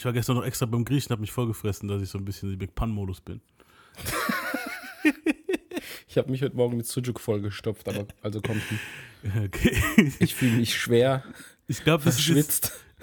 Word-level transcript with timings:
Ich 0.00 0.04
war 0.06 0.14
gestern 0.14 0.36
noch 0.36 0.46
extra 0.46 0.64
beim 0.64 0.86
Griechen, 0.86 1.10
habe 1.10 1.20
mich 1.20 1.30
vollgefressen, 1.30 1.86
dass 1.86 2.00
ich 2.00 2.08
so 2.08 2.16
ein 2.16 2.24
bisschen 2.24 2.50
in 2.50 2.58
Big 2.58 2.74
Pan-Modus 2.74 3.20
bin. 3.20 3.42
ich 6.08 6.16
habe 6.16 6.30
mich 6.30 6.40
heute 6.40 6.56
Morgen 6.56 6.78
mit 6.78 6.86
Sujuk 6.86 7.20
vollgestopft, 7.20 7.86
aber 7.86 8.06
also 8.22 8.40
kommt. 8.40 8.62
Okay. 9.44 9.76
Ich 10.18 10.34
fühle 10.34 10.52
mich 10.52 10.74
schwer. 10.74 11.22
Ich 11.68 11.84
glaube, 11.84 12.02
das 12.02 12.14
verschwitzt. 12.14 12.72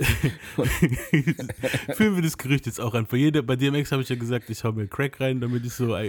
Fühlen 1.93 2.15
wir 2.15 2.23
das 2.23 2.35
Gerücht 2.39 2.65
jetzt 2.65 2.81
auch 2.81 2.95
an. 2.95 3.05
Für 3.05 3.17
jede, 3.17 3.43
bei 3.43 3.55
DMX 3.55 3.91
habe 3.91 4.01
ich 4.01 4.09
ja 4.09 4.15
gesagt, 4.15 4.49
ich 4.49 4.63
hau 4.63 4.71
mir 4.71 4.87
Crack 4.87 5.21
rein, 5.21 5.39
damit 5.39 5.63
ich 5.63 5.73
so. 5.73 5.95
und 5.95 6.07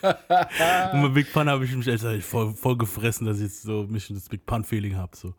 bei 0.00 1.08
Big 1.12 1.30
Pun 1.30 1.50
habe 1.50 1.66
ich 1.66 1.76
mich 1.76 1.90
also 1.90 2.18
voll, 2.20 2.54
voll 2.54 2.78
gefressen, 2.78 3.26
dass 3.26 3.36
ich 3.36 3.42
jetzt 3.42 3.64
so 3.64 3.82
mich 3.82 4.08
das 4.08 4.30
Big 4.30 4.46
Pun-Feeling 4.46 4.96
habe. 4.96 5.14
So. 5.14 5.34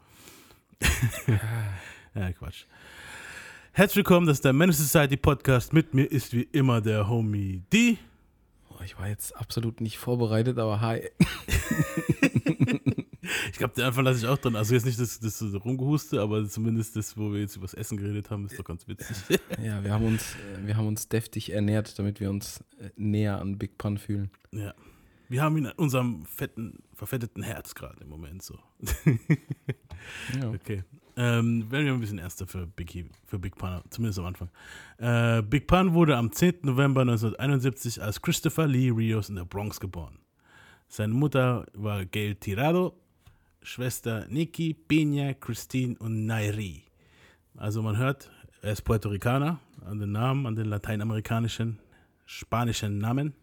ja, 2.13 2.31
Quatsch. 2.33 2.65
Herzlich 3.75 3.95
willkommen, 3.95 4.27
das 4.27 4.37
ist 4.37 4.45
der 4.45 4.53
Menace 4.53 4.77
Society 4.77 5.17
Podcast. 5.17 5.73
Mit 5.73 5.95
mir 5.95 6.03
ist 6.03 6.31
wie 6.31 6.43
immer 6.51 6.79
der 6.79 7.09
Homie 7.09 7.63
D. 7.73 7.97
Ich 8.85 8.99
war 8.99 9.09
jetzt 9.09 9.35
absolut 9.35 9.81
nicht 9.81 9.97
vorbereitet, 9.97 10.59
aber 10.59 10.79
hi. 10.79 11.09
ich 13.49 13.57
glaube, 13.57 13.73
den 13.73 13.85
Anfang 13.85 14.05
lasse 14.05 14.19
ich 14.19 14.27
auch 14.27 14.37
drin. 14.37 14.55
Also 14.55 14.75
jetzt 14.75 14.85
nicht 14.85 14.99
das, 14.99 15.19
das 15.19 15.41
Rumgehuste, 15.41 16.21
aber 16.21 16.47
zumindest 16.47 16.95
das, 16.95 17.17
wo 17.17 17.33
wir 17.33 17.39
jetzt 17.39 17.55
über 17.55 17.65
das 17.65 17.73
Essen 17.73 17.97
geredet 17.97 18.29
haben, 18.29 18.45
ist 18.45 18.59
doch 18.59 18.63
ganz 18.63 18.87
witzig. 18.87 19.17
ja, 19.63 19.83
wir 19.83 19.91
haben 19.91 20.05
uns, 20.05 20.35
wir 20.63 20.77
haben 20.77 20.85
uns 20.85 21.09
deftig 21.09 21.51
ernährt, 21.51 21.97
damit 21.97 22.19
wir 22.19 22.29
uns 22.29 22.63
äh, 22.77 22.91
näher 22.95 23.39
an 23.39 23.57
Big 23.57 23.79
Pun 23.79 23.97
fühlen. 23.97 24.29
Ja. 24.51 24.75
Wir 25.29 25.41
haben 25.41 25.57
ihn 25.57 25.65
an 25.65 25.77
unserem 25.77 26.27
fetten, 26.27 26.83
verfetteten 26.93 27.41
Herz 27.41 27.73
gerade 27.73 28.03
im 28.03 28.09
Moment 28.09 28.43
so. 28.43 28.59
ja. 30.39 30.51
Okay. 30.53 30.83
Ähm, 31.15 31.71
werden 31.71 31.85
wir 31.85 31.93
ein 31.93 31.99
bisschen 31.99 32.17
ernster 32.17 32.47
für 32.47 32.65
Big, 32.65 33.05
für 33.25 33.37
Big 33.37 33.55
Pun, 33.55 33.81
zumindest 33.89 34.19
am 34.19 34.25
Anfang. 34.25 34.49
Äh, 34.97 35.43
Big 35.43 35.67
Pun 35.67 35.93
wurde 35.93 36.17
am 36.17 36.31
10. 36.31 36.59
November 36.63 37.01
1971 37.01 38.01
als 38.01 38.21
Christopher 38.21 38.67
Lee 38.67 38.89
Rios 38.89 39.29
in 39.29 39.35
der 39.35 39.45
Bronx 39.45 39.79
geboren. 39.79 40.17
Seine 40.87 41.13
Mutter 41.13 41.65
war 41.73 42.05
Gail 42.05 42.35
Tirado, 42.35 42.95
Schwester 43.61 44.25
Nikki, 44.29 44.75
Peña, 44.87 45.33
Christine 45.33 45.95
und 45.99 46.25
Nairi. 46.25 46.83
Also 47.55 47.81
man 47.81 47.97
hört, 47.97 48.31
er 48.61 48.73
ist 48.73 48.81
Puerto 48.81 49.09
Ricaner, 49.09 49.59
an 49.85 49.99
den 49.99 50.11
Namen, 50.11 50.45
an 50.47 50.55
den 50.55 50.65
lateinamerikanischen, 50.65 51.79
spanischen 52.25 52.97
Namen. 52.97 53.33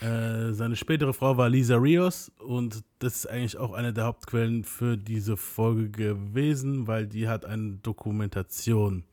Äh, 0.00 0.52
seine 0.52 0.74
spätere 0.74 1.12
Frau 1.12 1.36
war 1.36 1.48
Lisa 1.48 1.76
Rios 1.76 2.32
und 2.38 2.82
das 2.98 3.16
ist 3.16 3.26
eigentlich 3.26 3.56
auch 3.56 3.72
eine 3.72 3.92
der 3.92 4.04
Hauptquellen 4.04 4.64
für 4.64 4.96
diese 4.96 5.36
Folge 5.36 5.90
gewesen, 5.90 6.86
weil 6.88 7.06
die 7.06 7.28
hat 7.28 7.44
eine 7.44 7.74
Dokumentation 7.76 9.04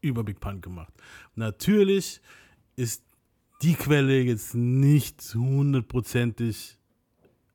über 0.00 0.24
Big 0.24 0.40
Pun 0.40 0.60
gemacht. 0.60 0.92
Natürlich 1.36 2.20
ist 2.76 3.04
die 3.62 3.74
Quelle 3.74 4.20
jetzt 4.20 4.54
nicht 4.54 5.22
hundertprozentig 5.34 6.76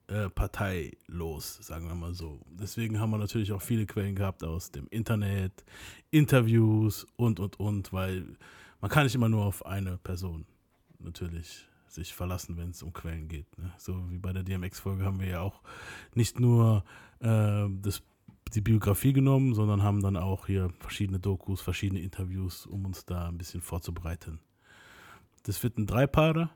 äh, 0.07 0.29
parteilos, 0.29 1.59
sagen 1.61 1.87
wir 1.87 1.95
mal 1.95 2.13
so. 2.13 2.39
Deswegen 2.49 2.99
haben 2.99 3.11
wir 3.11 3.17
natürlich 3.17 3.51
auch 3.51 3.61
viele 3.61 3.85
Quellen 3.85 4.15
gehabt 4.15 4.43
aus 4.43 4.71
dem 4.71 4.87
Internet, 4.89 5.63
Interviews 6.09 7.05
und, 7.15 7.39
und, 7.39 7.59
und, 7.59 7.93
weil 7.93 8.37
man 8.81 8.89
kann 8.89 9.03
nicht 9.03 9.13
immer 9.13 9.29
nur 9.29 9.45
auf 9.45 9.65
eine 9.65 9.97
Person 9.97 10.45
natürlich 10.99 11.68
sich 11.91 12.13
verlassen, 12.13 12.57
wenn 12.57 12.71
es 12.71 12.83
um 12.83 12.93
Quellen 12.93 13.27
geht. 13.27 13.57
Ne? 13.57 13.71
So 13.77 14.09
wie 14.09 14.17
bei 14.17 14.33
der 14.33 14.43
DMX-Folge 14.43 15.05
haben 15.05 15.19
wir 15.19 15.27
ja 15.27 15.41
auch 15.41 15.61
nicht 16.15 16.39
nur 16.39 16.83
äh, 17.19 17.65
das, 17.81 18.01
die 18.53 18.61
Biografie 18.61 19.13
genommen, 19.13 19.53
sondern 19.53 19.83
haben 19.83 20.01
dann 20.01 20.17
auch 20.17 20.47
hier 20.47 20.71
verschiedene 20.79 21.19
Dokus, 21.19 21.61
verschiedene 21.61 22.01
Interviews, 22.01 22.65
um 22.65 22.85
uns 22.85 23.05
da 23.05 23.27
ein 23.27 23.37
bisschen 23.37 23.61
vorzubereiten. 23.61 24.39
Das 25.43 25.63
wird 25.63 25.77
ein 25.77 25.87
Dreipaarer. 25.87 26.49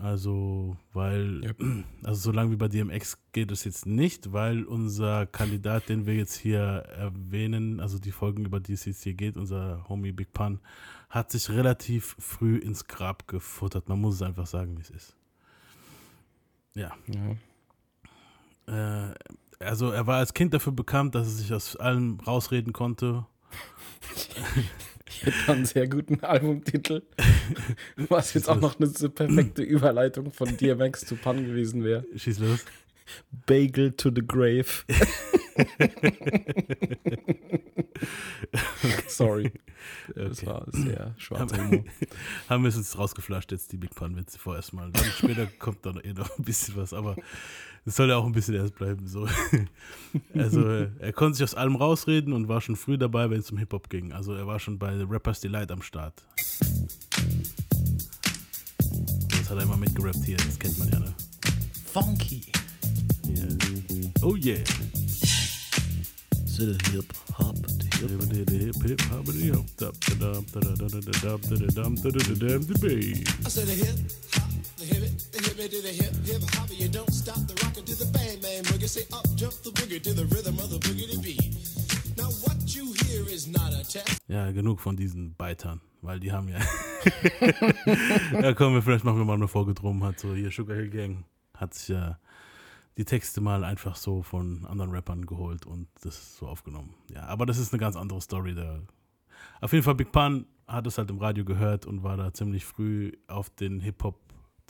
Also, 0.00 0.76
weil, 0.92 1.44
yep. 1.44 1.60
also 2.02 2.20
so 2.20 2.32
lange 2.32 2.50
wie 2.50 2.56
bei 2.56 2.68
DMX 2.68 3.18
geht 3.32 3.50
es 3.52 3.64
jetzt 3.64 3.86
nicht, 3.86 4.32
weil 4.32 4.64
unser 4.64 5.26
Kandidat, 5.26 5.88
den 5.88 6.06
wir 6.06 6.14
jetzt 6.14 6.34
hier 6.34 6.60
erwähnen, 6.60 7.80
also 7.80 7.98
die 7.98 8.12
Folgen, 8.12 8.44
über 8.44 8.60
die 8.60 8.72
es 8.72 8.84
jetzt 8.84 9.02
hier 9.02 9.14
geht, 9.14 9.36
unser 9.36 9.88
Homie 9.88 10.12
Big 10.12 10.32
Pun, 10.32 10.60
hat 11.10 11.30
sich 11.30 11.50
relativ 11.50 12.16
früh 12.18 12.56
ins 12.56 12.86
Grab 12.86 13.28
gefuttert. 13.28 13.88
Man 13.88 14.00
muss 14.00 14.16
es 14.16 14.22
einfach 14.22 14.46
sagen, 14.46 14.76
wie 14.76 14.82
es 14.82 14.90
ist. 14.90 15.16
Ja. 16.74 16.92
ja. 18.66 19.10
Äh, 19.10 19.14
also, 19.60 19.90
er 19.90 20.06
war 20.06 20.16
als 20.16 20.34
Kind 20.34 20.54
dafür 20.54 20.72
bekannt, 20.72 21.14
dass 21.14 21.26
er 21.26 21.32
sich 21.34 21.52
aus 21.52 21.76
allem 21.76 22.18
rausreden 22.20 22.72
konnte. 22.72 23.26
Ich 25.12 25.26
hätte 25.26 25.52
einen 25.52 25.66
sehr 25.66 25.88
guten 25.88 26.20
Albumtitel, 26.20 27.02
was 28.08 28.32
jetzt 28.34 28.48
auch 28.48 28.60
noch 28.60 28.80
eine 28.80 28.88
perfekte 28.88 29.62
Überleitung 29.62 30.32
von 30.32 30.56
DMX 30.56 31.06
zu 31.06 31.14
Pan 31.16 31.44
gewesen 31.44 31.84
wäre. 31.84 32.04
Schieß 32.16 32.38
los. 32.40 32.64
Bagel 33.46 33.92
to 33.92 34.10
the 34.14 34.22
Grave. 34.26 34.84
Sorry. 39.06 39.52
Das 40.14 40.38
okay. 40.38 40.46
war 40.46 40.66
sehr 40.70 41.14
schwarzer 41.18 41.58
Humor. 41.58 41.84
Haben 42.48 42.62
wir 42.62 42.68
es 42.68 42.76
jetzt 42.76 42.96
rausgeflasht, 42.96 43.52
jetzt 43.52 43.72
die 43.72 43.76
Big 43.76 43.94
Pun-Witze 43.94 44.38
vorerst 44.38 44.72
mal. 44.72 44.90
Dann 44.92 45.04
später 45.04 45.46
kommt 45.58 45.84
dann 45.84 45.98
eh 45.98 46.14
noch 46.14 46.38
ein 46.38 46.44
bisschen 46.44 46.76
was, 46.76 46.94
aber 46.94 47.16
es 47.84 47.96
soll 47.96 48.08
ja 48.08 48.16
auch 48.16 48.26
ein 48.26 48.32
bisschen 48.32 48.54
erst 48.54 48.74
bleiben. 48.74 49.06
So. 49.06 49.28
Also 50.34 50.60
er 50.68 51.12
konnte 51.14 51.38
sich 51.38 51.44
aus 51.44 51.54
allem 51.54 51.76
rausreden 51.76 52.34
und 52.34 52.46
war 52.46 52.60
schon 52.60 52.76
früh 52.76 52.98
dabei, 52.98 53.30
wenn 53.30 53.40
es 53.40 53.50
um 53.50 53.56
Hip-Hop 53.56 53.88
ging. 53.88 54.12
Also 54.12 54.34
er 54.34 54.46
war 54.46 54.60
schon 54.60 54.78
bei 54.78 55.02
Rappers 55.08 55.40
Delight 55.40 55.70
am 55.70 55.80
Start. 55.80 56.22
Das 59.30 59.48
hat 59.48 59.56
er 59.56 59.62
immer 59.62 59.78
mitgerappt 59.78 60.22
hier, 60.24 60.36
das 60.36 60.58
kennt 60.58 60.78
man 60.78 60.88
ja, 60.90 60.98
ne? 60.98 61.14
Funky. 61.92 62.52
Yeah. 63.26 63.48
Oh 64.22 64.36
yeah. 64.36 64.62
To 66.56 66.66
the 66.66 66.90
hip 66.92 67.12
hop, 67.32 67.56
the 67.56 67.88
hip 67.96 68.10
hop, 68.10 68.28
the 68.28 68.36
hip 68.36 68.82
hip 68.82 69.00
hop, 69.08 69.24
the 69.24 69.32
hip 69.32 69.54
hop, 69.54 69.94
the 70.00 70.14
dum 70.20 70.44
da 70.52 70.60
da 70.60 70.76
da 70.76 70.86
da 70.88 71.00
da 71.00 71.10
dum 71.18 71.40
da 71.42 71.56
da 71.56 71.66
dum 71.82 71.94
da 71.96 72.10
da 72.10 72.20
da 72.20 72.34
dum 72.34 72.62
the 72.62 72.74
bass. 72.78 73.18
I 73.44 73.48
said 73.48 73.66
the 73.66 73.74
hip 73.74 73.96
hop, 74.34 74.50
the 74.76 74.84
hip 74.84 75.02
it, 75.02 75.08
the 75.08 75.08
hip 75.08 75.11
it 75.58 75.70
to 75.70 75.82
the 75.82 75.88
hip 75.88 76.14
hip 76.24 76.42
hop, 76.54 76.68
you 76.70 76.88
don't 76.88 77.12
stop 77.12 77.40
the 77.46 77.54
rockin' 77.64 77.84
to 77.84 77.94
the 77.94 78.06
bang 78.12 78.40
bang 78.40 78.62
boogie. 78.64 78.88
Say 78.88 79.06
up 79.12 79.26
jump 79.34 79.54
the 79.62 79.70
boogie 79.70 80.00
to 80.02 80.12
the 80.14 80.24
rhythm 80.26 80.58
of 80.58 80.70
the 80.70 80.78
boogie 80.78 81.10
to 81.10 81.18
beat. 81.20 81.52
Now 82.16 82.30
what 82.44 82.74
you 82.74 82.92
hear 83.04 83.26
is 83.28 83.46
not 83.46 83.72
a 83.72 83.82
test. 83.84 84.20
Ja, 84.28 84.50
genug 84.52 84.80
von 84.80 84.96
diesen 84.96 85.34
Beitern, 85.34 85.80
weil 86.00 86.20
die 86.20 86.32
haben 86.32 86.48
ja. 86.48 86.60
ja, 88.40 88.54
komm, 88.54 88.80
vielleicht 88.82 89.04
machen 89.04 89.18
wir 89.18 89.24
mal 89.24 89.34
eine 89.34 89.48
Folge 89.48 89.74
drum. 89.74 90.04
Hat 90.04 90.18
so 90.20 90.34
hier 90.34 90.50
Sugar 90.50 90.76
Hill 90.76 90.90
Gang 90.90 91.24
hat 91.54 91.74
sich 91.74 91.88
ja 91.88 92.18
die 92.98 93.04
Texte 93.04 93.40
mal 93.40 93.64
einfach 93.64 93.96
so 93.96 94.22
von 94.22 94.66
anderen 94.66 94.90
Rappern 94.90 95.24
geholt 95.26 95.66
und 95.66 95.88
das 96.02 96.36
so 96.36 96.46
aufgenommen. 96.46 96.94
Ja, 97.08 97.22
aber 97.24 97.46
das 97.46 97.58
ist 97.58 97.72
eine 97.72 97.80
ganz 97.80 97.96
andere 97.96 98.20
Story. 98.20 98.54
Da. 98.54 98.80
Auf 99.60 99.72
jeden 99.72 99.84
Fall, 99.84 99.94
Big 99.94 100.12
Pun 100.12 100.46
hat 100.66 100.86
es 100.86 100.98
halt 100.98 101.10
im 101.10 101.18
Radio 101.18 101.44
gehört 101.44 101.86
und 101.86 102.02
war 102.02 102.16
da 102.16 102.32
ziemlich 102.32 102.64
früh 102.64 103.12
auf 103.28 103.50
den 103.50 103.80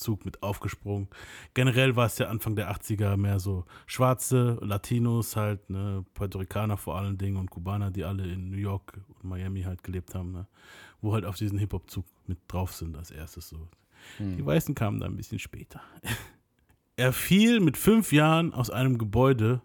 Hip-Hop-Zug 0.03 0.25
mit 0.25 0.43
aufgesprungen. 0.43 1.09
Generell 1.55 1.97
war 1.97 2.07
es 2.07 2.19
ja 2.19 2.29
Anfang 2.29 2.57
der 2.57 2.71
80er 2.75 3.17
mehr 3.17 3.39
so 3.39 3.65
schwarze 3.87 4.59
Latinos, 4.61 5.37
halt, 5.37 5.71
ne, 5.71 6.05
Puerto 6.15 6.39
Ricaner 6.39 6.77
vor 6.77 6.99
allen 6.99 7.19
Dingen 7.19 7.37
und 7.37 7.51
Kubaner, 7.51 7.91
die 7.91 8.05
alle 8.05 8.25
in 8.25 8.51
New 8.51 8.57
York 8.57 9.01
und 9.09 9.25
Miami 9.25 9.63
halt 9.63 9.83
gelebt 9.83 10.15
haben, 10.15 10.33
ne, 10.33 10.47
wo 11.01 11.13
halt 11.13 11.25
auf 11.25 11.37
diesen 11.37 11.59
Hip-Hop-Zug 11.59 12.05
mit 12.27 12.39
drauf 12.49 12.73
sind 12.73 12.97
als 12.97 13.11
erstes 13.11 13.49
so. 13.49 13.69
Hm. 14.19 14.37
Die 14.37 14.45
Weißen 14.45 14.75
kamen 14.75 15.01
da 15.01 15.07
ein 15.07 15.17
bisschen 15.17 15.39
später. 15.39 15.81
Er 16.95 17.15
fiel 17.15 17.61
mit 17.61 17.79
fünf 17.79 18.13
Jahren 18.13 18.53
aus 18.53 18.69
einem 18.69 18.99
Gebäude 18.99 19.63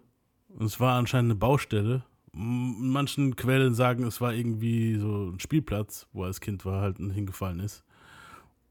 und 0.48 0.64
es 0.64 0.80
war 0.80 0.98
anscheinend 0.98 1.32
eine 1.32 1.38
Baustelle. 1.38 2.02
Manchen 2.32 3.36
Quellen 3.36 3.74
sagen, 3.74 4.02
es 4.04 4.22
war 4.22 4.32
irgendwie 4.32 4.96
so 4.96 5.32
ein 5.32 5.38
Spielplatz, 5.38 6.08
wo 6.14 6.22
er 6.22 6.28
als 6.28 6.40
Kind 6.40 6.64
war, 6.64 6.80
halt 6.80 6.96
hingefallen 6.96 7.60
ist. 7.60 7.84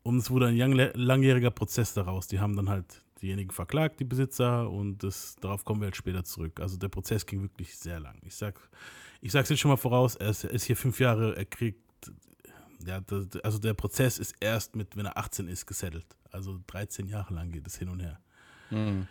Und 0.07 0.19
es 0.19 0.31
wurde 0.31 0.48
ein 0.48 0.71
langjähriger 0.94 1.51
Prozess 1.51 1.94
daraus. 1.94 2.27
Die 2.27 2.39
haben 2.39 2.56
dann 2.56 2.69
halt 2.69 3.04
diejenigen 3.21 3.51
verklagt, 3.51 4.00
die 4.00 4.06
Besitzer, 4.06 4.69
und 4.69 5.04
das, 5.04 5.36
darauf 5.42 5.65
kommen 5.65 5.81
wir 5.81 5.88
halt 5.88 5.98
später 5.98 6.24
zurück. 6.24 6.62
Also 6.62 6.77
der 6.77 6.88
Prozess 6.88 7.25
ging 7.25 7.42
wirklich 7.42 7.75
sehr 7.75 8.00
lang. 8.00 8.15
Ich 8.24 8.36
sag, 8.36 8.57
ich 9.19 9.33
sag's 9.33 9.50
jetzt 9.50 9.59
schon 9.59 9.68
mal 9.68 9.75
voraus, 9.75 10.15
er 10.15 10.30
ist, 10.30 10.45
er 10.45 10.51
ist 10.51 10.63
hier 10.63 10.77
fünf 10.77 11.01
Jahre, 11.01 11.36
er 11.36 11.44
kriegt, 11.44 11.81
ja, 12.86 13.01
also 13.44 13.59
der 13.59 13.74
Prozess 13.74 14.18
ist 14.18 14.33
erst 14.39 14.77
mit, 14.77 14.95
wenn 14.95 15.07
er 15.07 15.18
18 15.18 15.50
ist, 15.50 15.65
gesettelt. 15.65 16.06
Also 16.31 16.57
13 16.68 17.07
Jahre 17.07 17.33
lang 17.33 17.51
geht 17.51 17.68
es 17.68 17.77
hin 17.77 17.89
und 17.89 18.00
her. 18.00 18.18
Mhm. 18.69 19.07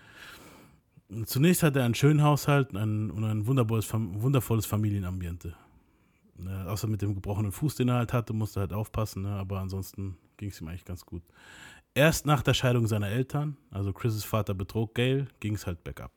Zunächst 1.26 1.62
hat 1.62 1.76
er 1.76 1.84
einen 1.84 1.94
schönen 1.94 2.22
Haushalt 2.22 2.74
ein, 2.74 3.10
und 3.10 3.22
ein 3.22 3.46
wundervolles, 3.46 3.92
wundervolles 3.92 4.64
Familienambiente. 4.64 5.54
Ne, 6.38 6.64
außer 6.70 6.86
mit 6.86 7.02
dem 7.02 7.14
gebrochenen 7.14 7.52
Fuß, 7.52 7.74
den 7.74 7.88
er 7.88 7.96
halt 7.96 8.14
hatte, 8.14 8.32
musste 8.32 8.60
er 8.60 8.62
halt 8.62 8.72
aufpassen, 8.72 9.24
ne, 9.24 9.32
aber 9.32 9.60
ansonsten 9.60 10.16
ging 10.36 10.50
es 10.50 10.60
ihm 10.60 10.68
eigentlich 10.68 10.84
ganz 10.84 11.04
gut. 11.04 11.22
Erst 11.94 12.26
nach 12.26 12.42
der 12.42 12.54
Scheidung 12.54 12.86
seiner 12.86 13.08
Eltern, 13.08 13.56
also 13.70 13.92
Chris' 13.92 14.24
Vater 14.24 14.54
betrog 14.54 14.94
Gail, 14.94 15.28
ging 15.40 15.54
es 15.54 15.66
halt 15.66 15.82
bergab. 15.82 16.12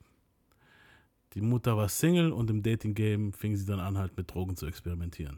Die 1.33 1.41
Mutter 1.41 1.77
war 1.77 1.89
Single 1.89 2.31
und 2.31 2.49
im 2.49 2.63
Dating-Game 2.63 3.33
fing 3.33 3.55
sie 3.55 3.65
dann 3.65 3.79
an, 3.79 3.97
halt 3.97 4.17
mit 4.17 4.33
Drogen 4.33 4.55
zu 4.55 4.65
experimentieren. 4.65 5.37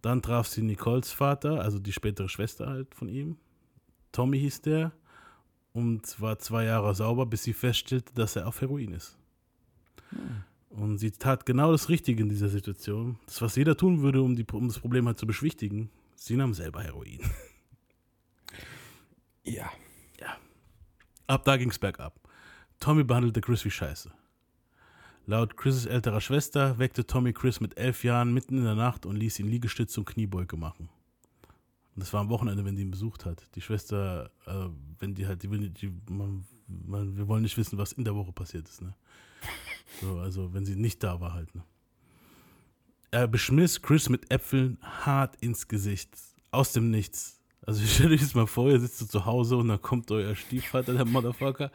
Dann 0.00 0.20
traf 0.20 0.48
sie 0.48 0.62
Nicoles 0.62 1.12
Vater, 1.12 1.60
also 1.60 1.78
die 1.78 1.92
spätere 1.92 2.28
Schwester 2.28 2.66
halt 2.66 2.94
von 2.94 3.08
ihm. 3.08 3.36
Tommy 4.10 4.38
hieß 4.40 4.62
der 4.62 4.92
und 5.72 6.20
war 6.20 6.38
zwei 6.38 6.64
Jahre 6.64 6.94
sauber, 6.94 7.24
bis 7.26 7.44
sie 7.44 7.52
feststellte, 7.52 8.12
dass 8.14 8.36
er 8.36 8.46
auf 8.46 8.60
Heroin 8.60 8.92
ist. 8.92 9.16
Hm. 10.10 10.44
Und 10.70 10.98
sie 10.98 11.10
tat 11.10 11.44
genau 11.44 11.70
das 11.70 11.88
Richtige 11.88 12.22
in 12.22 12.30
dieser 12.30 12.48
Situation. 12.48 13.18
Das, 13.26 13.42
was 13.42 13.56
jeder 13.56 13.76
tun 13.76 14.00
würde, 14.00 14.22
um, 14.22 14.34
die, 14.34 14.46
um 14.52 14.68
das 14.68 14.78
Problem 14.78 15.06
halt 15.06 15.18
zu 15.18 15.26
beschwichtigen. 15.26 15.90
Sie 16.14 16.36
nahm 16.36 16.54
selber 16.54 16.82
Heroin. 16.82 17.20
Ja. 19.44 19.72
Ja. 20.20 20.36
Ab 21.26 21.44
da 21.44 21.56
ging's 21.56 21.78
bergab. 21.78 22.20
Tommy 22.78 23.02
behandelte 23.02 23.40
Chris 23.40 23.64
wie 23.64 23.72
Scheiße. 23.72 24.12
Laut 25.26 25.56
Chris' 25.56 25.86
älterer 25.86 26.20
Schwester 26.20 26.78
weckte 26.78 27.06
Tommy 27.06 27.32
Chris 27.32 27.60
mit 27.60 27.76
elf 27.76 28.02
Jahren 28.02 28.34
mitten 28.34 28.58
in 28.58 28.64
der 28.64 28.74
Nacht 28.74 29.06
und 29.06 29.16
ließ 29.16 29.38
ihn 29.38 29.48
Liegestütze 29.48 30.00
und 30.00 30.06
Kniebeuge 30.06 30.56
machen. 30.56 30.88
Und 31.94 32.02
das 32.02 32.12
war 32.12 32.20
am 32.20 32.28
Wochenende, 32.28 32.64
wenn 32.64 32.74
die 32.74 32.82
ihn 32.82 32.90
besucht 32.90 33.24
hat. 33.24 33.46
Die 33.54 33.60
Schwester, 33.60 34.30
äh, 34.46 34.68
wenn 34.98 35.14
die 35.14 35.26
halt, 35.26 35.42
die 35.42 35.70
die, 35.70 35.92
man, 36.08 36.44
man, 36.66 37.16
wir 37.16 37.28
wollen 37.28 37.42
nicht 37.42 37.56
wissen, 37.56 37.78
was 37.78 37.92
in 37.92 38.04
der 38.04 38.14
Woche 38.14 38.32
passiert 38.32 38.68
ist, 38.68 38.80
ne? 38.80 38.94
So, 40.00 40.18
also 40.18 40.54
wenn 40.54 40.64
sie 40.64 40.74
nicht 40.74 41.02
da 41.02 41.20
war 41.20 41.34
halt, 41.34 41.54
ne? 41.54 41.62
Er 43.14 43.28
beschmiss 43.28 43.82
Chris 43.82 44.08
mit 44.08 44.30
Äpfeln 44.30 44.78
hart 44.80 45.36
ins 45.42 45.68
Gesicht. 45.68 46.16
Aus 46.50 46.72
dem 46.72 46.90
Nichts. 46.90 47.38
Also 47.64 47.82
ich 47.84 47.94
stelle 47.94 48.14
euch 48.14 48.22
jetzt 48.22 48.34
mal 48.34 48.46
vor, 48.46 48.70
ihr 48.70 48.80
sitzt 48.80 49.06
zu 49.12 49.26
Hause 49.26 49.58
und 49.58 49.68
dann 49.68 49.82
kommt 49.82 50.10
euer 50.10 50.34
Stiefvater, 50.34 50.94
der 50.94 51.04
Motherfucker, 51.04 51.70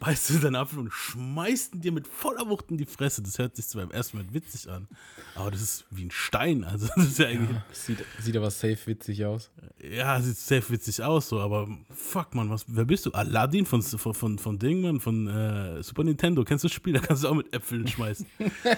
beißt 0.00 0.30
du 0.30 0.38
deinen 0.40 0.56
Apfel 0.56 0.80
und 0.80 0.92
schmeißt 0.92 1.76
ihn 1.76 1.82
dir 1.82 1.92
mit 1.92 2.08
voller 2.08 2.48
Wucht 2.48 2.72
in 2.72 2.78
die 2.78 2.84
Fresse. 2.84 3.22
Das 3.22 3.38
hört 3.38 3.54
sich 3.54 3.68
zwar 3.68 3.84
im 3.84 3.92
ersten 3.92 4.16
Moment 4.16 4.34
witzig 4.34 4.68
an, 4.68 4.88
aber 5.36 5.52
das 5.52 5.62
ist 5.62 5.84
wie 5.90 6.04
ein 6.04 6.10
Stein. 6.10 6.64
Also 6.72 6.88
das 6.96 7.06
ist 7.06 7.18
ja 7.18 7.26
eigentlich. 7.28 7.56
Ja, 7.56 7.64
sieht, 7.70 8.04
sieht 8.18 8.36
aber 8.36 8.50
safe 8.50 8.78
witzig 8.86 9.24
aus. 9.24 9.52
Ja, 9.80 10.20
sieht 10.20 10.36
safe 10.36 10.68
witzig 10.70 11.02
aus, 11.02 11.28
so, 11.28 11.38
aber 11.38 11.68
fuck 11.94 12.34
man, 12.34 12.50
was, 12.50 12.64
wer 12.66 12.86
bist 12.86 13.06
du? 13.06 13.12
Aladdin 13.12 13.66
von, 13.66 13.82
von, 13.82 14.14
von, 14.14 14.38
von 14.38 14.58
Ding, 14.58 14.80
man, 14.80 14.98
von 14.98 15.28
äh, 15.28 15.82
Super 15.82 16.02
Nintendo. 16.02 16.42
Kennst 16.44 16.64
du 16.64 16.68
das 16.68 16.74
Spiel? 16.74 16.94
Da 16.94 17.00
kannst 17.00 17.22
du 17.22 17.28
auch 17.28 17.34
mit 17.34 17.54
Äpfeln 17.54 17.86
schmeißen. 17.86 18.26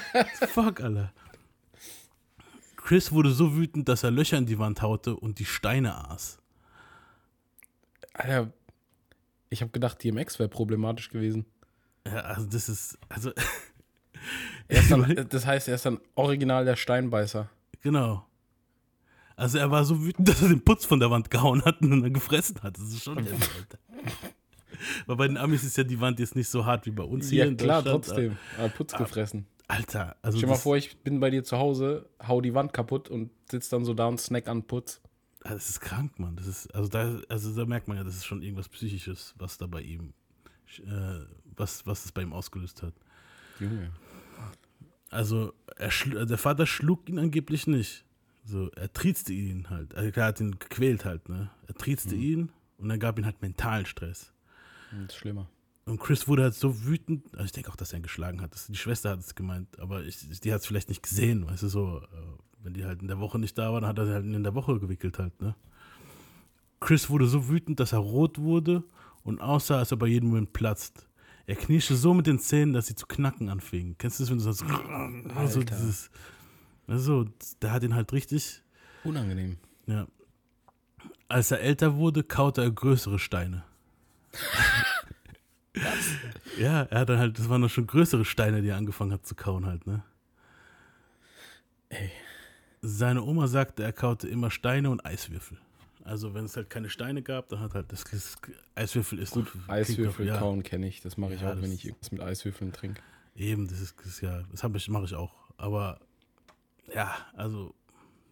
fuck, 0.53 0.83
Alter. 0.83 1.13
Chris 2.85 3.13
wurde 3.13 3.31
so 3.31 3.57
wütend, 3.57 3.89
dass 3.89 4.05
er 4.05 4.11
Löcher 4.11 4.37
in 4.37 4.45
die 4.45 4.59
Wand 4.59 4.83
haute 4.83 5.17
und 5.17 5.39
die 5.39 5.47
Steine 5.47 6.11
aß. 6.11 6.39
Alter, 8.13 8.53
ich 9.49 9.63
habe 9.63 9.73
gedacht, 9.73 10.05
DMX 10.05 10.39
wäre 10.39 10.51
problematisch 10.51 11.09
gewesen. 11.09 11.47
Ja, 12.07 12.21
also 12.21 12.47
das 12.47 12.69
ist, 12.69 12.99
also. 13.09 13.33
dann, 14.91 15.27
das 15.31 15.47
heißt, 15.47 15.69
er 15.69 15.77
ist 15.77 15.87
dann 15.87 15.99
original 16.15 16.67
der 16.67 16.77
Steinbeißer. 16.77 17.49
Genau. 17.81 18.27
Also 19.35 19.57
er 19.57 19.71
war 19.71 19.85
so 19.85 20.05
wütend, 20.05 20.29
dass 20.29 20.43
er 20.43 20.49
den 20.49 20.63
Putz 20.63 20.85
von 20.85 21.01
der 21.01 21.11
Wand 21.11 21.31
gehauen 21.31 21.65
hat 21.65 21.81
und 21.81 21.91
dann 21.91 22.13
gefressen 22.13 22.63
hat. 22.63 22.77
Das 22.77 22.85
ist 22.85 23.03
schon 23.03 23.17
heavy, 23.17 23.33
Alter. 23.33 23.79
Weil 25.07 25.17
bei 25.17 25.27
den 25.27 25.39
Amis 25.39 25.65
ist 25.65 25.79
ja 25.79 25.85
die 25.85 26.01
Wand 26.01 26.21
jetzt 26.21 26.37
nicht 26.37 26.51
so 26.51 26.67
hart 26.67 26.85
wie 26.85 26.91
bei 26.91 27.05
uns 27.05 27.31
hier. 27.31 27.47
Ja, 27.47 27.55
klar, 27.55 27.83
trotzdem. 27.83 28.37
Aber 28.59 28.69
Putz 28.69 28.93
ah, 28.93 28.99
gefressen. 28.99 29.47
Alter, 29.67 30.17
also. 30.23 30.39
Stell 30.39 30.49
dir 30.49 30.55
mal 30.55 30.61
vor, 30.61 30.77
ich 30.77 30.99
bin 30.99 31.21
bei 31.21 31.31
dir 31.31 31.43
zu 31.43 31.59
Hause, 31.59 32.09
hau 32.27 32.41
die 32.41 32.55
Wand 32.55 32.73
kaputt 32.73 33.09
und 33.09 33.31
sitze 33.51 33.71
dann 33.71 33.85
so 33.85 33.95
da 33.95 34.07
und 34.07 34.21
snack 34.21 34.49
an 34.49 34.65
Putz. 34.65 35.01
Ah, 35.43 35.55
das 35.55 35.69
ist 35.69 35.81
krank, 35.81 36.19
Mann. 36.19 36.37
Das 36.37 36.47
ist, 36.47 36.75
also 36.75 36.89
da, 36.89 37.21
also 37.29 37.55
da 37.55 37.67
merkt 37.67 37.89
man 37.89 37.97
ja, 37.97 38.05
das 38.05 38.15
ist 38.15 38.25
schon 38.25 38.43
irgendwas 38.43 38.69
Psychisches, 38.69 39.35
was 39.39 39.59
da 39.59 39.67
bei 39.67 39.83
ihm, 39.83 40.15
äh, 40.79 41.21
was, 41.57 41.87
was 41.87 42.05
es 42.05 42.13
bei 42.13 42.23
ihm 42.23 42.33
ausgelöst 42.33 42.83
hat. 42.83 42.95
Junge. 43.61 43.91
Also 45.11 45.53
er, 45.77 45.91
der 46.27 46.39
Vater 46.39 46.67
schlug 46.67 47.09
ihn 47.09 47.19
angeblich 47.19 47.67
nicht. 47.67 48.05
So, 48.45 48.71
er 48.73 48.93
triezte 48.93 49.33
ihn 49.33 49.71
halt. 49.71 49.95
Also 49.95 50.11
er 50.11 50.25
hat 50.25 50.41
ihn 50.41 50.59
gequält 50.59 51.05
halt, 51.05 51.29
ne? 51.29 51.51
Er 51.67 51.75
triezte 51.75 52.15
mhm. 52.15 52.23
ihn 52.23 52.53
und 52.79 52.91
er 52.91 52.99
gab 52.99 53.19
ihm 53.19 53.25
halt 53.25 53.41
mentalen 53.41 53.87
Stress. 53.87 54.33
Das 54.91 55.11
ist 55.11 55.17
schlimmer. 55.17 55.49
Und 55.87 56.01
Chris 56.01 56.27
wurde 56.29 56.45
halt 56.45 56.55
so 56.55 56.85
wütend, 56.85 57.27
also 57.35 57.45
ich 57.45 57.53
denke 57.53 57.71
auch, 57.71 57.77
dass 57.77 57.93
er 57.93 57.99
ihn 57.99 58.03
geschlagen 58.03 58.41
hat. 58.41 58.53
Die 58.69 58.77
Schwester 58.77 59.11
hat 59.11 59.21
es 59.21 59.35
gemeint, 59.35 59.79
aber 59.79 60.03
ich, 60.05 60.41
die 60.41 60.53
hat 60.53 60.63
es 60.63 60.67
vielleicht 60.67 60.89
nicht 60.89 61.03
gesehen, 61.03 61.47
weißt 61.47 61.63
du, 61.65 61.69
so. 61.69 61.99
Äh, 61.99 62.45
wenn 62.65 62.73
die 62.73 62.85
halt 62.87 63.03
in 63.03 63.09
der 63.09 63.21
Woche 63.21 63.39
nicht 63.39 63.59
da 63.59 63.73
waren, 63.73 63.87
hat 63.87 63.99
er 63.99 64.07
sie 64.07 64.13
halt 64.15 64.25
in 64.25 64.43
der 64.43 64.55
Woche 64.55 64.81
gewickelt 64.81 65.19
halt, 65.19 65.39
ne? 65.41 65.55
Chris 66.81 67.11
wurde 67.11 67.27
so 67.27 67.49
wütend, 67.49 67.79
dass 67.79 67.93
er 67.93 67.99
rot 67.99 68.39
wurde 68.39 68.85
und 69.23 69.41
aussah, 69.41 69.79
als 69.79 69.93
ob 69.93 70.03
er 70.03 70.09
jeden 70.09 70.31
Moment 70.31 70.53
platzt. 70.53 71.07
Er 71.47 71.57
knirschte 71.57 71.95
so 71.95 72.15
mit 72.15 72.27
den 72.27 72.39
Zähnen, 72.39 72.73
dass 72.73 72.87
sie 72.87 72.95
zu 72.95 73.07
knacken 73.07 73.51
anfingen. 73.51 73.97
Kennst 73.99 74.19
du 74.19 74.23
das, 74.23 74.31
wenn 74.31 74.39
du 74.39 74.45
so, 74.45 74.53
so 75.47 75.63
dieses, 75.63 76.11
also, 76.87 77.27
der 77.61 77.73
hat 77.73 77.83
ihn 77.83 77.95
halt 77.95 78.13
richtig 78.13 78.63
unangenehm. 79.03 79.59
Ja. 79.87 80.07
Als 81.29 81.51
er 81.51 81.61
älter 81.61 81.97
wurde, 81.97 82.23
kaute 82.23 82.63
er 82.63 82.71
größere 82.71 83.19
Steine. 83.19 83.65
Was? 85.85 86.59
Ja, 86.59 86.83
er 86.83 87.01
hat 87.01 87.09
dann 87.09 87.19
halt, 87.19 87.39
das 87.39 87.49
waren 87.49 87.61
noch 87.61 87.71
schon 87.71 87.87
größere 87.87 88.25
Steine, 88.25 88.63
die 88.63 88.69
er 88.69 88.77
angefangen 88.77 89.13
hat 89.13 89.27
zu 89.27 89.35
kauen 89.35 89.67
halt, 89.67 89.87
ne? 89.87 90.03
Ey. 91.89 92.11
Seine 92.83 93.23
Oma 93.23 93.47
sagte, 93.47 93.83
er 93.83 93.93
kaute 93.93 94.29
immer 94.29 94.51
Steine 94.51 94.91
und 94.91 95.05
Eiswürfel. 95.07 95.59
Also 96.05 96.35
wenn 96.35 96.45
es 96.45 96.55
halt 96.55 96.69
keine 96.69 96.91
Steine 96.91 97.23
gab, 97.23 97.49
dann 97.49 97.61
hat 97.61 97.75
halt 97.75 97.91
das, 97.91 98.05
das 98.05 98.37
Eiswürfel 98.75 99.19
ist 99.19 99.31
gut. 99.31 99.51
Eiswürfel 99.69 100.27
ja. 100.27 100.39
kauen 100.39 100.63
kenne 100.63 100.87
ich. 100.87 101.01
Das 101.01 101.17
mache 101.17 101.35
ich 101.35 101.41
ja, 101.41 101.53
auch, 101.53 101.63
wenn 101.63 101.73
ich 101.73 101.87
irgendwas 101.87 102.13
mit 102.13 102.21
Eiswürfeln 102.21 102.73
trinke. 102.73 103.01
Eben, 103.37 103.67
das 103.67 103.81
ist, 103.81 103.99
das 103.99 104.07
ist 104.07 104.21
ja, 104.21 104.43
das 104.51 104.63
ich, 104.63 104.89
mache 104.91 105.05
ich 105.05 105.15
auch. 105.15 105.33
Aber 105.57 105.99
ja, 106.95 107.17
also 107.35 107.75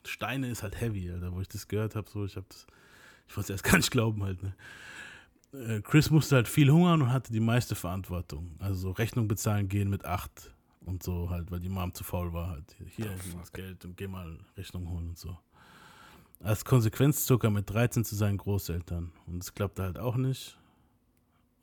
Steine 0.04 0.48
ist 0.50 0.62
halt 0.62 0.78
heavy, 0.80 1.10
Alter. 1.10 1.32
Wo 1.32 1.40
ich 1.40 1.48
das 1.48 1.66
gehört 1.66 1.96
habe, 1.96 2.10
so 2.10 2.26
ich 2.26 2.36
habe 2.36 2.46
das, 2.50 2.66
ich 3.26 3.36
wollte 3.36 3.54
es 3.54 3.62
erst 3.62 3.64
gar 3.64 3.78
nicht 3.78 3.90
glauben 3.90 4.22
halt. 4.22 4.42
Ne? 4.42 4.54
Äh, 5.52 5.80
Chris 5.82 6.10
musste 6.10 6.36
halt 6.36 6.48
viel 6.48 6.70
hungern 6.70 7.02
und 7.02 7.12
hatte 7.12 7.32
die 7.32 7.40
meiste 7.40 7.74
Verantwortung. 7.74 8.56
Also 8.58 8.90
Rechnung 8.90 9.28
bezahlen 9.28 9.68
gehen 9.68 9.90
mit 9.90 10.04
acht 10.04 10.50
und 10.80 11.02
so 11.02 11.30
halt, 11.30 11.50
weil 11.50 11.60
die 11.60 11.68
Mom 11.68 11.92
zu 11.94 12.04
faul 12.04 12.32
war 12.32 12.48
halt. 12.48 12.76
Hier, 12.96 13.10
oh, 13.34 13.38
das 13.38 13.52
Geld 13.52 13.84
und 13.84 13.96
geh 13.96 14.06
mal 14.06 14.38
Rechnung 14.56 14.88
holen 14.88 15.10
und 15.10 15.18
so. 15.18 15.38
Als 16.40 16.64
Konsequenz 16.64 17.24
zog 17.24 17.44
er 17.44 17.50
mit 17.50 17.70
13 17.70 18.04
zu 18.04 18.16
seinen 18.16 18.38
Großeltern 18.38 19.12
und 19.26 19.42
es 19.42 19.54
klappte 19.54 19.82
halt 19.82 19.98
auch 19.98 20.16
nicht 20.16 20.58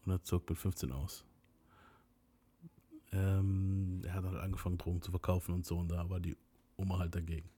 und 0.06 0.14
er 0.14 0.24
zog 0.24 0.50
mit 0.50 0.58
15 0.58 0.92
aus. 0.92 1.26
Ähm, 3.12 4.02
er 4.06 4.14
hat 4.14 4.24
halt 4.24 4.38
angefangen, 4.38 4.78
Drogen 4.78 5.02
zu 5.02 5.12
verkaufen 5.12 5.54
und 5.54 5.66
so 5.66 5.80
und 5.80 5.90
da 5.90 6.10
war 6.10 6.20
die 6.20 6.38
Oma 6.78 7.00
halt 7.00 7.16
dagegen. 7.16 7.50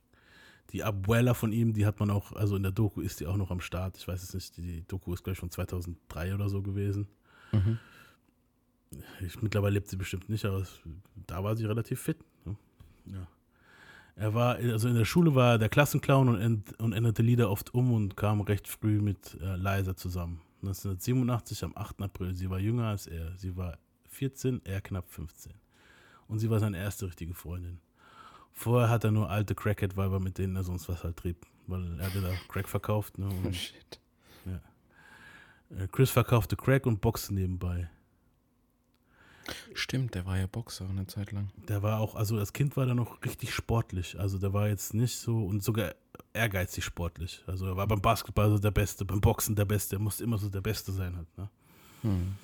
Die 0.70 0.84
Abuela 0.84 1.34
von 1.34 1.52
ihm, 1.52 1.74
die 1.74 1.86
hat 1.86 2.00
man 2.00 2.10
auch, 2.10 2.32
also 2.34 2.56
in 2.56 2.64
der 2.64 2.72
Doku 2.72 3.02
ist 3.02 3.20
die 3.20 3.28
auch 3.28 3.36
noch 3.36 3.52
am 3.52 3.60
Start. 3.60 3.98
Ich 3.98 4.08
weiß 4.08 4.24
es 4.24 4.34
nicht, 4.34 4.58
die 4.58 4.84
Doku 4.88 5.14
ist 5.14 5.24
gleich 5.24 5.38
von 5.38 5.52
2003 5.52 6.34
oder 6.34 6.48
so 6.48 6.62
gewesen. 6.62 7.08
Mhm. 7.52 7.78
Ich, 9.26 9.42
mittlerweile 9.42 9.74
lebt 9.74 9.90
sie 9.90 9.98
bestimmt 9.98 10.30
nicht, 10.30 10.46
aber 10.46 10.60
es, 10.60 10.82
da 11.28 11.44
war 11.44 11.56
sie 11.56 11.66
relativ 11.66 12.02
fit. 12.02 12.18
Ne? 12.46 12.56
Ja. 13.06 13.28
Er 14.16 14.34
war, 14.34 14.56
also 14.56 14.88
in 14.90 14.96
der 14.96 15.06
Schule 15.06 15.36
war 15.36 15.54
er 15.54 15.58
der 15.58 15.70
Klassenclown 15.70 16.30
und, 16.30 16.42
end, 16.42 16.80
und 16.80 16.94
änderte 16.94 17.22
Lieder 17.22 17.50
oft 17.50 17.74
um 17.74 17.94
und 17.94 18.18
kam 18.18 18.42
recht 18.42 18.68
früh 18.68 19.02
mit 19.02 19.38
äh, 19.42 19.56
Liza 19.56 19.96
zusammen. 19.96 20.42
1987 20.62 21.64
am 21.64 21.76
8. 21.76 22.02
April. 22.02 22.36
Sie 22.36 22.50
war 22.50 22.60
jünger 22.60 22.88
als 22.88 23.08
er. 23.08 23.36
Sie 23.38 23.56
war 23.56 23.78
14, 24.10 24.62
er 24.64 24.82
knapp 24.82 25.10
15. 25.10 25.54
Und 26.28 26.40
sie 26.40 26.50
war 26.50 26.60
seine 26.60 26.78
erste 26.78 27.08
richtige 27.08 27.34
Freundin. 27.34 27.80
Vorher 28.54 28.90
hat 28.90 29.04
er 29.04 29.12
nur 29.12 29.30
alte 29.30 29.56
Crackhead-Weiber, 29.56 30.20
mit 30.20 30.38
denen 30.38 30.56
er 30.56 30.64
sonst 30.64 30.88
was 30.90 31.04
halt 31.04 31.18
trieb. 31.18 31.46
Weil 31.68 32.00
er 32.00 32.08
hatte 32.08 32.22
da 32.22 32.32
Crack 32.48 32.68
verkauft. 32.68 33.18
Ne? 33.18 33.28
Und, 33.28 33.48
oh 33.48 33.54
shit. 33.54 34.00
Ja. 34.46 34.60
Äh, 35.78 35.88
Chris 35.88 36.12
verkaufte 36.12 36.56
Crack 36.56 36.86
und 36.86 37.02
boxte 37.02 37.34
nebenbei. 37.34 37.90
Stimmt, 39.74 40.16
der 40.16 40.26
war 40.26 40.38
ja 40.38 40.48
Boxer 40.48 40.88
eine 40.90 41.08
Zeit 41.08 41.32
lang. 41.32 41.50
Der 41.68 41.82
war 41.82 42.00
auch, 42.00 42.16
also 42.16 42.38
als 42.38 42.54
Kind 42.54 42.78
war 42.78 42.86
der 42.86 42.96
noch 42.96 43.24
richtig 43.24 43.54
sportlich. 43.54 44.20
Also 44.20 44.38
der 44.38 44.54
war 44.54 44.68
jetzt 44.68 44.94
nicht 44.94 45.18
so 45.18 45.46
und 45.46 45.64
sogar 45.64 45.96
ehrgeizig 46.34 46.84
sportlich. 46.84 47.44
Also 47.48 47.66
er 47.68 47.76
war 47.76 47.88
beim 47.88 48.02
Basketball 48.02 48.50
so 48.50 48.60
der 48.60 48.72
Beste, 48.72 49.04
beim 49.04 49.20
Boxen 49.20 49.56
der 49.56 49.66
Beste. 49.66 49.96
Er 49.96 50.00
musste 50.00 50.24
immer 50.24 50.38
so 50.38 50.50
der 50.50 50.62
Beste 50.62 50.92
sein 50.92 51.18
halt. 51.18 51.38
Ne? 51.38 51.50
Hm. 52.02 52.36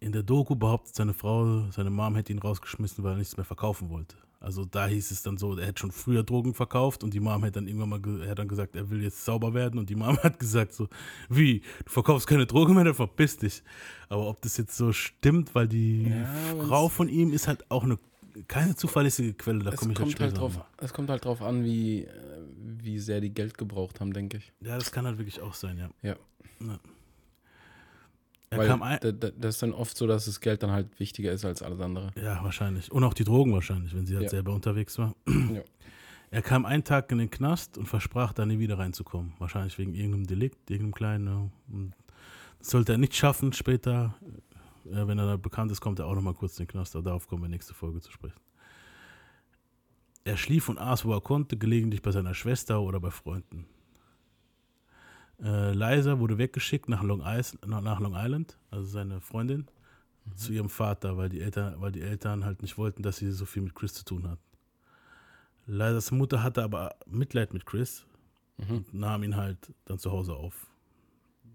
In 0.00 0.12
der 0.12 0.22
Doku 0.22 0.54
behauptet 0.54 0.94
seine 0.94 1.12
Frau, 1.12 1.70
seine 1.70 1.90
Mom 1.90 2.14
hätte 2.16 2.32
ihn 2.32 2.38
rausgeschmissen, 2.38 3.04
weil 3.04 3.12
er 3.12 3.18
nichts 3.18 3.36
mehr 3.36 3.44
verkaufen 3.44 3.90
wollte. 3.90 4.16
Also 4.40 4.64
da 4.64 4.86
hieß 4.86 5.10
es 5.10 5.22
dann 5.22 5.36
so, 5.36 5.58
er 5.58 5.66
hätte 5.66 5.80
schon 5.80 5.92
früher 5.92 6.22
Drogen 6.22 6.54
verkauft 6.54 7.04
und 7.04 7.12
die 7.12 7.20
Mom 7.20 7.44
hat 7.44 7.56
dann 7.56 7.68
irgendwann 7.68 7.90
mal, 7.90 8.22
er 8.22 8.30
hat 8.30 8.38
dann 8.38 8.48
gesagt, 8.48 8.74
er 8.74 8.88
will 8.88 9.02
jetzt 9.02 9.22
sauber 9.22 9.52
werden 9.52 9.78
und 9.78 9.90
die 9.90 9.94
Mom 9.94 10.16
hat 10.22 10.38
gesagt 10.38 10.72
so, 10.72 10.88
wie, 11.28 11.60
du 11.84 11.90
verkaufst 11.90 12.26
keine 12.26 12.46
Drogen 12.46 12.74
mehr, 12.74 12.84
dann 12.84 12.94
verpiss 12.94 13.36
dich. 13.36 13.62
Aber 14.08 14.26
ob 14.26 14.40
das 14.40 14.56
jetzt 14.56 14.76
so 14.76 14.92
stimmt, 14.92 15.54
weil 15.54 15.68
die 15.68 16.08
ja, 16.08 16.64
Frau 16.66 16.88
von 16.88 17.10
ihm 17.10 17.32
ist 17.32 17.48
halt 17.48 17.70
auch 17.70 17.84
eine 17.84 17.98
keine 18.48 18.76
zuverlässige 18.76 19.34
Quelle, 19.34 19.64
da 19.64 19.72
komme 19.72 19.92
ich 19.92 19.98
kommt 19.98 20.20
halt 20.20 20.38
drauf, 20.38 20.58
Es 20.78 20.92
kommt 20.94 21.10
halt 21.10 21.24
drauf 21.24 21.42
an, 21.42 21.64
wie, 21.64 22.06
wie 22.56 22.98
sehr 22.98 23.20
die 23.20 23.34
Geld 23.34 23.58
gebraucht 23.58 24.00
haben, 24.00 24.12
denke 24.12 24.38
ich. 24.38 24.52
Ja, 24.60 24.76
das 24.76 24.92
kann 24.92 25.04
halt 25.04 25.18
wirklich 25.18 25.40
auch 25.42 25.54
sein, 25.54 25.76
ja. 25.76 25.90
Ja. 26.02 26.16
ja. 26.60 26.78
Er 28.52 28.58
Weil 28.58 28.66
kam 28.66 28.82
ein 28.82 28.98
das 29.00 29.54
ist 29.54 29.62
dann 29.62 29.72
oft 29.72 29.96
so, 29.96 30.08
dass 30.08 30.24
das 30.24 30.40
Geld 30.40 30.64
dann 30.64 30.72
halt 30.72 30.98
wichtiger 30.98 31.30
ist 31.30 31.44
als 31.44 31.62
alles 31.62 31.80
andere. 31.80 32.10
Ja, 32.20 32.42
wahrscheinlich. 32.42 32.90
Und 32.90 33.04
auch 33.04 33.14
die 33.14 33.22
Drogen 33.22 33.52
wahrscheinlich, 33.52 33.94
wenn 33.94 34.06
sie 34.06 34.14
halt 34.14 34.24
ja. 34.24 34.30
selber 34.30 34.52
unterwegs 34.52 34.98
war. 34.98 35.14
Ja. 35.54 35.62
Er 36.32 36.42
kam 36.42 36.64
einen 36.64 36.84
Tag 36.84 37.10
in 37.10 37.18
den 37.18 37.30
Knast 37.30 37.76
und 37.76 37.86
versprach, 37.86 38.32
da 38.32 38.46
nie 38.46 38.60
wieder 38.60 38.78
reinzukommen. 38.78 39.32
Wahrscheinlich 39.40 39.76
wegen 39.78 39.94
irgendeinem 39.94 40.28
Delikt, 40.28 40.70
irgendeinem 40.70 40.94
kleinen. 40.94 41.24
Ne? 41.24 41.92
Das 42.60 42.70
sollte 42.70 42.92
er 42.92 42.98
nicht 42.98 43.16
schaffen 43.16 43.52
später. 43.52 44.14
Äh, 44.84 45.08
wenn 45.08 45.18
er 45.18 45.26
da 45.26 45.36
bekannt 45.36 45.72
ist, 45.72 45.80
kommt 45.80 45.98
er 45.98 46.06
auch 46.06 46.14
nochmal 46.14 46.34
kurz 46.34 46.56
in 46.58 46.66
den 46.66 46.70
Knast. 46.70 46.94
Aber 46.94 47.02
darauf 47.02 47.26
kommen 47.26 47.42
wir 47.42 47.48
nächste 47.48 47.74
Folge 47.74 48.00
zu 48.00 48.12
sprechen. 48.12 48.38
Er 50.22 50.36
schlief 50.36 50.68
und 50.68 50.78
aß, 50.78 51.04
wo 51.04 51.12
er 51.12 51.20
konnte, 51.20 51.56
gelegentlich 51.56 52.00
bei 52.00 52.12
seiner 52.12 52.34
Schwester 52.34 52.80
oder 52.80 53.00
bei 53.00 53.10
Freunden. 53.10 53.66
Äh, 55.42 55.72
Liza 55.72 56.18
wurde 56.18 56.38
weggeschickt 56.38 56.88
nach 56.88 57.02
Long, 57.02 57.22
Island, 57.24 57.66
nach 57.66 58.00
Long 58.00 58.14
Island, 58.14 58.58
also 58.70 58.86
seine 58.86 59.20
Freundin, 59.20 59.66
mhm. 60.24 60.36
zu 60.36 60.52
ihrem 60.52 60.68
Vater, 60.68 61.16
weil 61.16 61.28
die, 61.28 61.40
Eltern, 61.40 61.80
weil 61.80 61.92
die 61.92 62.02
Eltern 62.02 62.44
halt 62.44 62.62
nicht 62.62 62.76
wollten, 62.76 63.02
dass 63.02 63.16
sie 63.16 63.30
so 63.32 63.46
viel 63.46 63.62
mit 63.62 63.74
Chris 63.74 63.94
zu 63.94 64.04
tun 64.04 64.28
hat. 64.28 64.38
Lizas 65.66 66.10
Mutter 66.10 66.42
hatte 66.42 66.62
aber 66.62 66.94
Mitleid 67.06 67.54
mit 67.54 67.64
Chris 67.64 68.04
mhm. 68.58 68.76
und 68.76 68.94
nahm 68.94 69.22
ihn 69.22 69.36
halt 69.36 69.72
dann 69.86 69.98
zu 69.98 70.10
Hause 70.10 70.34
auf. 70.34 70.66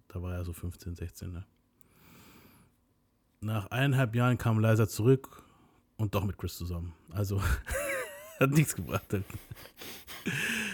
Da 0.08 0.22
war 0.22 0.34
er 0.34 0.46
so 0.46 0.54
15, 0.54 0.96
16. 0.96 1.32
Ne? 1.34 1.46
Nach 3.42 3.68
eineinhalb 3.68 4.16
Jahren 4.16 4.38
kam 4.38 4.60
Liza 4.60 4.88
zurück 4.88 5.44
und 5.98 6.16
doch 6.16 6.24
mit 6.24 6.38
Chris 6.38 6.58
zusammen. 6.58 6.94
Also 7.12 7.42
hat 8.40 8.52
nichts 8.52 8.76
gebracht. 8.76 9.12
Halt. 9.12 9.26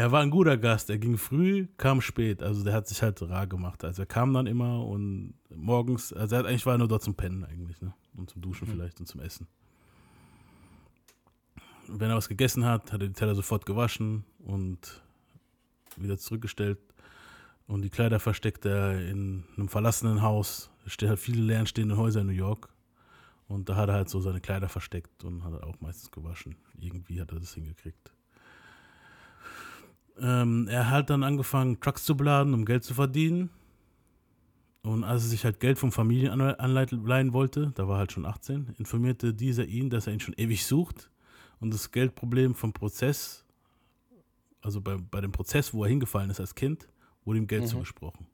Er 0.00 0.12
war 0.12 0.22
ein 0.22 0.30
guter 0.30 0.56
Gast. 0.56 0.88
Er 0.88 0.96
ging 0.96 1.18
früh, 1.18 1.66
kam 1.76 2.00
spät. 2.00 2.42
Also 2.42 2.64
der 2.64 2.72
hat 2.72 2.88
sich 2.88 3.02
halt 3.02 3.20
rar 3.20 3.46
gemacht. 3.46 3.84
Also 3.84 4.00
er 4.00 4.06
kam 4.06 4.32
dann 4.32 4.46
immer 4.46 4.86
und 4.86 5.34
morgens, 5.54 6.14
also 6.14 6.36
er 6.36 6.38
hat, 6.38 6.46
eigentlich 6.46 6.64
war 6.64 6.76
er 6.76 6.78
nur 6.78 6.88
dort 6.88 7.02
zum 7.02 7.14
Pennen 7.14 7.44
eigentlich, 7.44 7.82
ne? 7.82 7.92
Und 8.16 8.30
zum 8.30 8.40
Duschen 8.40 8.66
mhm. 8.66 8.72
vielleicht 8.72 8.98
und 8.98 9.04
zum 9.04 9.20
Essen. 9.20 9.46
wenn 11.86 12.08
er 12.08 12.16
was 12.16 12.30
gegessen 12.30 12.64
hat, 12.64 12.94
hat 12.94 13.02
er 13.02 13.08
die 13.08 13.12
Teller 13.12 13.34
sofort 13.34 13.66
gewaschen 13.66 14.24
und 14.38 15.02
wieder 15.98 16.16
zurückgestellt. 16.16 16.78
Und 17.66 17.82
die 17.82 17.90
Kleider 17.90 18.20
versteckt 18.20 18.64
er 18.64 19.06
in 19.06 19.44
einem 19.58 19.68
verlassenen 19.68 20.22
Haus. 20.22 20.70
Es 20.86 20.94
steht 20.94 21.10
halt 21.10 21.18
viele 21.18 21.42
leerstehende 21.42 21.98
Häuser 21.98 22.22
in 22.22 22.28
New 22.28 22.32
York. 22.32 22.70
Und 23.48 23.68
da 23.68 23.76
hat 23.76 23.90
er 23.90 23.96
halt 23.96 24.08
so 24.08 24.18
seine 24.22 24.40
Kleider 24.40 24.70
versteckt 24.70 25.24
und 25.24 25.44
hat 25.44 25.52
er 25.52 25.66
auch 25.66 25.78
meistens 25.82 26.10
gewaschen. 26.10 26.56
Irgendwie 26.78 27.20
hat 27.20 27.32
er 27.32 27.40
das 27.40 27.52
hingekriegt. 27.52 28.14
Ähm, 30.20 30.68
er 30.68 30.90
hat 30.90 31.10
dann 31.10 31.22
angefangen, 31.22 31.80
Trucks 31.80 32.04
zu 32.04 32.16
beladen, 32.16 32.54
um 32.54 32.64
Geld 32.64 32.84
zu 32.84 32.94
verdienen. 32.94 33.50
Und 34.82 35.04
als 35.04 35.24
er 35.24 35.28
sich 35.28 35.44
halt 35.44 35.60
Geld 35.60 35.78
vom 35.78 35.92
Familienanleihen 35.92 37.04
leihen 37.04 37.32
wollte, 37.32 37.72
da 37.74 37.86
war 37.86 37.96
er 37.96 37.98
halt 38.00 38.12
schon 38.12 38.24
18, 38.24 38.74
informierte 38.78 39.34
dieser 39.34 39.66
ihn, 39.66 39.90
dass 39.90 40.06
er 40.06 40.14
ihn 40.14 40.20
schon 40.20 40.34
ewig 40.38 40.64
sucht 40.64 41.10
und 41.60 41.74
das 41.74 41.90
Geldproblem 41.92 42.54
vom 42.54 42.72
Prozess, 42.72 43.44
also 44.62 44.80
bei, 44.80 44.96
bei 44.96 45.20
dem 45.20 45.32
Prozess, 45.32 45.74
wo 45.74 45.84
er 45.84 45.90
hingefallen 45.90 46.30
ist 46.30 46.40
als 46.40 46.54
Kind, 46.54 46.88
wurde 47.24 47.38
ihm 47.38 47.46
Geld 47.46 47.64
mhm. 47.64 47.68
zugesprochen. 47.68 48.26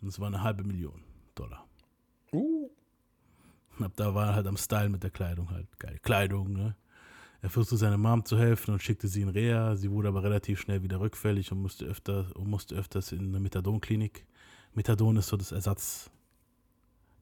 Und 0.00 0.08
es 0.08 0.18
war 0.18 0.26
eine 0.26 0.42
halbe 0.42 0.64
Million 0.64 1.04
Dollar. 1.36 1.66
Uh. 2.32 2.68
Und 3.78 3.84
ab 3.84 3.92
da 3.96 4.14
war 4.14 4.28
er 4.28 4.34
halt 4.34 4.46
am 4.46 4.56
Style 4.56 4.88
mit 4.88 5.02
der 5.02 5.10
Kleidung 5.10 5.50
halt. 5.50 5.66
Geil. 5.78 5.98
Kleidung, 6.02 6.52
ne? 6.52 6.76
Er 7.42 7.48
versuchte 7.48 7.76
seiner 7.76 7.96
Mom 7.96 8.24
zu 8.24 8.38
helfen 8.38 8.72
und 8.72 8.82
schickte 8.82 9.08
sie 9.08 9.22
in 9.22 9.28
Reha. 9.28 9.74
Sie 9.76 9.90
wurde 9.90 10.08
aber 10.08 10.22
relativ 10.22 10.60
schnell 10.60 10.82
wieder 10.82 11.00
rückfällig 11.00 11.50
und 11.52 11.62
musste, 11.62 11.86
öfter, 11.86 12.26
und 12.36 12.48
musste 12.48 12.74
öfters 12.74 13.12
in 13.12 13.28
eine 13.28 13.40
Methadonklinik. 13.40 14.26
Methadon 14.74 15.16
ist 15.16 15.28
so 15.28 15.36
das 15.36 15.52
Ersatz, 15.52 16.10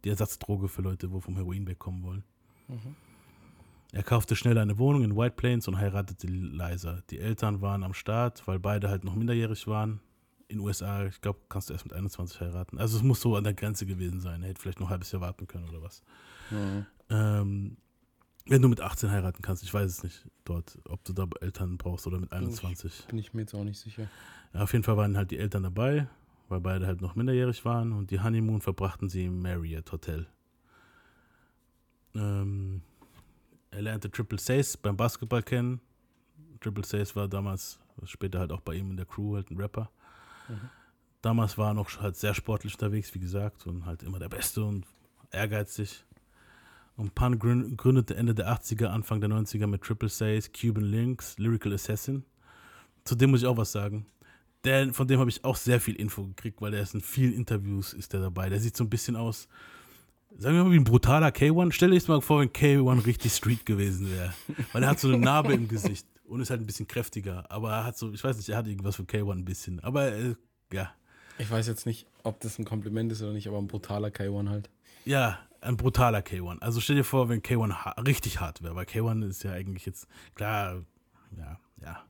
die 0.04 0.10
Ersatzdroge 0.10 0.68
für 0.68 0.82
Leute, 0.82 1.12
wo 1.12 1.20
vom 1.20 1.36
Heroin 1.36 1.66
wegkommen 1.66 2.02
wollen. 2.02 2.24
Mhm. 2.66 2.96
Er 3.92 4.02
kaufte 4.02 4.36
schnell 4.36 4.58
eine 4.58 4.76
Wohnung 4.78 5.02
in 5.02 5.16
White 5.16 5.36
Plains 5.36 5.66
und 5.66 5.78
heiratete 5.78 6.26
Liza. 6.26 7.02
Die 7.10 7.18
Eltern 7.18 7.62
waren 7.62 7.82
am 7.84 7.94
Start, 7.94 8.46
weil 8.46 8.58
beide 8.58 8.90
halt 8.90 9.04
noch 9.04 9.14
minderjährig 9.14 9.66
waren. 9.66 10.00
In 10.48 10.58
den 10.58 10.66
USA, 10.66 11.06
ich 11.06 11.20
glaube, 11.20 11.40
kannst 11.48 11.70
du 11.70 11.74
erst 11.74 11.86
mit 11.86 11.94
21 11.94 12.40
heiraten. 12.40 12.78
Also 12.78 12.96
es 12.96 13.02
muss 13.02 13.20
so 13.20 13.36
an 13.36 13.44
der 13.44 13.54
Grenze 13.54 13.86
gewesen 13.86 14.20
sein. 14.20 14.42
Er 14.42 14.50
hätte 14.50 14.60
vielleicht 14.60 14.80
noch 14.80 14.88
ein 14.88 14.90
halbes 14.90 15.12
Jahr 15.12 15.22
warten 15.22 15.46
können 15.46 15.68
oder 15.68 15.82
was. 15.82 16.02
Mhm. 16.50 16.86
Ähm, 17.10 17.76
wenn 18.48 18.62
du 18.62 18.68
mit 18.68 18.80
18 18.80 19.10
heiraten 19.10 19.42
kannst, 19.42 19.62
ich 19.62 19.72
weiß 19.72 19.90
es 19.90 20.02
nicht 20.02 20.26
dort, 20.44 20.78
ob 20.88 21.04
du 21.04 21.12
da 21.12 21.26
Eltern 21.40 21.76
brauchst 21.76 22.06
oder 22.06 22.18
mit 22.18 22.32
21. 22.32 23.00
Ich, 23.00 23.06
bin 23.06 23.18
ich 23.18 23.34
mir 23.34 23.42
jetzt 23.42 23.54
auch 23.54 23.64
nicht 23.64 23.78
sicher. 23.78 24.08
Ja, 24.54 24.62
auf 24.62 24.72
jeden 24.72 24.84
Fall 24.84 24.96
waren 24.96 25.16
halt 25.16 25.30
die 25.30 25.38
Eltern 25.38 25.62
dabei, 25.62 26.08
weil 26.48 26.60
beide 26.60 26.86
halt 26.86 27.00
noch 27.00 27.14
minderjährig 27.14 27.64
waren 27.64 27.92
und 27.92 28.10
die 28.10 28.20
Honeymoon 28.20 28.60
verbrachten 28.60 29.08
sie 29.08 29.26
im 29.26 29.42
Marriott 29.42 29.92
Hotel. 29.92 30.26
Ähm, 32.14 32.82
er 33.70 33.82
lernte 33.82 34.10
Triple 34.10 34.38
Sace 34.38 34.76
beim 34.76 34.96
Basketball 34.96 35.42
kennen. 35.42 35.80
Triple 36.60 36.84
Sace 36.84 37.14
war 37.14 37.28
damals, 37.28 37.78
später 38.04 38.38
halt 38.40 38.52
auch 38.52 38.60
bei 38.60 38.74
ihm 38.74 38.90
in 38.90 38.96
der 38.96 39.06
Crew, 39.06 39.36
halt 39.36 39.50
ein 39.50 39.56
Rapper. 39.56 39.90
Mhm. 40.48 40.70
Damals 41.20 41.58
war 41.58 41.70
er 41.70 41.74
noch 41.74 42.00
halt 42.00 42.16
sehr 42.16 42.34
sportlich 42.34 42.74
unterwegs, 42.74 43.14
wie 43.14 43.18
gesagt, 43.18 43.66
und 43.66 43.84
halt 43.84 44.02
immer 44.02 44.18
der 44.18 44.28
Beste 44.28 44.64
und 44.64 44.86
ehrgeizig. 45.30 46.04
Und 46.98 47.14
Pan 47.14 47.38
gründete 47.38 48.16
Ende 48.16 48.34
der 48.34 48.52
80er, 48.52 48.86
Anfang 48.86 49.20
der 49.20 49.30
90er 49.30 49.68
mit 49.68 49.82
Triple 49.82 50.08
Says, 50.08 50.50
Cuban 50.50 50.82
Links, 50.82 51.38
Lyrical 51.38 51.72
Assassin. 51.72 52.24
Zu 53.04 53.14
dem 53.14 53.30
muss 53.30 53.42
ich 53.42 53.46
auch 53.46 53.56
was 53.56 53.70
sagen. 53.70 54.06
Der, 54.64 54.92
von 54.92 55.06
dem 55.06 55.20
habe 55.20 55.30
ich 55.30 55.44
auch 55.44 55.54
sehr 55.54 55.80
viel 55.80 55.94
Info 55.94 56.26
gekriegt, 56.26 56.60
weil 56.60 56.74
er 56.74 56.82
ist 56.82 56.94
in 56.94 57.00
vielen 57.00 57.34
Interviews 57.34 57.92
ist 57.92 58.12
der 58.12 58.20
dabei. 58.20 58.48
Der 58.48 58.58
sieht 58.58 58.76
so 58.76 58.82
ein 58.82 58.90
bisschen 58.90 59.14
aus, 59.14 59.46
sagen 60.38 60.56
wir 60.56 60.64
mal, 60.64 60.72
wie 60.72 60.76
ein 60.76 60.82
brutaler 60.82 61.28
K1. 61.28 61.70
Stell 61.70 61.90
dir 61.90 62.02
mal 62.08 62.20
vor, 62.20 62.40
wenn 62.40 62.48
K1 62.48 63.06
richtig 63.06 63.32
Street 63.32 63.64
gewesen 63.64 64.10
wäre. 64.10 64.34
Weil 64.72 64.82
er 64.82 64.88
hat 64.88 64.98
so 64.98 65.06
eine 65.06 65.18
Narbe 65.18 65.52
im 65.52 65.68
Gesicht 65.68 66.04
und 66.24 66.40
ist 66.40 66.50
halt 66.50 66.60
ein 66.62 66.66
bisschen 66.66 66.88
kräftiger. 66.88 67.48
Aber 67.48 67.70
er 67.70 67.84
hat 67.84 67.96
so, 67.96 68.12
ich 68.12 68.24
weiß 68.24 68.36
nicht, 68.36 68.48
er 68.48 68.56
hat 68.56 68.66
irgendwas 68.66 68.96
von 68.96 69.06
K1 69.06 69.30
ein 69.30 69.44
bisschen. 69.44 69.78
Aber 69.84 70.12
äh, 70.12 70.34
ja. 70.72 70.90
Ich 71.38 71.48
weiß 71.48 71.68
jetzt 71.68 71.86
nicht, 71.86 72.08
ob 72.24 72.40
das 72.40 72.58
ein 72.58 72.64
Kompliment 72.64 73.12
ist 73.12 73.22
oder 73.22 73.32
nicht, 73.32 73.46
aber 73.46 73.58
ein 73.58 73.68
brutaler 73.68 74.08
K1 74.08 74.48
halt. 74.48 74.68
Ja, 75.04 75.38
ein 75.60 75.76
brutaler 75.76 76.20
K1. 76.20 76.60
Also 76.60 76.80
stell 76.80 76.96
dir 76.96 77.04
vor, 77.04 77.28
wenn 77.28 77.42
K1 77.42 77.72
ha 77.84 77.90
richtig 78.02 78.40
hart 78.40 78.62
wäre, 78.62 78.74
weil 78.74 78.84
K1 78.84 79.26
ist 79.28 79.42
ja 79.42 79.52
eigentlich 79.52 79.86
jetzt, 79.86 80.06
klar, 80.34 80.82
ja, 81.36 81.58
ja. 81.82 82.02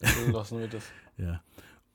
So 0.00 0.30
lassen 0.30 0.58
wir 0.58 0.68
das. 0.68 0.84
ja. 1.16 1.42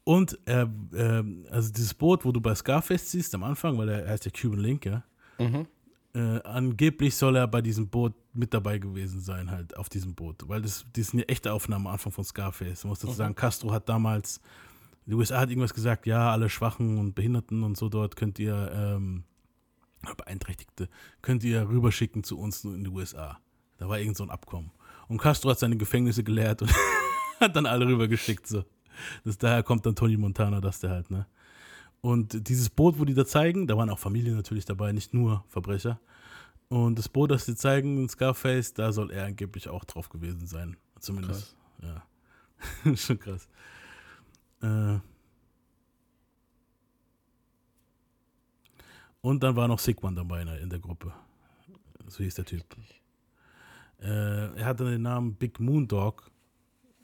Und 0.04 0.40
äh, 0.48 0.66
äh, 0.94 1.24
also 1.52 1.72
dieses 1.72 1.94
Boot, 1.94 2.24
wo 2.24 2.32
du 2.32 2.40
bei 2.40 2.56
Scarface 2.56 3.12
siehst 3.12 3.36
am 3.36 3.44
Anfang, 3.44 3.78
weil 3.78 3.90
er 3.90 4.08
heißt 4.10 4.26
ja 4.26 4.32
Cuban 4.32 4.60
Link, 4.60 4.86
ja. 4.86 5.04
Mhm. 5.38 5.68
Äh, 6.16 6.42
angeblich 6.44 7.16
soll 7.16 7.36
er 7.36 7.48
bei 7.48 7.62
diesem 7.62 7.90
Boot 7.90 8.14
mit 8.34 8.54
dabei 8.54 8.78
gewesen 8.78 9.20
sein, 9.20 9.52
halt 9.52 9.76
auf 9.76 9.90
diesem 9.90 10.16
Boot. 10.16 10.48
Weil 10.48 10.62
das, 10.62 10.86
das 10.94 11.08
sind 11.08 11.20
ja 11.20 11.26
echte 11.26 11.52
Aufnahmen 11.52 11.88
am 11.88 11.94
Anfang 11.94 12.12
von 12.12 12.24
Scarface. 12.24 12.84
Man 12.84 12.90
muss 12.90 13.00
dazu 13.00 13.12
mhm. 13.14 13.18
sagen, 13.18 13.36
Castro 13.36 13.72
hat 13.72 13.90
damals, 13.90 14.40
die 15.06 15.14
USA 15.14 15.42
hat 15.42 15.50
irgendwas 15.50 15.74
gesagt, 15.74 16.06
ja, 16.06 16.32
alle 16.32 16.50
Schwachen 16.50 16.98
und 16.98 17.14
Behinderten 17.14 17.64
und 17.64 17.78
so 17.78 17.90
dort 17.90 18.16
könnt 18.16 18.40
ihr 18.40 18.72
ähm, 18.74 19.26
Beeinträchtigte 20.16 20.90
könnt 21.22 21.44
ihr 21.44 21.68
rüberschicken 21.68 22.24
zu 22.24 22.40
uns 22.40 22.64
in 22.64 22.84
die 22.84 22.90
USA. 22.90 23.40
Da 23.78 23.90
war 23.90 24.00
irgend 24.00 24.18
so 24.18 24.24
ein 24.24 24.30
Abkommen. 24.30 24.72
Und 25.08 25.20
Castro 25.20 25.50
hat 25.50 25.60
seine 25.60 25.78
Gefängnisse 25.78 26.24
geleert 26.24 26.62
und 26.62 26.74
hat 27.40 27.56
dann 27.56 27.66
alle 27.66 27.88
rübergeschickt. 27.88 28.48
So. 28.48 28.64
Das, 29.24 29.38
daher 29.38 29.64
kommt 29.64 29.86
dann 29.86 29.96
Tony 29.96 30.18
Montana, 30.18 30.62
das 30.62 30.80
der 30.80 30.92
halt, 30.92 31.12
ne? 31.12 31.28
Und 32.02 32.48
dieses 32.48 32.70
Boot, 32.70 33.00
wo 33.00 33.06
die 33.06 33.16
da 33.16 33.26
zeigen, 33.26 33.68
da 33.68 33.76
waren 33.76 33.90
auch 33.90 34.00
Familien 34.00 34.36
natürlich 34.36 34.66
dabei, 34.66 34.92
nicht 34.92 35.14
nur 35.14 35.44
Verbrecher. 35.48 36.00
Und 36.70 37.00
das 37.00 37.10
Boot, 37.10 37.32
das 37.32 37.46
sie 37.46 37.56
zeigen 37.56 37.98
in 37.98 38.10
Scarface, 38.10 38.74
da 38.74 38.92
soll 38.92 39.12
er 39.12 39.26
angeblich 39.26 39.68
auch 39.68 39.84
drauf 39.84 40.10
gewesen 40.10 40.46
sein. 40.48 40.78
Zumindest. 41.00 41.56
Krass. 41.80 42.04
Ja. 42.86 42.96
Schon 42.96 43.20
krass. 43.20 43.48
Äh, 44.62 45.00
Und 49.28 49.44
dann 49.44 49.58
war 49.58 49.68
noch 49.68 49.80
Sigman 49.80 50.16
dabei 50.16 50.42
in 50.42 50.70
der 50.70 50.80
Gruppe. 50.80 51.12
So 52.06 52.24
hieß 52.24 52.36
der 52.36 52.46
Typ. 52.46 52.64
Äh, 54.00 54.56
er 54.56 54.66
hatte 54.66 54.90
den 54.90 55.02
Namen 55.02 55.36
Big 55.36 55.60
Moon 55.60 55.86
Dog, 55.86 56.32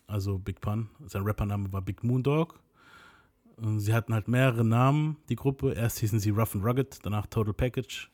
also 0.07 0.39
Big 0.39 0.61
Pun. 0.61 0.89
Sein 1.05 1.23
Rappername 1.23 1.73
war 1.73 1.81
Big 1.81 2.01
Moon 2.01 2.23
Dog. 2.23 2.61
Und 3.57 3.81
sie 3.81 3.93
hatten 3.93 4.13
halt 4.13 4.29
mehrere 4.29 4.63
Namen, 4.63 5.17
die 5.27 5.35
Gruppe. 5.35 5.73
Erst 5.73 5.99
hießen 5.99 6.17
sie 6.17 6.29
Rough 6.29 6.55
and 6.55 6.63
Rugged, 6.63 6.99
danach 7.03 7.27
Total 7.27 7.53
Package. 7.53 8.09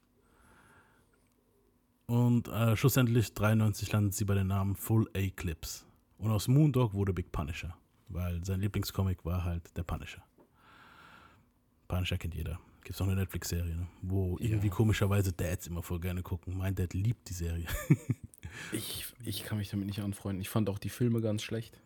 Und 2.08 2.48
äh, 2.48 2.76
schlussendlich 2.76 3.36
93 3.36 3.92
landeten 3.92 4.14
sie 4.14 4.26
bei 4.26 4.34
den 4.34 4.48
Namen 4.48 4.76
Full 4.76 5.08
Eclipse. 5.14 5.86
Und 6.18 6.32
aus 6.32 6.48
Moondog 6.48 6.96
wurde 6.96 7.14
Big 7.14 7.32
Punisher, 7.32 7.78
weil 8.08 8.44
sein 8.44 8.60
Lieblingscomic 8.60 9.24
war 9.24 9.44
halt 9.44 9.78
der 9.78 9.84
Punisher. 9.84 10.24
Punisher 11.88 12.18
kennt 12.18 12.34
jeder. 12.34 12.60
Gibt 12.84 12.96
es 12.96 13.02
auch 13.02 13.08
eine 13.08 13.16
Netflix-Serie, 13.16 13.76
ne? 13.76 13.88
wo 14.02 14.38
ja. 14.40 14.50
irgendwie 14.50 14.70
komischerweise 14.70 15.32
Dads 15.32 15.68
immer 15.68 15.84
voll 15.84 16.00
gerne 16.00 16.24
gucken. 16.24 16.58
Mein 16.58 16.76
Dad 16.76 16.94
liebt 16.94 17.30
die 17.30 17.34
Serie. 17.34 17.66
ich, 18.72 19.06
ich 19.24 19.44
kann 19.44 19.58
mich 19.58 19.70
damit 19.70 19.88
nicht 19.88 20.00
anfreunden. 20.00 20.42
Ich 20.42 20.50
fand 20.50 20.70
auch 20.70 20.80
die 20.80 20.90
Filme 20.90 21.22
ganz 21.22 21.44
schlecht. 21.44 21.80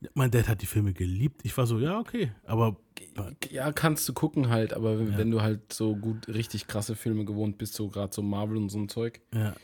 Ja, 0.00 0.10
mein 0.14 0.30
Dad 0.30 0.48
hat 0.48 0.62
die 0.62 0.66
Filme 0.66 0.92
geliebt. 0.92 1.40
Ich 1.44 1.56
war 1.56 1.66
so, 1.66 1.78
ja, 1.78 1.98
okay. 1.98 2.32
Aber. 2.44 2.76
Ja, 3.50 3.72
kannst 3.72 4.08
du 4.08 4.12
gucken 4.12 4.48
halt, 4.48 4.72
aber 4.72 4.94
ja. 4.94 5.18
wenn 5.18 5.30
du 5.30 5.42
halt 5.42 5.72
so 5.72 5.96
gut, 5.96 6.28
richtig 6.28 6.68
krasse 6.68 6.94
Filme 6.94 7.24
gewohnt 7.24 7.58
bist, 7.58 7.74
so 7.74 7.88
gerade 7.88 8.14
so 8.14 8.22
Marvel 8.22 8.56
und 8.56 8.68
so 8.68 8.78
ein 8.78 8.88
Zeug. 8.88 9.20
Ja. 9.34 9.54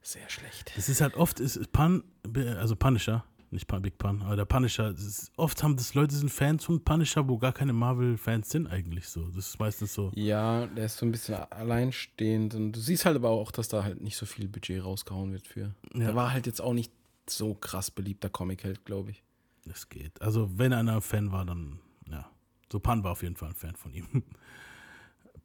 Sehr 0.00 0.28
schlecht. 0.28 0.72
Es 0.76 0.88
ist 0.88 1.00
halt 1.00 1.14
oft, 1.14 1.38
ist 1.38 1.70
Pan, 1.70 2.02
also 2.34 2.74
Punisher, 2.74 3.24
nicht 3.52 3.66
Big 3.82 3.98
Pun, 3.98 4.22
aber 4.22 4.36
der 4.36 4.44
Punisher. 4.44 4.90
Ist, 4.90 5.30
oft 5.36 5.62
haben 5.62 5.76
das 5.76 5.94
Leute 5.94 6.14
sind 6.14 6.30
Fans 6.30 6.64
von 6.64 6.82
Punisher, 6.82 7.28
wo 7.28 7.38
gar 7.38 7.52
keine 7.52 7.72
Marvel-Fans 7.72 8.50
sind 8.50 8.66
eigentlich 8.66 9.08
so. 9.08 9.26
Das 9.26 9.48
ist 9.48 9.58
meistens 9.58 9.94
so. 9.94 10.10
Ja, 10.14 10.66
der 10.66 10.86
ist 10.86 10.96
so 10.96 11.06
ein 11.06 11.12
bisschen 11.12 11.34
alleinstehend 11.50 12.54
und 12.54 12.72
du 12.72 12.80
siehst 12.80 13.04
halt 13.04 13.16
aber 13.16 13.30
auch, 13.30 13.50
dass 13.50 13.68
da 13.68 13.84
halt 13.84 14.00
nicht 14.00 14.16
so 14.16 14.26
viel 14.26 14.48
Budget 14.48 14.84
rausgehauen 14.84 15.32
wird 15.32 15.46
für. 15.46 15.74
Ja. 15.94 16.06
Der 16.06 16.14
war 16.14 16.32
halt 16.32 16.46
jetzt 16.46 16.60
auch 16.60 16.74
nicht 16.74 16.92
so 17.28 17.54
krass 17.54 17.90
beliebter 17.90 18.28
Comic-Held, 18.28 18.84
glaube 18.84 19.10
ich. 19.10 19.22
Das 19.64 19.88
geht. 19.88 20.20
Also 20.20 20.50
wenn 20.56 20.72
einer 20.72 21.00
Fan 21.00 21.30
war, 21.30 21.44
dann 21.44 21.78
ja. 22.10 22.28
So 22.70 22.80
Pan 22.80 23.04
war 23.04 23.12
auf 23.12 23.22
jeden 23.22 23.36
Fall 23.36 23.50
ein 23.50 23.54
Fan 23.54 23.76
von 23.76 23.92
ihm. 23.94 24.06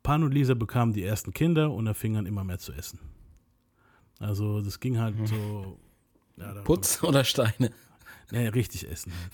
Pan 0.04 0.24
und 0.24 0.32
Lisa 0.32 0.54
bekamen 0.54 0.94
die 0.94 1.04
ersten 1.04 1.34
Kinder 1.34 1.72
und 1.72 1.86
er 1.86 1.94
fing 1.94 2.16
an 2.16 2.26
immer 2.26 2.44
mehr 2.44 2.60
zu 2.60 2.72
essen. 2.72 3.00
Also 4.20 4.62
das 4.62 4.80
ging 4.80 4.98
halt 4.98 5.20
mhm. 5.20 5.28
so. 5.28 5.80
Ja, 6.38 6.54
Putz 6.62 7.04
oder 7.04 7.24
Steine? 7.24 7.72
Nee, 8.32 8.48
richtig 8.48 8.90
essen 8.90 9.14
halt. 9.14 9.32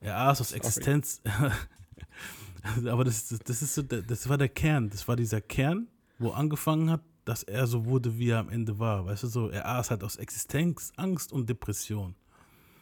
Er 0.00 0.18
aß 0.18 0.40
aus 0.40 0.52
Existenz. 0.52 1.20
Aber 2.86 3.04
das, 3.04 3.28
das, 3.28 3.62
ist 3.62 3.74
so, 3.74 3.82
das 3.82 4.28
war 4.28 4.38
der 4.38 4.48
Kern. 4.48 4.90
Das 4.90 5.08
war 5.08 5.16
dieser 5.16 5.40
Kern, 5.40 5.88
wo 6.18 6.30
angefangen 6.30 6.90
hat, 6.90 7.00
dass 7.24 7.42
er 7.42 7.66
so 7.66 7.84
wurde, 7.84 8.18
wie 8.18 8.30
er 8.30 8.38
am 8.38 8.48
Ende 8.48 8.78
war. 8.78 9.06
Weißt 9.06 9.22
du 9.24 9.26
so, 9.26 9.48
er 9.48 9.66
aß 9.66 9.90
halt 9.90 10.02
aus 10.04 10.16
Existenz, 10.16 10.92
Angst 10.96 11.32
und 11.32 11.48
Depression. 11.48 12.14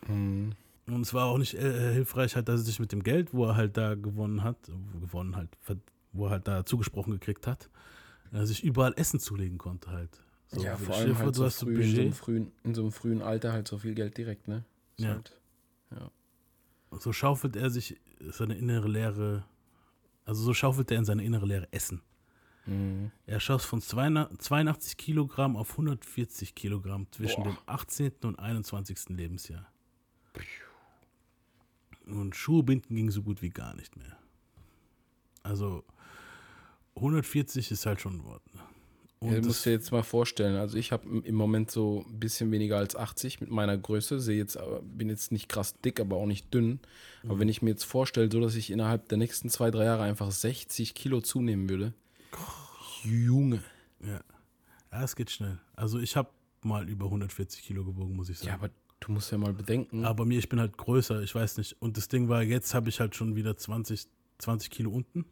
Mhm. 0.09 0.53
Und 0.87 1.01
es 1.01 1.13
war 1.15 1.27
auch 1.27 1.39
nicht 1.39 1.55
äh, 1.55 1.93
hilfreich, 1.93 2.37
halt, 2.37 2.49
dass 2.49 2.61
er 2.61 2.65
sich 2.65 2.79
mit 2.79 2.93
dem 2.93 3.03
Geld, 3.03 3.35
wo 3.35 3.47
er 3.47 3.57
halt 3.57 3.77
da 3.77 3.95
gewonnen 3.97 4.45
hat, 4.45 4.57
gewonnen 5.01 5.35
halt, 5.35 5.51
wo 6.13 6.27
er 6.27 6.31
halt 6.31 6.47
da 6.47 6.65
zugesprochen 6.65 7.13
gekriegt 7.13 7.47
hat, 7.47 7.69
äh, 8.33 8.45
sich 8.45 8.63
überall 8.63 8.95
Essen 8.97 9.19
zulegen 9.19 9.59
konnte 9.59 9.91
halt. 9.91 10.23
So, 10.49 10.63
ja, 10.63 10.77
vor 10.77 10.95
allem 10.95 11.19
halt 11.19 11.35
so 11.35 11.51
früh, 11.51 11.83
in, 11.83 11.95
so 11.95 12.01
einem 12.03 12.13
frühen, 12.13 12.53
in 12.63 12.75
so 12.75 12.83
einem 12.83 12.93
frühen 12.93 13.21
Alter 13.21 13.53
halt 13.53 13.67
so 13.67 13.79
viel 13.79 13.95
Geld 13.95 14.17
direkt, 14.17 14.47
ne? 14.47 14.65
Ja. 14.99 15.11
Halt, 15.11 15.41
ja. 15.91 16.11
So 16.99 17.13
schaufelt 17.13 17.57
er 17.57 17.71
sich 17.71 18.01
seine 18.21 18.57
innere 18.57 18.89
Leere, 18.89 19.45
also 20.25 20.43
so 20.43 20.55
schaufelt 20.55 20.91
er 20.91 20.99
in 20.99 21.05
seine 21.05 21.25
innere 21.25 21.47
Leere 21.47 21.73
Essen. 21.73 22.03
Mhm. 22.67 23.11
Er 23.27 23.41
schoss 23.41 23.65
von 23.65 23.81
82 23.81 24.97
Kilogramm 24.97 25.57
auf 25.57 25.73
140 25.73 26.55
Kilogramm 26.55 27.07
zwischen 27.13 27.45
Boah. 27.45 27.53
dem 27.53 27.59
18. 27.67 28.13
und 28.23 28.39
21. 28.39 29.11
Lebensjahr. 29.11 29.71
Und 32.07 32.37
Schuhe 32.37 32.63
binden 32.63 32.95
ging 32.95 33.11
so 33.11 33.23
gut 33.23 33.43
wie 33.43 33.51
gar 33.51 33.75
nicht 33.75 33.97
mehr. 33.97 34.17
Also 35.43 35.85
140 36.97 37.71
ist 37.71 37.87
halt 37.87 38.01
schon 38.01 38.17
ein 38.17 38.25
Wort. 38.25 38.43
Ne? 38.55 38.61
Und 39.19 39.33
ja, 39.33 39.41
du 39.41 39.47
musst 39.47 39.65
dir 39.65 39.71
jetzt 39.71 39.93
mal 39.93 40.03
vorstellen, 40.03 40.57
also 40.57 40.77
ich 40.77 40.93
habe 40.93 41.23
im 41.25 41.35
Moment 41.35 41.71
so 41.71 42.05
ein 42.07 42.21
bisschen 42.21 42.53
weniger 42.53 42.77
als 42.77 42.95
80 42.95 43.41
mit 43.41 43.51
meiner 43.51 43.77
Größe, 43.77 44.21
sehe 44.21 44.37
jetzt, 44.37 44.59
bin 44.83 45.09
jetzt 45.09 45.33
nicht 45.33 45.49
krass 45.49 45.75
dick, 45.81 46.01
aber 46.01 46.17
auch 46.17 46.27
nicht 46.27 46.53
dünn. 46.53 46.81
Mhm. 47.23 47.31
Aber 47.31 47.39
wenn 47.39 47.49
ich 47.49 47.63
mir 47.63 47.71
jetzt 47.71 47.85
vorstelle, 47.85 48.31
so 48.31 48.41
dass 48.41 48.55
ich 48.57 48.71
innerhalb 48.71 49.09
der 49.09 49.17
nächsten 49.17 49.49
zwei, 49.49 49.71
drei 49.71 49.85
Jahre 49.85 50.03
einfach 50.03 50.31
60 50.31 50.95
Kilo 50.95 51.23
zunehmen 51.23 51.71
würde, 51.71 51.95
oh. 52.35 53.09
Junge. 53.09 53.63
Ja. 54.05 54.21
ja, 54.93 55.03
es 55.03 55.17
geht 55.17 55.31
schnell. 55.31 55.59
Also 55.75 55.99
ich 55.99 56.15
habe 56.17 56.29
mal 56.63 56.87
über 56.89 57.07
140 57.07 57.63
Kilo 57.63 57.85
gewogen, 57.85 58.17
muss 58.17 58.29
ich 58.29 58.39
sagen. 58.39 58.49
Ja, 58.49 58.55
aber 58.55 58.71
du 59.01 59.13
musst 59.13 59.33
ja 59.33 59.39
mal 59.39 59.55
bedenken. 59.55 60.05
Aber 60.05 60.27
mir, 60.27 60.39
ich 60.39 60.49
bin 60.51 60.61
halt 60.61 60.77
größer, 60.77 61.23
ich 61.23 61.35
weiß 61.35 61.57
nicht. 61.57 61.81
Und 61.81 61.97
das 61.97 62.09
Ding 62.09 62.29
war, 62.29 62.43
jetzt 62.43 62.75
habe 62.75 62.91
ich 62.91 63.01
halt 63.01 63.15
schon 63.15 63.35
wieder 63.35 63.57
20, 63.57 64.09
20 64.39 64.71
Kilo 64.71 64.91
unten. 64.91 65.25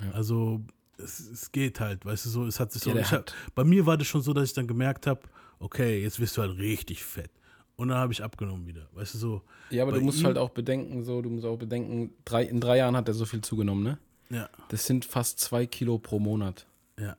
Ja. 0.00 0.10
Also 0.12 0.64
es, 1.02 1.20
es, 1.20 1.52
geht 1.52 1.80
halt, 1.80 2.04
weißt 2.04 2.26
du, 2.26 2.30
so, 2.30 2.46
es 2.46 2.60
hat 2.60 2.72
sich 2.72 2.82
so. 2.82 2.90
Ja, 2.90 3.10
hab, 3.10 3.32
bei 3.54 3.64
mir 3.64 3.86
war 3.86 3.96
das 3.96 4.06
schon 4.06 4.22
so, 4.22 4.32
dass 4.32 4.44
ich 4.48 4.54
dann 4.54 4.66
gemerkt 4.66 5.06
habe, 5.06 5.20
okay, 5.58 6.02
jetzt 6.02 6.20
wirst 6.20 6.36
du 6.36 6.42
halt 6.42 6.58
richtig 6.58 7.02
fett. 7.02 7.30
Und 7.76 7.88
dann 7.88 7.98
habe 7.98 8.12
ich 8.12 8.22
abgenommen 8.22 8.66
wieder, 8.66 8.88
weißt 8.92 9.14
du, 9.14 9.18
so. 9.18 9.42
Ja, 9.70 9.82
aber 9.82 9.92
du 9.92 10.00
musst 10.00 10.20
ihm, 10.20 10.26
halt 10.26 10.38
auch 10.38 10.50
bedenken, 10.50 11.02
so, 11.04 11.22
du 11.22 11.30
musst 11.30 11.44
auch 11.44 11.56
bedenken, 11.56 12.12
drei, 12.24 12.44
in 12.44 12.60
drei 12.60 12.78
Jahren 12.78 12.96
hat 12.96 13.08
er 13.08 13.14
so 13.14 13.24
viel 13.24 13.40
zugenommen, 13.40 13.82
ne? 13.82 13.98
Ja. 14.30 14.48
Das 14.68 14.86
sind 14.86 15.04
fast 15.04 15.40
zwei 15.40 15.66
Kilo 15.66 15.98
pro 15.98 16.18
Monat. 16.18 16.66
Ja. 16.98 17.16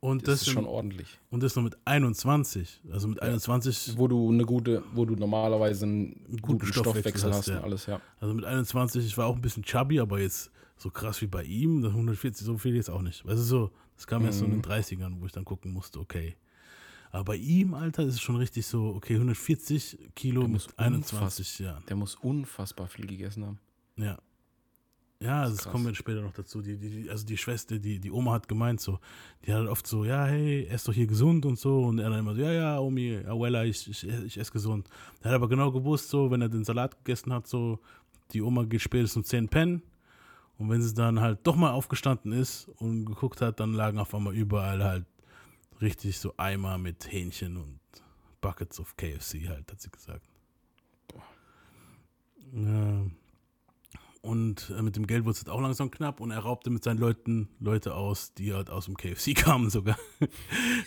Und 0.00 0.26
das, 0.26 0.40
das 0.40 0.48
ist 0.48 0.54
schon 0.54 0.66
ordentlich. 0.66 1.18
Und 1.30 1.42
das 1.42 1.54
noch 1.56 1.62
mit 1.62 1.76
21. 1.84 2.80
Also 2.90 3.08
mit 3.08 3.18
ja. 3.18 3.24
21. 3.24 3.98
Wo 3.98 4.08
du 4.08 4.30
eine 4.30 4.44
gute, 4.44 4.82
wo 4.94 5.04
du 5.04 5.14
normalerweise 5.14 5.84
einen 5.84 6.24
guten, 6.40 6.40
guten 6.40 6.66
Stoffwechsel, 6.66 7.30
Stoffwechsel, 7.30 7.32
hast, 7.34 7.48
ja. 7.48 7.58
und 7.58 7.64
alles, 7.64 7.86
ja. 7.86 8.00
Also 8.18 8.34
mit 8.34 8.44
21, 8.44 9.04
ich 9.04 9.18
war 9.18 9.26
auch 9.26 9.36
ein 9.36 9.42
bisschen 9.42 9.62
chubby, 9.62 10.00
aber 10.00 10.18
jetzt 10.20 10.50
so 10.80 10.90
krass 10.90 11.20
wie 11.20 11.26
bei 11.26 11.44
ihm, 11.44 11.84
140, 11.84 12.44
so 12.44 12.56
viel 12.56 12.74
jetzt 12.74 12.88
auch 12.88 13.02
nicht. 13.02 13.24
Weißt 13.24 13.38
du, 13.38 13.42
so, 13.42 13.70
das 13.96 14.06
kam 14.06 14.22
mhm. 14.22 14.28
erst 14.28 14.38
so 14.38 14.46
in 14.46 14.52
den 14.52 14.62
30ern, 14.62 15.20
wo 15.20 15.26
ich 15.26 15.32
dann 15.32 15.44
gucken 15.44 15.72
musste, 15.72 16.00
okay. 16.00 16.36
Aber 17.10 17.24
bei 17.24 17.36
ihm, 17.36 17.74
Alter, 17.74 18.04
ist 18.04 18.14
es 18.14 18.20
schon 18.20 18.36
richtig 18.36 18.66
so, 18.66 18.94
okay, 18.94 19.14
140 19.14 19.98
Kilo 20.14 20.48
mit 20.48 20.66
21 20.78 21.58
Jahren. 21.58 21.84
Der 21.88 21.96
muss 21.96 22.14
unfassbar 22.14 22.86
viel 22.86 23.06
gegessen 23.06 23.44
haben. 23.44 23.58
Ja. 23.96 24.18
Ja, 25.22 25.44
das, 25.44 25.56
das 25.56 25.68
kommen 25.68 25.84
wir 25.84 25.94
später 25.94 26.22
noch 26.22 26.32
dazu. 26.32 26.62
Die, 26.62 26.78
die, 26.78 27.10
also 27.10 27.26
die 27.26 27.36
Schwester, 27.36 27.78
die, 27.78 27.98
die 27.98 28.10
Oma 28.10 28.32
hat 28.32 28.48
gemeint 28.48 28.80
so, 28.80 29.00
die 29.44 29.52
hat 29.52 29.58
halt 29.58 29.68
oft 29.68 29.86
so, 29.86 30.06
ja, 30.06 30.24
hey, 30.24 30.64
ess 30.66 30.84
doch 30.84 30.94
hier 30.94 31.06
gesund 31.06 31.44
und 31.44 31.58
so. 31.58 31.82
Und 31.82 31.98
er 31.98 32.08
dann 32.08 32.20
immer 32.20 32.34
so, 32.34 32.40
ja, 32.40 32.52
ja, 32.52 32.78
Omi, 32.78 33.18
Abuela, 33.26 33.64
ich, 33.64 33.86
ich, 33.90 34.08
ich 34.08 34.38
esse 34.38 34.52
gesund. 34.52 34.88
Er 35.20 35.30
hat 35.30 35.34
aber 35.34 35.48
genau 35.48 35.70
gewusst, 35.72 36.08
so, 36.08 36.30
wenn 36.30 36.40
er 36.40 36.48
den 36.48 36.64
Salat 36.64 36.96
gegessen 37.04 37.34
hat, 37.34 37.46
so, 37.46 37.80
die 38.32 38.40
Oma 38.40 38.64
geht 38.64 38.80
spätestens 38.80 39.16
um 39.16 39.24
10 39.24 39.48
pennen 39.48 39.82
und 40.60 40.68
wenn 40.68 40.82
sie 40.82 40.92
dann 40.92 41.20
halt 41.20 41.38
doch 41.44 41.56
mal 41.56 41.70
aufgestanden 41.70 42.32
ist 42.32 42.68
und 42.76 43.06
geguckt 43.06 43.40
hat, 43.40 43.60
dann 43.60 43.72
lagen 43.72 43.98
auf 43.98 44.14
einmal 44.14 44.34
überall 44.34 44.84
halt 44.84 45.06
richtig 45.80 46.18
so 46.18 46.34
Eimer 46.36 46.76
mit 46.76 47.10
Hähnchen 47.10 47.56
und 47.56 47.80
Buckets 48.42 48.78
of 48.78 48.94
KFC 48.94 49.48
halt, 49.48 49.72
hat 49.72 49.80
sie 49.80 49.90
gesagt. 49.90 50.28
Ja. 52.52 53.06
Und 54.20 54.70
äh, 54.76 54.82
mit 54.82 54.96
dem 54.96 55.06
Geld 55.06 55.24
wurde 55.24 55.38
es 55.38 55.48
auch 55.48 55.62
langsam 55.62 55.90
knapp 55.90 56.20
und 56.20 56.30
er 56.30 56.40
raubte 56.40 56.68
mit 56.68 56.84
seinen 56.84 56.98
Leuten 56.98 57.48
Leute 57.58 57.94
aus, 57.94 58.34
die 58.34 58.52
halt 58.52 58.68
aus 58.68 58.84
dem 58.84 58.98
KFC 58.98 59.34
kamen 59.34 59.70
sogar. 59.70 59.96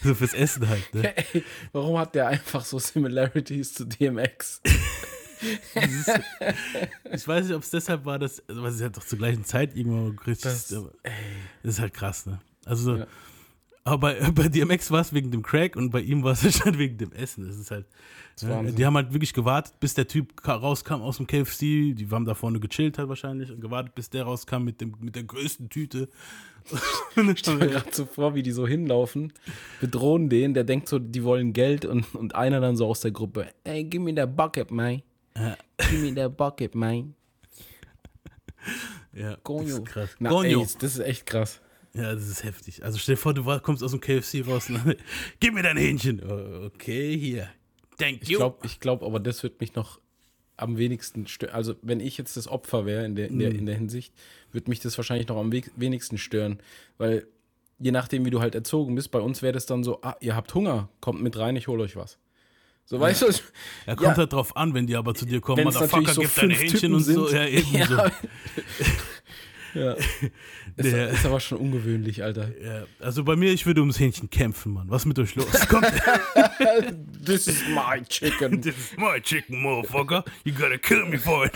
so 0.04 0.14
fürs 0.14 0.36
Essen 0.36 0.70
halt. 0.70 0.94
Ne? 0.94 1.02
Hey, 1.16 1.44
warum 1.72 1.98
hat 1.98 2.14
der 2.14 2.28
einfach 2.28 2.64
so 2.64 2.78
Similarities 2.78 3.74
zu 3.74 3.86
DMX? 3.86 4.62
Dieses, 5.76 6.08
ich 7.12 7.28
weiß 7.28 7.48
nicht, 7.48 7.56
ob 7.56 7.64
es 7.64 7.70
deshalb 7.70 8.06
war, 8.06 8.20
dass, 8.20 8.48
also, 8.48 8.64
was 8.64 8.76
ist 8.76 8.82
ja 8.82 8.90
doch 8.90 9.04
zur 9.04 9.18
gleichen 9.18 9.46
Zeit 9.46 9.76
irgendwann 9.76 10.18
richtig. 10.20 10.44
Das, 10.44 10.68
das 10.68 10.84
ist 11.64 11.80
halt 11.80 11.94
krass, 11.94 12.26
ne? 12.26 12.40
Also, 12.66 12.98
ja. 12.98 13.08
aber 13.84 13.98
bei, 13.98 14.32
bei 14.32 14.48
DMX 14.48 14.92
war 14.92 15.02
es 15.02 15.14
wegen 15.14 15.32
dem 15.32 15.44
Crack 15.44 15.76
und 15.76 15.90
bei 15.90 16.02
ihm 16.02 16.24
war 16.24 16.32
es 16.32 16.64
halt 16.64 16.78
wegen 16.78 16.98
dem 16.98 17.12
Essen. 17.12 17.48
Das 17.48 17.58
ist 17.58 17.72
halt. 17.72 17.86
Das 18.36 18.50
ja, 18.50 18.64
die 18.64 18.84
haben 18.84 18.96
halt 18.96 19.14
wirklich 19.14 19.34
gewartet, 19.34 19.80
bis 19.80 19.94
der 19.94 20.08
Typ 20.08 20.48
rauskam 20.48 21.02
aus 21.02 21.18
dem 21.18 21.28
KFC. 21.28 21.94
Die 21.94 22.08
haben 22.10 22.26
da 22.26 22.34
vorne 22.34 22.60
gechillt 22.60 22.98
halt 22.98 23.08
wahrscheinlich 23.08 23.52
und 23.52 23.62
gewartet, 23.62 23.94
bis 23.94 24.10
der 24.10 24.24
rauskam 24.24 24.64
mit, 24.64 24.82
dem, 24.82 24.96
mit 25.00 25.16
der 25.16 25.24
größten 25.24 25.70
Tüte. 25.70 26.10
ich 27.16 27.40
stelle 27.40 27.58
mir 27.58 27.68
gerade 27.68 27.90
so 27.92 28.06
vor, 28.06 28.36
wie 28.36 28.44
die 28.44 28.52
so 28.52 28.68
hinlaufen, 28.68 29.34
bedrohen 29.82 30.30
den, 30.30 30.54
der 30.54 30.64
denkt 30.64 30.88
so, 30.88 30.98
die 30.98 31.24
wollen 31.24 31.54
Geld 31.54 31.86
und, 31.86 32.16
und 32.16 32.36
einer 32.36 32.62
dann 32.62 32.76
so 32.76 32.88
aus 32.88 33.02
der 33.02 33.12
Gruppe, 33.12 33.48
ey, 33.64 33.84
give 33.84 34.04
me 34.04 34.16
that 34.16 34.36
bucket, 34.36 34.72
man. 34.72 35.02
Give 35.36 36.02
me 36.02 36.14
that 36.16 36.38
bucket, 36.38 36.76
man. 36.76 37.16
Ja, 39.16 39.38
Gonyo. 39.44 39.68
das 39.68 39.78
ist 39.78 39.86
krass. 39.86 40.10
Na, 40.18 40.30
Gonyo. 40.30 40.62
Ey, 40.62 40.68
das 40.80 40.96
ist 40.96 41.00
echt 41.00 41.26
krass. 41.28 41.62
Ja, 41.94 42.16
das 42.16 42.28
ist 42.28 42.44
heftig. 42.44 42.84
Also 42.84 42.98
stell 42.98 43.14
dir 43.14 43.22
vor, 43.22 43.34
du 43.36 43.44
kommst 43.60 43.84
aus 43.84 43.92
dem 43.92 44.02
KFC 44.02 44.44
raus 44.48 44.70
und 44.70 44.98
gib 45.40 45.54
mir 45.54 45.62
dein 45.62 45.78
Hähnchen. 45.78 46.24
Okay, 46.66 47.16
hier. 47.16 47.50
Thank 48.00 48.28
you. 48.28 48.32
Ich 48.32 48.38
glaube 48.38 48.58
ich 48.66 48.80
glaub, 48.80 49.04
aber 49.04 49.20
das 49.20 49.44
wird 49.44 49.62
mich 49.62 49.76
noch 49.76 50.00
am 50.58 50.78
wenigsten 50.78 51.28
stören. 51.28 51.54
Also 51.54 51.76
wenn 51.82 52.00
ich 52.00 52.18
jetzt 52.18 52.38
das 52.38 52.48
Opfer 52.48 52.86
wäre 52.86 53.06
in 53.06 53.16
der, 53.16 53.28
in, 53.28 53.38
der, 53.38 53.52
mm. 53.52 53.56
in 53.56 53.66
der 53.68 53.76
Hinsicht, 53.76 54.14
würde 54.52 54.70
mich 54.70 54.80
das 54.80 54.98
wahrscheinlich 54.98 55.28
noch 55.28 55.38
am 55.38 55.52
wenigsten 55.52 56.18
stören. 56.18 56.60
Weil 56.98 57.28
je 57.80 57.92
nachdem, 57.92 58.26
wie 58.26 58.30
du 58.30 58.40
halt 58.40 58.56
erzogen 58.56 58.96
bist, 58.96 59.12
bei 59.12 59.20
uns 59.20 59.42
wäre 59.42 59.54
das 59.54 59.66
dann 59.66 59.84
so, 59.84 60.02
ah, 60.02 60.16
ihr 60.20 60.36
habt 60.36 60.54
Hunger, 60.56 60.90
kommt 61.02 61.22
mit 61.22 61.38
rein, 61.38 61.56
ich 61.56 61.68
hole 61.68 61.84
euch 61.84 61.96
was. 61.96 62.18
So, 62.86 63.00
weißt 63.00 63.22
du? 63.22 63.26
Ja, 63.88 63.96
kommt 63.96 64.02
ja. 64.10 64.18
halt 64.18 64.34
drauf 64.34 64.58
an, 64.58 64.74
wenn 64.74 64.88
die 64.88 64.96
aber 64.96 65.16
zu 65.16 65.26
dir 65.26 65.40
kommen, 65.40 65.64
Motherfucker, 65.64 66.14
so 66.14 66.22
gib 66.22 66.36
deine 66.36 66.54
Hähnchen 66.54 66.80
Typen 66.80 66.96
und 66.96 67.04
so. 67.04 67.30
Ja, 67.30 67.46
eben 67.48 67.76
ja. 67.76 67.88
so. 67.88 67.96
ja. 69.80 69.94
Ist, 70.76 70.92
Der, 70.92 71.10
ist 71.10 71.26
aber 71.26 71.40
schon 71.40 71.60
ungewöhnlich, 71.60 72.24
Alter. 72.24 72.50
Ja. 72.62 72.86
Also 73.00 73.24
bei 73.24 73.36
mir, 73.38 73.54
ich 73.54 73.66
würde 73.66 73.82
ums 73.82 74.00
Hähnchen 74.00 74.30
kämpfen, 74.30 74.74
Mann. 74.74 74.90
Was 74.90 75.06
mit 75.06 75.18
euch 75.18 75.36
los? 75.36 75.48
Kommt. 75.70 75.92
This 77.26 77.48
is 77.48 77.64
my 77.70 78.04
chicken. 78.04 78.62
This 78.62 78.76
is 78.76 78.98
my 78.98 79.22
chicken, 79.22 79.62
motherfucker. 79.62 80.26
You 80.44 80.54
gotta 80.54 80.78
kill 80.78 81.06
me 81.06 81.18
for 81.18 81.46
it. 81.46 81.54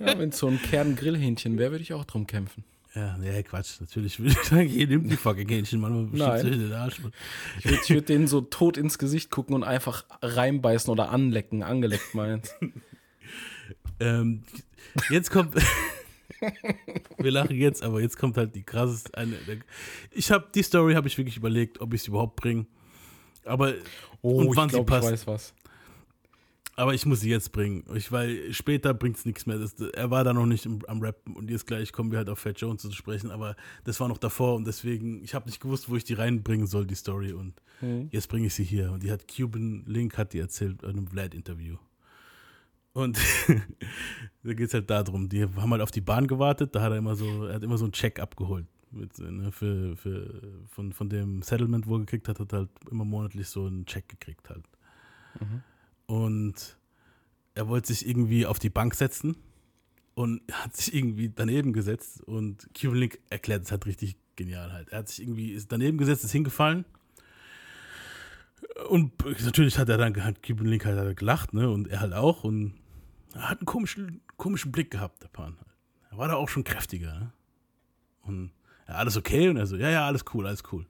ja, 0.00 0.18
wenn 0.18 0.30
es 0.30 0.38
so 0.38 0.48
ein 0.48 0.60
Kern-Grillhähnchen 0.60 1.58
wäre, 1.58 1.70
würde 1.70 1.82
ich 1.82 1.92
auch 1.92 2.04
drum 2.04 2.26
kämpfen. 2.26 2.64
Ja, 2.96 3.18
nee, 3.18 3.42
Quatsch. 3.42 3.78
Natürlich 3.78 4.18
würde 4.18 4.32
ich 4.32 4.48
sagen, 4.48 4.70
ihr 4.70 4.86
nimmt 4.86 5.10
die 5.12 5.18
fucking 5.18 5.46
Hähnchen, 5.48 5.80
Mann. 5.80 6.08
Nein. 6.12 6.50
Den 6.50 6.72
Arsch, 6.72 7.02
Mann. 7.02 7.12
Ich 7.58 7.66
würde 7.66 7.88
würd 7.88 8.08
denen 8.08 8.26
so 8.26 8.40
tot 8.40 8.78
ins 8.78 8.96
Gesicht 8.96 9.30
gucken 9.30 9.54
und 9.54 9.64
einfach 9.64 10.06
reinbeißen 10.22 10.90
oder 10.90 11.10
anlecken. 11.10 11.62
Angeleckt 11.62 12.14
meins. 12.14 12.54
ähm, 14.00 14.44
jetzt 15.10 15.30
kommt. 15.30 15.54
Wir 17.18 17.30
lachen 17.30 17.56
jetzt, 17.56 17.82
aber 17.82 18.00
jetzt 18.00 18.18
kommt 18.18 18.38
halt 18.38 18.54
die 18.54 18.62
krasseste. 18.62 19.16
Eine, 19.16 19.36
ich 20.10 20.30
habe 20.30 20.46
die 20.54 20.62
Story 20.62 20.94
habe 20.94 21.06
ich 21.06 21.18
wirklich 21.18 21.36
überlegt, 21.36 21.82
ob 21.82 21.92
ich 21.92 22.02
sie 22.02 22.08
überhaupt 22.08 22.36
bringe. 22.36 22.64
Aber 23.44 23.74
oh, 24.22 24.40
und 24.40 24.56
wann 24.56 24.68
ich 24.68 24.72
glaub, 24.72 24.86
sie 24.86 24.90
passt. 24.90 25.06
Ich 25.06 25.12
weiß 25.12 25.26
was. 25.26 25.54
Aber 26.78 26.92
ich 26.92 27.06
muss 27.06 27.20
sie 27.20 27.30
jetzt 27.30 27.52
bringen, 27.52 27.84
ich, 27.94 28.12
weil 28.12 28.52
später 28.52 28.92
bringt 28.92 29.16
es 29.16 29.24
nichts 29.24 29.46
mehr. 29.46 29.58
Das, 29.58 29.72
er 29.80 30.10
war 30.10 30.24
da 30.24 30.34
noch 30.34 30.44
nicht 30.44 30.66
im, 30.66 30.84
am 30.86 31.00
Rappen 31.00 31.34
und 31.34 31.50
jetzt 31.50 31.66
gleich 31.66 31.90
kommen 31.90 32.10
wir 32.10 32.18
halt 32.18 32.28
auf 32.28 32.38
Fat 32.38 32.60
Jones 32.60 32.82
zu 32.82 32.92
sprechen, 32.92 33.30
aber 33.30 33.56
das 33.84 33.98
war 33.98 34.08
noch 34.08 34.18
davor 34.18 34.56
und 34.56 34.66
deswegen, 34.66 35.24
ich 35.24 35.34
habe 35.34 35.46
nicht 35.46 35.58
gewusst, 35.58 35.88
wo 35.88 35.96
ich 35.96 36.04
die 36.04 36.12
reinbringen 36.12 36.66
soll, 36.66 36.86
die 36.86 36.94
Story 36.94 37.32
und 37.32 37.54
mhm. 37.80 38.08
jetzt 38.12 38.28
bringe 38.28 38.48
ich 38.48 38.54
sie 38.54 38.64
hier. 38.64 38.92
Und 38.92 39.02
die 39.02 39.10
hat 39.10 39.26
Cuban 39.26 39.84
Link, 39.86 40.18
hat 40.18 40.34
die 40.34 40.38
erzählt 40.38 40.82
in 40.82 40.90
einem 40.90 41.06
Vlad-Interview. 41.06 41.78
Und 42.92 43.18
da 44.42 44.52
geht 44.52 44.68
es 44.68 44.74
halt 44.74 44.90
darum, 44.90 45.30
die 45.30 45.44
haben 45.44 45.70
halt 45.70 45.82
auf 45.82 45.90
die 45.90 46.02
Bahn 46.02 46.26
gewartet, 46.26 46.74
da 46.74 46.82
hat 46.82 46.92
er 46.92 46.98
immer 46.98 47.16
so, 47.16 47.46
er 47.46 47.54
hat 47.54 47.62
immer 47.62 47.78
so 47.78 47.86
einen 47.86 47.92
Check 47.92 48.20
abgeholt. 48.20 48.66
Mit, 48.90 49.18
ne, 49.18 49.50
für, 49.50 49.96
für, 49.96 50.42
von, 50.68 50.92
von 50.92 51.08
dem 51.08 51.40
Settlement, 51.40 51.86
wo 51.86 51.96
er 51.96 52.00
gekriegt 52.00 52.28
hat, 52.28 52.38
hat 52.38 52.52
er 52.52 52.60
halt 52.60 52.70
immer 52.90 53.04
monatlich 53.06 53.48
so 53.48 53.66
einen 53.66 53.86
Check 53.86 54.08
gekriegt 54.08 54.50
halt. 54.50 54.64
Mhm. 55.40 55.62
Und 56.06 56.78
er 57.54 57.68
wollte 57.68 57.88
sich 57.88 58.06
irgendwie 58.08 58.46
auf 58.46 58.58
die 58.58 58.70
Bank 58.70 58.94
setzen 58.94 59.36
und 60.14 60.40
hat 60.52 60.76
sich 60.76 60.94
irgendwie 60.94 61.28
daneben 61.28 61.72
gesetzt 61.72 62.22
und 62.24 62.68
Cuban 62.74 62.98
Link 62.98 63.18
erklärt 63.30 63.64
es 63.64 63.70
halt 63.70 63.86
richtig 63.86 64.16
genial 64.36 64.72
halt. 64.72 64.90
Er 64.90 64.98
hat 64.98 65.08
sich 65.08 65.22
irgendwie 65.22 65.52
ist 65.52 65.72
daneben 65.72 65.98
gesetzt, 65.98 66.24
ist 66.24 66.32
hingefallen 66.32 66.84
und 68.88 69.12
natürlich 69.44 69.78
hat 69.78 69.88
er 69.88 69.98
dann 69.98 70.22
hat 70.22 70.42
Cuban 70.42 70.66
Link 70.66 70.84
halt 70.84 71.16
gelacht, 71.16 71.54
ne, 71.54 71.70
und 71.70 71.88
er 71.88 72.00
halt 72.00 72.12
auch 72.12 72.44
und 72.44 72.74
er 73.34 73.50
hat 73.50 73.58
einen 73.58 73.66
komischen, 73.66 74.20
komischen 74.36 74.72
Blick 74.72 74.90
gehabt, 74.90 75.22
der 75.22 75.28
Pan. 75.28 75.56
Halt. 75.56 75.76
Er 76.10 76.18
war 76.18 76.28
da 76.28 76.34
auch 76.34 76.48
schon 76.48 76.64
kräftiger, 76.64 77.18
ne? 77.18 77.32
Und 78.22 78.50
ja, 78.88 78.94
alles 78.94 79.16
okay? 79.16 79.48
Und 79.48 79.56
er 79.56 79.66
so, 79.66 79.76
ja, 79.76 79.90
ja, 79.90 80.06
alles 80.06 80.24
cool, 80.32 80.46
alles 80.46 80.62
cool. 80.72 80.86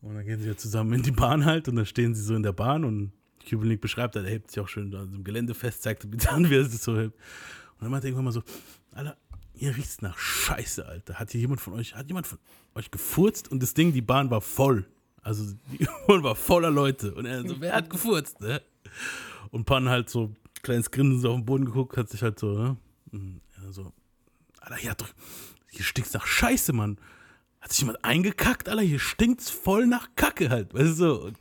Und 0.00 0.14
dann 0.14 0.24
gehen 0.24 0.40
sie 0.40 0.48
ja 0.48 0.56
zusammen 0.56 0.92
in 0.94 1.02
die 1.02 1.10
Bahn 1.10 1.44
halt 1.44 1.68
und 1.68 1.76
dann 1.76 1.86
stehen 1.86 2.14
sie 2.14 2.22
so 2.22 2.34
in 2.34 2.42
der 2.42 2.52
Bahn 2.52 2.84
und 2.84 3.12
Cuban 3.48 3.68
Link 3.68 3.80
beschreibt, 3.80 4.16
er 4.16 4.24
hebt 4.24 4.50
sich 4.50 4.60
auch 4.60 4.68
schön 4.68 4.94
an 4.94 5.12
dem 5.12 5.24
Gelände 5.24 5.54
fest, 5.54 5.82
zeigt 5.82 6.04
an, 6.28 6.50
wie 6.50 6.56
er 6.56 6.64
sich 6.64 6.80
so 6.80 6.96
hebt. 6.96 7.14
Und 7.14 7.82
dann 7.82 7.90
meint 7.90 8.04
er 8.04 8.08
irgendwann 8.08 8.24
mal 8.24 8.32
so, 8.32 8.42
Alter, 8.92 9.16
ihr 9.54 9.76
riecht 9.76 10.02
nach 10.02 10.18
Scheiße, 10.18 10.86
Alter. 10.86 11.14
Hat 11.14 11.30
hier 11.30 11.40
jemand 11.40 11.60
von 11.60 11.74
euch, 11.74 11.94
hat 11.94 12.08
jemand 12.08 12.26
von 12.26 12.38
euch 12.74 12.90
gefurzt 12.90 13.50
und 13.50 13.62
das 13.62 13.74
Ding, 13.74 13.92
die 13.92 14.02
Bahn 14.02 14.30
war 14.30 14.40
voll. 14.40 14.86
Also 15.22 15.44
die 15.72 15.86
Bahn 16.06 16.22
war 16.22 16.34
voller 16.34 16.70
Leute. 16.70 17.14
Und 17.14 17.26
er 17.26 17.46
so, 17.46 17.60
wer 17.60 17.74
hat 17.74 17.90
gefurzt, 17.90 18.40
ne? 18.40 18.62
Und 19.50 19.64
Pan 19.64 19.88
halt 19.88 20.10
so, 20.10 20.34
kleines 20.62 20.90
Grinsen 20.90 21.20
so 21.20 21.30
auf 21.30 21.36
den 21.36 21.46
Boden 21.46 21.64
geguckt, 21.64 21.96
hat 21.96 22.08
sich 22.08 22.22
halt 22.22 22.38
so, 22.38 22.52
ne? 22.52 22.76
Und 23.12 23.40
er 23.62 23.72
so, 23.72 23.92
Alter, 24.60 24.76
hier, 24.76 24.90
hat 24.90 25.00
doch, 25.00 25.10
hier 25.70 25.84
stinkt's 25.84 26.12
nach 26.12 26.26
Scheiße, 26.26 26.72
Mann. 26.72 26.98
Hat 27.60 27.72
sich 27.72 27.80
jemand 27.80 28.04
eingekackt, 28.04 28.68
Alter? 28.68 28.82
Hier 28.82 29.00
stinkt's 29.00 29.50
voll 29.50 29.86
nach 29.86 30.08
Kacke 30.16 30.50
halt, 30.50 30.74
weißt 30.74 30.90
du 30.90 30.94
so. 30.94 31.32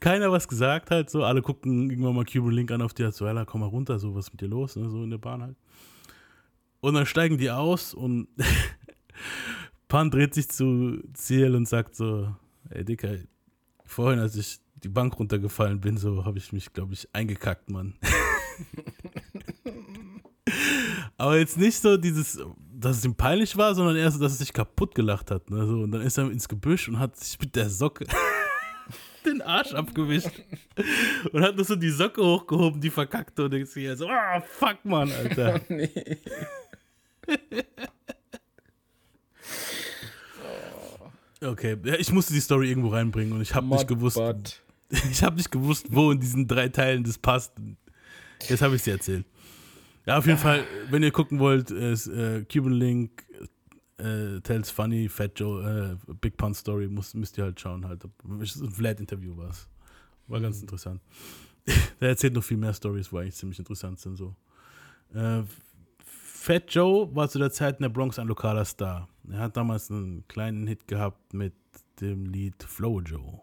Keiner 0.00 0.32
was 0.32 0.48
gesagt 0.48 0.90
halt, 0.90 1.10
so, 1.10 1.24
alle 1.24 1.42
gucken 1.42 1.90
irgendwann 1.90 2.14
mal 2.14 2.24
Cuban 2.24 2.52
Link 2.52 2.70
an 2.70 2.82
auf 2.82 2.94
die, 2.94 3.10
so, 3.12 3.26
ja, 3.26 3.44
komm 3.44 3.60
mal 3.60 3.66
runter, 3.68 3.98
so, 3.98 4.14
was 4.14 4.26
ist 4.26 4.32
mit 4.32 4.40
dir 4.40 4.48
los, 4.48 4.76
ne, 4.76 4.88
so 4.88 5.04
in 5.04 5.10
der 5.10 5.18
Bahn 5.18 5.42
halt. 5.42 5.56
Und 6.80 6.94
dann 6.94 7.06
steigen 7.06 7.38
die 7.38 7.50
aus 7.50 7.94
und 7.94 8.28
Pan 9.88 10.10
dreht 10.10 10.34
sich 10.34 10.48
zu 10.48 11.02
Ziel 11.12 11.54
und 11.54 11.68
sagt 11.68 11.94
so, 11.94 12.34
ey 12.70 12.84
Dicker, 12.84 13.16
vorhin, 13.84 14.18
als 14.20 14.36
ich 14.36 14.60
die 14.82 14.88
Bank 14.88 15.18
runtergefallen 15.18 15.80
bin, 15.80 15.98
so 15.98 16.24
habe 16.24 16.38
ich 16.38 16.52
mich, 16.52 16.72
glaube 16.72 16.94
ich, 16.94 17.08
eingekackt, 17.12 17.70
Mann. 17.70 17.94
Aber 21.18 21.38
jetzt 21.38 21.58
nicht 21.58 21.78
so 21.78 21.96
dieses, 21.96 22.40
dass 22.72 22.98
es 22.98 23.04
ihm 23.04 23.14
peinlich 23.14 23.56
war, 23.56 23.74
sondern 23.74 23.96
eher 23.96 24.10
so, 24.10 24.18
dass 24.18 24.32
er 24.32 24.38
sich 24.38 24.52
kaputt 24.52 24.94
gelacht 24.94 25.30
hat. 25.30 25.50
Ne? 25.50 25.66
So, 25.66 25.80
und 25.80 25.90
dann 25.90 26.00
ist 26.00 26.16
er 26.16 26.30
ins 26.30 26.48
Gebüsch 26.48 26.88
und 26.88 26.98
hat 26.98 27.16
sich 27.16 27.38
mit 27.38 27.54
der 27.56 27.68
Socke 27.68 28.06
den 29.24 29.42
Arsch 29.42 29.72
abgewischt. 29.72 30.30
Und 31.32 31.42
hat 31.42 31.56
nur 31.56 31.64
so 31.64 31.76
die 31.76 31.90
Socke 31.90 32.22
hochgehoben, 32.22 32.80
die 32.80 32.90
verkackte. 32.90 33.44
Und 33.44 33.52
denkst 33.52 33.74
dir 33.74 33.96
so, 33.96 34.08
ah, 34.08 34.38
oh, 34.38 34.42
fuck, 34.46 34.84
Mann, 34.84 35.10
Alter. 35.12 35.60
Oh, 35.70 35.74
nee. 35.74 36.24
Okay, 41.42 41.76
ich 41.98 42.12
musste 42.12 42.34
die 42.34 42.40
Story 42.40 42.68
irgendwo 42.68 42.88
reinbringen 42.88 43.32
und 43.32 43.40
ich 43.40 43.54
habe 43.54 43.66
nicht 43.66 43.88
gewusst. 43.88 44.16
Butt. 44.16 44.60
Ich 45.10 45.22
habe 45.22 45.36
nicht 45.36 45.52
gewusst, 45.52 45.86
wo 45.90 46.10
in 46.10 46.18
diesen 46.18 46.48
drei 46.48 46.68
Teilen 46.68 47.04
das 47.04 47.16
passt. 47.16 47.52
Jetzt 48.48 48.60
habe 48.60 48.74
ich 48.74 48.82
sie 48.82 48.90
erzählt. 48.90 49.24
Ja, 50.04 50.18
auf 50.18 50.26
jeden. 50.26 50.38
Fall, 50.38 50.64
wenn 50.90 51.04
ihr 51.04 51.12
gucken 51.12 51.38
wollt, 51.38 51.70
ist 51.70 52.08
äh, 52.08 52.44
Cuban 52.52 52.72
Link, 52.72 53.24
äh, 54.00 54.40
Tells 54.40 54.70
Funny, 54.70 55.08
Fat 55.08 55.38
Joe, 55.38 55.98
äh, 56.08 56.14
Big 56.20 56.36
Pun 56.36 56.54
Story, 56.54 56.88
muss, 56.88 57.14
müsst 57.14 57.38
ihr 57.38 57.44
halt 57.44 57.60
schauen. 57.60 57.86
Halt. 57.86 58.04
Ein 58.24 58.44
Vlad-Interview 58.44 59.36
war 59.36 59.50
es. 59.50 59.68
War 60.26 60.40
ganz 60.40 60.56
mhm. 60.56 60.62
interessant. 60.62 61.00
Der 62.00 62.10
erzählt 62.10 62.34
noch 62.34 62.44
viel 62.44 62.56
mehr 62.56 62.74
Stories, 62.74 63.12
wo 63.12 63.18
eigentlich 63.18 63.34
ziemlich 63.34 63.58
interessant 63.58 64.00
sind. 64.00 64.16
So. 64.16 64.34
Äh, 65.14 65.42
Fat 66.04 66.72
Joe 66.72 67.14
war 67.14 67.28
zu 67.28 67.38
der 67.38 67.50
Zeit 67.50 67.76
in 67.76 67.82
der 67.82 67.90
Bronx 67.90 68.18
ein 68.18 68.26
lokaler 68.26 68.64
Star. 68.64 69.08
Er 69.30 69.40
hat 69.40 69.56
damals 69.56 69.90
einen 69.90 70.26
kleinen 70.26 70.66
Hit 70.66 70.88
gehabt 70.88 71.34
mit 71.34 71.52
dem 72.00 72.24
Lied 72.24 72.62
Flow 72.62 73.00
Joe. 73.00 73.40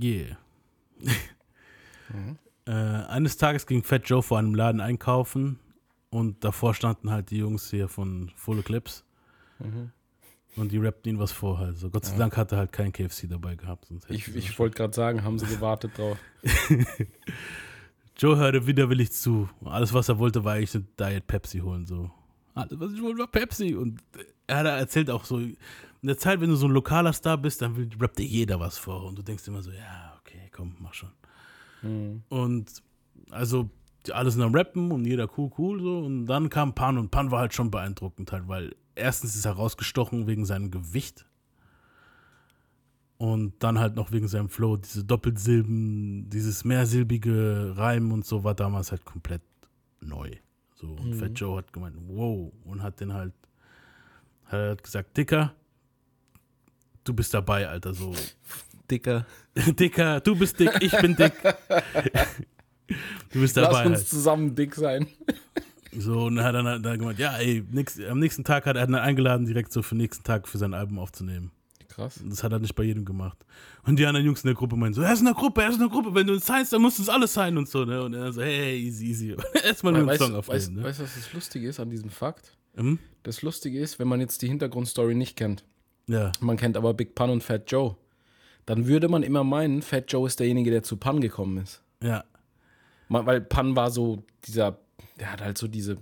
Yeah. 0.00 0.36
mhm. 2.08 2.38
äh, 2.66 2.70
eines 2.72 3.36
Tages 3.36 3.66
ging 3.66 3.82
Fat 3.82 4.08
Joe 4.08 4.22
vor 4.22 4.38
einem 4.38 4.54
Laden 4.54 4.80
einkaufen 4.80 5.58
und 6.10 6.42
davor 6.44 6.74
standen 6.74 7.10
halt 7.10 7.30
die 7.30 7.38
Jungs 7.38 7.70
hier 7.70 7.88
von 7.88 8.30
Full 8.36 8.60
Eclipse. 8.60 9.02
Mhm. 9.58 9.90
Und 10.56 10.72
die 10.72 10.78
rappten 10.78 11.12
ihn 11.12 11.18
was 11.18 11.30
vor 11.30 11.58
halt. 11.58 11.78
So, 11.78 11.88
Gott 11.90 12.04
sei 12.04 12.12
ja. 12.12 12.18
Dank 12.18 12.36
hat 12.36 12.52
er 12.52 12.58
halt 12.58 12.72
kein 12.72 12.92
KFC 12.92 13.28
dabei 13.28 13.54
gehabt. 13.54 13.86
ich 14.08 14.34
ich 14.34 14.58
wollte 14.58 14.76
gerade 14.76 14.94
sagen, 14.94 15.22
haben 15.22 15.38
sie 15.38 15.46
gewartet 15.46 15.96
drauf. 15.96 16.18
Joe 18.16 18.36
hörte 18.36 18.66
widerwillig 18.66 19.12
zu. 19.12 19.48
Alles, 19.64 19.94
was 19.94 20.08
er 20.08 20.18
wollte, 20.18 20.44
war 20.44 20.54
eigentlich 20.54 20.74
eine 20.74 20.84
Diet 20.98 21.26
Pepsi 21.28 21.60
holen. 21.60 21.86
So. 21.86 22.10
Alles, 22.54 22.80
was 22.80 22.92
ich 22.92 23.00
wollte, 23.00 23.18
war 23.18 23.28
Pepsi. 23.28 23.76
Und 23.76 24.02
er 24.48 24.56
hat 24.56 24.66
erzählt 24.66 25.10
auch 25.10 25.24
so, 25.24 25.40
in 26.02 26.06
der 26.08 26.18
Zeit, 26.18 26.40
wenn 26.40 26.50
du 26.50 26.56
so 26.56 26.66
ein 26.66 26.72
lokaler 26.72 27.12
Star 27.12 27.36
bist, 27.36 27.62
dann 27.62 27.90
rappt 28.00 28.18
dir 28.18 28.26
jeder 28.26 28.60
was 28.60 28.78
vor. 28.78 29.04
Und 29.04 29.18
du 29.18 29.22
denkst 29.22 29.46
immer 29.48 29.62
so, 29.62 29.70
ja, 29.70 30.16
okay, 30.20 30.50
komm, 30.52 30.76
mach 30.78 30.94
schon. 30.94 31.10
Mhm. 31.82 32.22
Und 32.28 32.82
also 33.30 33.70
alles 34.12 34.36
in 34.36 34.42
am 34.42 34.54
Rappen 34.54 34.92
und 34.92 35.04
jeder 35.04 35.28
cool, 35.36 35.50
cool 35.58 35.80
so. 35.80 35.98
Und 35.98 36.26
dann 36.26 36.48
kam 36.48 36.74
Pan 36.74 36.98
und 36.98 37.10
Pan 37.10 37.30
war 37.30 37.40
halt 37.40 37.54
schon 37.54 37.70
beeindruckend 37.70 38.32
halt, 38.32 38.48
weil 38.48 38.74
erstens 38.94 39.34
ist 39.34 39.44
er 39.44 39.52
rausgestochen 39.52 40.26
wegen 40.26 40.44
seinem 40.44 40.70
Gewicht. 40.70 41.26
Und 43.18 43.54
dann 43.58 43.80
halt 43.80 43.96
noch 43.96 44.12
wegen 44.12 44.28
seinem 44.28 44.48
Flow, 44.48 44.76
diese 44.76 45.04
Doppelsilben, 45.04 46.30
dieses 46.30 46.64
mehrsilbige 46.64 47.74
Reim 47.76 48.12
und 48.12 48.24
so 48.24 48.44
war 48.44 48.54
damals 48.54 48.92
halt 48.92 49.04
komplett 49.04 49.42
neu. 50.00 50.30
So, 50.76 50.86
und 50.86 51.10
mhm. 51.10 51.14
Fat 51.14 51.32
Joe 51.34 51.58
hat 51.58 51.72
gemeint, 51.72 51.96
wow, 52.06 52.52
und 52.64 52.82
hat 52.82 53.00
den 53.00 53.12
halt, 53.12 53.32
hat 54.44 54.52
halt 54.52 54.84
gesagt, 54.84 55.16
Dicker, 55.16 55.52
du 57.08 57.14
bist 57.14 57.32
dabei, 57.34 57.68
Alter, 57.68 57.94
so. 57.94 58.14
Dicker. 58.90 59.26
Dicker, 59.78 60.20
du 60.20 60.36
bist 60.36 60.58
dick, 60.60 60.70
ich 60.80 60.92
bin 60.98 61.16
dick. 61.16 61.32
du 63.32 63.40
bist 63.40 63.56
dabei. 63.56 63.84
Lass 63.84 63.86
uns 63.86 63.98
halt. 63.98 64.08
zusammen 64.08 64.54
dick 64.54 64.74
sein. 64.74 65.06
So, 65.92 66.26
und 66.26 66.36
dann 66.36 66.44
hat 66.44 66.54
er 66.54 66.78
dann, 66.78 66.98
gemeint, 66.98 67.18
ja, 67.18 67.36
ey, 67.36 67.64
nix, 67.70 68.00
am 68.00 68.18
nächsten 68.18 68.44
Tag 68.44 68.66
hat 68.66 68.76
er 68.76 68.86
dann 68.86 68.94
eingeladen, 68.94 69.46
direkt 69.46 69.72
so 69.72 69.82
für 69.82 69.94
den 69.94 70.02
nächsten 70.02 70.22
Tag 70.22 70.46
für 70.46 70.58
sein 70.58 70.74
Album 70.74 70.98
aufzunehmen. 70.98 71.50
Krass. 71.88 72.20
Das 72.24 72.44
hat 72.44 72.52
er 72.52 72.60
nicht 72.60 72.74
bei 72.74 72.84
jedem 72.84 73.04
gemacht. 73.04 73.38
Und 73.84 73.98
die 73.98 74.06
anderen 74.06 74.24
Jungs 74.24 74.44
in 74.44 74.48
der 74.48 74.54
Gruppe 74.54 74.76
meinen 74.76 74.94
so, 74.94 75.02
er 75.02 75.12
ist 75.12 75.20
in 75.20 75.24
der 75.24 75.34
Gruppe, 75.34 75.62
er 75.62 75.70
ist 75.70 75.74
in 75.74 75.80
der 75.80 75.88
Gruppe, 75.88 76.14
wenn 76.14 76.26
du 76.26 76.34
uns 76.34 76.46
signst, 76.46 76.72
dann 76.72 76.82
musst 76.82 76.98
du 76.98 77.02
uns 77.02 77.08
alles 77.08 77.34
sein 77.34 77.56
und 77.58 77.68
so, 77.68 77.84
ne? 77.84 78.02
Und 78.02 78.14
er 78.14 78.32
so, 78.32 78.42
hey, 78.42 78.78
easy, 78.78 79.06
easy. 79.06 79.36
Erstmal 79.64 79.94
nur 79.94 80.08
einen 80.08 80.18
Song 80.18 80.34
aufnehmen, 80.34 80.56
weißt, 80.56 80.72
ne? 80.72 80.82
Weißt 80.84 81.00
du, 81.00 81.04
was 81.04 81.14
das 81.14 81.32
Lustige 81.32 81.68
ist 81.68 81.80
an 81.80 81.90
diesem 81.90 82.10
Fakt? 82.10 82.56
Mhm? 82.76 82.98
Das 83.22 83.42
Lustige 83.42 83.80
ist, 83.80 83.98
wenn 83.98 84.06
man 84.08 84.20
jetzt 84.20 84.42
die 84.42 84.48
Hintergrundstory 84.48 85.14
nicht 85.14 85.36
kennt, 85.36 85.64
ja. 86.08 86.32
man 86.40 86.56
kennt 86.56 86.76
aber 86.76 86.94
Big 86.94 87.14
Pun 87.14 87.30
und 87.30 87.42
Fat 87.42 87.70
Joe, 87.70 87.96
dann 88.66 88.86
würde 88.86 89.08
man 89.08 89.22
immer 89.22 89.44
meinen, 89.44 89.80
Fat 89.82 90.10
Joe 90.12 90.26
ist 90.26 90.40
derjenige, 90.40 90.70
der 90.70 90.82
zu 90.82 90.96
Pun 90.96 91.20
gekommen 91.20 91.58
ist. 91.58 91.82
Ja. 92.02 92.24
Man, 93.08 93.24
weil 93.24 93.40
Pun 93.40 93.76
war 93.76 93.90
so 93.90 94.24
dieser, 94.44 94.78
der 95.18 95.32
hat 95.32 95.40
halt 95.42 95.56
so 95.56 95.68
diese 95.68 95.98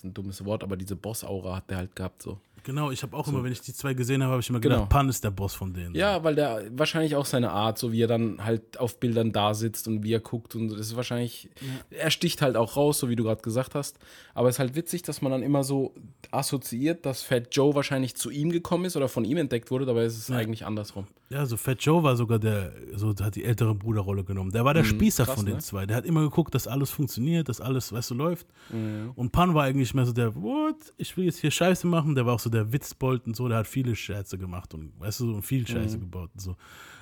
ist 0.00 0.04
ein 0.04 0.14
dummes 0.14 0.44
Wort, 0.44 0.62
aber 0.64 0.76
diese 0.76 0.96
Boss-Aura 0.96 1.56
hat 1.56 1.70
der 1.70 1.78
halt 1.78 1.94
gehabt 1.94 2.22
so. 2.22 2.40
Genau, 2.70 2.92
ich 2.92 3.02
habe 3.02 3.16
auch 3.16 3.26
so. 3.26 3.32
immer, 3.32 3.42
wenn 3.42 3.50
ich 3.50 3.62
die 3.62 3.74
zwei 3.74 3.94
gesehen 3.94 4.22
habe, 4.22 4.30
habe 4.30 4.40
ich 4.40 4.48
immer 4.48 4.60
gedacht, 4.60 4.78
genau. 4.78 4.88
Pan 4.88 5.08
ist 5.08 5.24
der 5.24 5.32
Boss 5.32 5.54
von 5.54 5.74
denen. 5.74 5.92
Ja, 5.96 6.22
weil 6.22 6.36
der 6.36 6.62
wahrscheinlich 6.70 7.16
auch 7.16 7.26
seine 7.26 7.50
Art, 7.50 7.78
so 7.78 7.90
wie 7.90 8.00
er 8.00 8.06
dann 8.06 8.44
halt 8.44 8.78
auf 8.78 9.00
Bildern 9.00 9.32
da 9.32 9.54
sitzt 9.54 9.88
und 9.88 10.04
wie 10.04 10.12
er 10.12 10.20
guckt 10.20 10.54
und 10.54 10.68
das 10.68 10.78
ist 10.78 10.94
wahrscheinlich, 10.94 11.50
ja. 11.90 11.98
er 11.98 12.10
sticht 12.12 12.42
halt 12.42 12.56
auch 12.56 12.76
raus, 12.76 13.00
so 13.00 13.08
wie 13.08 13.16
du 13.16 13.24
gerade 13.24 13.42
gesagt 13.42 13.74
hast. 13.74 13.98
Aber 14.34 14.48
es 14.48 14.54
ist 14.54 14.58
halt 14.60 14.76
witzig, 14.76 15.02
dass 15.02 15.20
man 15.20 15.32
dann 15.32 15.42
immer 15.42 15.64
so 15.64 15.94
assoziiert, 16.30 17.04
dass 17.06 17.22
Fat 17.22 17.48
Joe 17.50 17.74
wahrscheinlich 17.74 18.14
zu 18.14 18.30
ihm 18.30 18.50
gekommen 18.50 18.84
ist 18.84 18.96
oder 18.96 19.08
von 19.08 19.24
ihm 19.24 19.38
entdeckt 19.38 19.72
wurde, 19.72 19.84
dabei 19.84 20.04
ist 20.04 20.16
es 20.16 20.28
ja. 20.28 20.36
eigentlich 20.36 20.64
andersrum. 20.64 21.08
Ja, 21.28 21.46
so 21.46 21.56
Fat 21.56 21.80
Joe 21.80 22.02
war 22.02 22.16
sogar 22.16 22.38
der, 22.38 22.72
so 22.94 23.14
hat 23.20 23.36
die 23.36 23.44
ältere 23.44 23.74
Bruderrolle 23.74 24.24
genommen. 24.24 24.50
Der 24.50 24.64
war 24.64 24.74
der 24.74 24.82
mhm, 24.82 24.88
Spießer 24.88 25.24
krass, 25.24 25.36
von 25.36 25.46
den 25.46 25.54
ne? 25.56 25.60
zwei. 25.60 25.86
Der 25.86 25.96
hat 25.96 26.04
immer 26.04 26.22
geguckt, 26.22 26.54
dass 26.54 26.66
alles 26.66 26.90
funktioniert, 26.90 27.48
dass 27.48 27.60
alles, 27.60 27.92
weißt 27.92 28.10
du, 28.10 28.14
läuft. 28.14 28.48
Mhm. 28.70 29.12
Und 29.14 29.30
Pan 29.30 29.54
war 29.54 29.64
eigentlich 29.64 29.94
mehr 29.94 30.06
so 30.06 30.12
der, 30.12 30.34
what? 30.34 30.92
Ich 30.96 31.16
will 31.16 31.26
jetzt 31.26 31.38
hier 31.38 31.50
Scheiße 31.52 31.86
machen. 31.86 32.16
Der 32.16 32.26
war 32.26 32.34
auch 32.34 32.40
so 32.40 32.50
der 32.50 32.59
Witzbold 32.72 33.26
und 33.26 33.36
so. 33.36 33.48
Der 33.48 33.58
hat 33.58 33.66
viele 33.66 33.96
Scherze 33.96 34.38
gemacht 34.38 34.74
und, 34.74 34.98
weißt 35.00 35.20
du, 35.20 35.34
so 35.34 35.42
viel 35.42 35.66
Scheiße 35.66 35.96
mhm. 35.96 36.02
gebaut 36.02 36.30
und 36.34 36.40
so. 36.40 36.56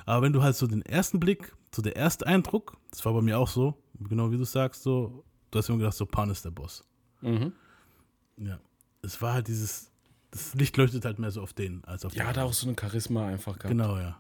Aber 0.07 0.23
wenn 0.23 0.33
du 0.33 0.43
halt 0.43 0.57
so 0.57 0.67
den 0.67 0.83
ersten 0.83 1.21
Blick, 1.21 1.55
so 1.75 1.83
der 1.83 1.97
erste 1.97 2.27
Eindruck, 2.27 2.77
das 2.91 3.05
war 3.05 3.13
bei 3.13 3.23
mir 3.23 3.39
auch 3.39 3.49
so, 3.49 3.75
genau 3.99 4.31
wie 4.31 4.37
du 4.37 4.45
sagst, 4.45 4.83
so, 4.83 5.25
du 5.51 5.59
hast 5.59 5.69
immer 5.69 5.79
gedacht, 5.79 5.95
so 5.95 6.07
Pan 6.07 6.31
ist 6.31 6.45
der 6.45 6.51
Boss. 6.51 6.85
Mhm. 7.21 7.53
Ja. 8.37 8.59
Es 9.03 9.21
war 9.21 9.35
halt 9.35 9.49
dieses, 9.49 9.91
das 10.31 10.55
Licht 10.55 10.77
leuchtet 10.77 11.05
halt 11.05 11.19
mehr 11.19 11.31
so 11.31 11.43
auf 11.43 11.53
den 11.53 11.85
als 11.85 12.05
auf 12.05 12.15
Ja, 12.15 12.27
hat 12.27 12.39
auch 12.39 12.53
so 12.53 12.69
ein 12.69 12.77
Charisma 12.79 13.27
einfach 13.27 13.59
gehabt. 13.59 13.71
Genau, 13.71 13.99
ja. 13.99 14.19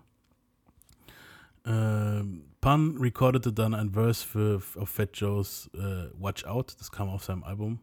Äh, 1.65 2.25
Pun 2.61 2.97
recordete 2.99 3.53
dann 3.53 3.75
ein 3.75 3.93
Verse 3.93 4.27
für, 4.27 4.63
auf 4.77 4.89
Fat 4.89 5.17
Joe's 5.17 5.71
äh, 5.75 6.09
Watch 6.19 6.45
Out. 6.45 6.77
Das 6.81 6.91
kam 6.91 7.09
auf 7.09 7.25
seinem 7.25 7.45
Album. 7.45 7.81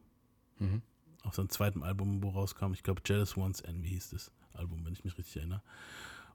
Mhm. 0.60 0.82
Auf 1.26 1.36
seinem 1.36 1.50
zweiten 1.50 1.84
Album, 1.84 2.24
wo 2.24 2.30
rauskam. 2.30 2.74
Ich 2.74 2.84
glaube, 2.84 3.02
Jealous 3.06 3.36
Ones 3.36 3.62
Envy 3.62 3.90
hieß 3.90 4.12
das 4.12 4.32
Album, 4.54 4.86
wenn 4.86 4.94
ich 4.94 5.04
mich 5.04 5.18
richtig 5.18 5.38
erinnere. 5.38 5.62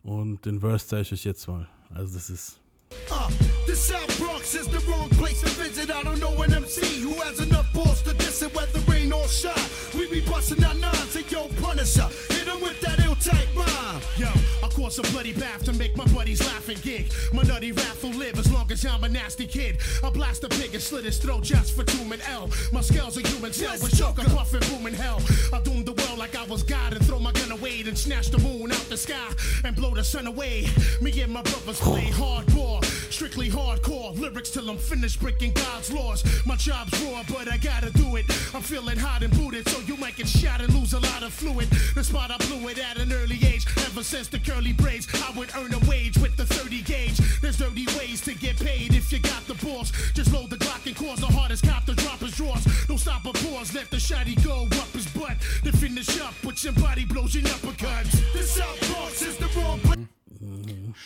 Und 0.03 0.45
den 0.45 0.61
Verse 0.61 0.87
zeige 0.87 1.03
ich 1.03 1.13
euch 1.13 1.25
jetzt 1.25 1.47
mal. 1.47 1.69
Also, 1.95 2.15
das 2.15 2.31
ist. 2.31 2.61
Uh, 3.09 3.29
the 3.67 3.77
South 3.77 4.19
Bronx 4.19 4.55
is 4.55 4.67
the 4.67 4.81
wrong 4.91 5.09
place 5.11 5.41
to 5.43 5.49
visit. 5.51 5.91
I 5.91 6.03
don't 6.03 6.19
know 6.19 6.43
an 6.43 6.53
MC 6.53 7.01
who 7.01 7.15
has 7.23 7.39
enough 7.39 7.73
balls 7.73 8.03
to 8.03 8.13
diss 8.15 8.43
it, 8.43 8.53
whether 8.55 8.81
rain 8.91 9.13
or 9.13 9.29
shine. 9.29 9.55
We 9.95 10.09
be 10.11 10.21
busting 10.21 10.65
our 10.65 10.75
nines 10.75 11.15
and 11.15 11.31
yo, 11.31 11.47
Punisher. 11.63 12.09
Hit 12.29 12.49
him 12.49 12.61
with 12.61 12.81
that 12.81 12.99
ill 13.05 13.15
type 13.15 13.47
rhyme. 13.55 14.01
Yo, 14.19 14.29
cause 14.71 14.99
a 14.99 15.03
bloody 15.13 15.33
bath 15.33 15.65
to 15.65 15.73
make 15.73 15.97
my 15.97 16.05
buddies 16.07 16.41
laugh 16.41 16.69
and 16.69 16.81
gig. 16.83 17.13
My 17.33 17.43
nutty 17.43 17.73
rap 17.73 18.03
will 18.03 18.11
live 18.11 18.39
as 18.39 18.51
long 18.53 18.71
as 18.73 18.85
I'm 18.85 19.05
a 19.05 19.09
nasty 19.09 19.47
kid. 19.47 19.79
I 20.03 20.11
blast 20.11 20.45
a 20.45 20.49
pig 20.49 20.75
and 20.75 20.83
slit 20.83 21.05
his 21.05 21.19
throat 21.19 21.43
just 21.43 21.75
for 21.75 21.85
Doom 21.85 22.13
and 22.13 22.23
L. 22.23 22.51
My 22.73 22.81
scales 22.81 23.17
are 23.19 23.27
human 23.29 23.53
cell 23.53 23.73
with 23.83 23.97
choke 23.99 24.19
a 24.19 24.25
puffin' 24.31 24.61
boom 24.71 24.87
in 24.87 24.95
hell. 24.95 25.21
I 25.53 25.61
doom 25.61 25.85
the 25.85 25.93
world 25.93 26.19
like 26.19 26.37
I 26.37 26.45
was 26.45 26.63
God 26.63 26.93
and 26.93 27.05
throw 27.05 27.19
my 27.19 27.33
gun 27.33 27.53
away 27.53 27.83
and 27.87 27.97
snatch 27.97 28.31
the 28.31 28.39
moon 28.39 28.73
out 28.73 28.87
the 28.89 28.97
sky 28.97 29.31
and 29.65 29.75
blow 29.75 29.95
the 29.95 30.05
sun 30.05 30.27
away. 30.27 30.67
Me 31.01 31.21
and 31.21 31.33
my 31.33 31.43
brothers 31.43 31.81
play 31.81 32.05
hardcore. 32.05 32.85
Strictly 33.13 33.51
hardcore 33.51 34.19
lyrics 34.19 34.51
till 34.51 34.69
I'm 34.71 34.79
finished 34.79 35.21
breaking 35.21 35.53
God's 35.53 35.93
laws. 35.93 36.25
My 36.47 36.57
job's 36.57 36.99
raw, 37.03 37.23
but 37.29 37.53
I 37.53 37.57
gotta 37.57 37.91
do 37.91 38.17
it. 38.17 38.27
I'm 38.55 38.63
feeling 38.63 38.99
hot 38.99 39.23
and 39.23 39.33
booted, 39.37 39.69
so 39.69 39.81
you 39.81 39.97
might 39.97 40.17
get 40.17 40.29
shot 40.29 40.61
and 40.61 40.73
lose 40.75 40.93
a 40.93 41.01
lot 41.01 41.23
of 41.23 41.33
fluid. 41.33 41.69
The 41.95 42.05
spot 42.05 42.31
I 42.31 42.37
blew 42.47 42.69
it 42.69 42.79
at 42.79 42.99
an 42.99 43.13
early 43.13 43.39
age. 43.45 43.67
Ever 43.87 44.03
since 44.03 44.29
the 44.29 44.39
curly 44.61 44.73
braids, 44.75 45.09
I 45.15 45.31
would 45.39 45.51
earn 45.57 45.73
a 45.73 45.79
wage 45.89 46.19
with 46.19 46.37
the 46.37 46.45
30 46.45 46.83
gauge. 46.83 47.17
There's 47.41 47.57
dirty 47.57 47.87
ways 47.99 48.21
to 48.23 48.35
get 48.35 48.59
paid 48.59 48.95
if 48.95 49.11
you 49.13 49.19
got 49.19 49.43
the 49.47 49.55
balls. 49.55 49.91
Just 50.13 50.33
load 50.33 50.51
the 50.51 50.57
Glock 50.57 50.87
and 50.87 50.95
cause 50.95 51.21
the 51.21 51.27
hardest 51.27 51.67
cop 51.67 51.87
to 51.87 51.95
drop 51.95 52.19
his 52.19 52.37
drawers. 52.37 52.65
Don't 52.87 52.99
stop 52.99 53.25
or 53.25 53.33
pause, 53.33 53.75
let 53.75 53.91
the 53.91 53.97
shotty 53.97 54.37
go 54.45 54.65
up 54.79 54.89
his 54.93 55.07
butt. 55.09 55.37
Then 55.65 55.73
finish 55.73 56.21
up 56.21 56.35
with 56.45 56.59
somebody 56.59 57.07
blows 57.07 57.35
your 57.35 57.47
uppercut. 57.49 58.05
The 58.35 58.43
South 58.43 58.81
Bronx 58.93 59.23
is 59.23 59.37
the 59.39 59.49
wrong 59.57 59.81
place. 59.81 60.07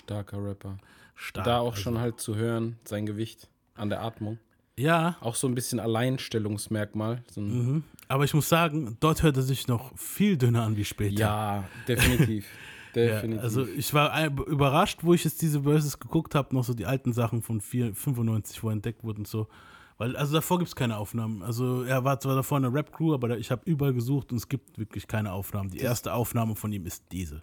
Starker 0.03 0.45
Rapper. 0.45 0.79
Stark, 1.15 1.45
da 1.45 1.59
auch 1.59 1.71
also. 1.71 1.83
schon 1.83 1.99
halt 2.01 2.21
zu 2.21 2.35
hören, 2.35 2.77
sein 2.85 3.07
Gewicht 3.07 3.49
an 3.77 3.89
der 3.89 4.03
Atmung. 4.03 4.39
Ja. 4.77 5.17
Auch 5.21 5.37
so 5.37 5.47
ein 5.47 5.55
bisschen 5.55 5.79
Alleinstellungsmerkmal. 5.79 7.23
So 7.31 7.41
mhm. 7.41 7.85
Aber 8.09 8.25
ich 8.25 8.35
muss 8.35 8.49
sagen, 8.49 8.97
dort 8.99 9.23
hört 9.23 9.37
er 9.37 9.43
sich 9.43 9.69
noch 9.69 9.97
viel 9.97 10.37
dünner 10.37 10.65
an 10.65 10.77
wie 10.77 10.85
später. 10.85 11.21
Ja, 11.21 11.65
definitiv. 11.87 12.47
definitiv. 12.95 13.37
Ja, 13.37 13.43
also 13.43 13.67
ich 13.67 13.93
war 13.95 14.27
überrascht, 14.47 15.01
wo 15.03 15.15
ich 15.15 15.25
jetzt 15.25 15.43
diese 15.43 15.63
Verses 15.63 15.99
geguckt 15.99 16.35
habe, 16.35 16.55
noch 16.55 16.65
so 16.65 16.75
die 16.75 16.87
alten 16.87 17.13
Sachen 17.13 17.43
von 17.43 17.61
4, 17.61 17.95
95, 17.95 18.63
wo 18.63 18.69
er 18.69 18.75
entdeckt 18.75 19.05
wurden 19.05 19.21
und 19.21 19.29
so. 19.29 19.49
Weil, 19.97 20.17
also 20.17 20.33
davor 20.33 20.59
gibt 20.59 20.69
es 20.69 20.77
keine 20.77 20.97
Aufnahmen. 20.97 21.43
Also 21.43 21.85
er 21.85 22.05
war 22.05 22.19
zwar 22.19 22.35
davor 22.35 22.59
eine 22.59 22.73
Rap-Crew, 22.73 23.15
aber 23.15 23.39
ich 23.39 23.51
habe 23.51 23.63
überall 23.65 23.95
gesucht 23.95 24.33
und 24.33 24.39
es 24.39 24.49
gibt 24.49 24.79
wirklich 24.79 25.07
keine 25.07 25.33
Aufnahmen. 25.33 25.71
Die 25.71 25.79
erste 25.79 26.13
Aufnahme 26.13 26.57
von 26.57 26.73
ihm 26.73 26.87
ist 26.87 27.05
diese. 27.13 27.43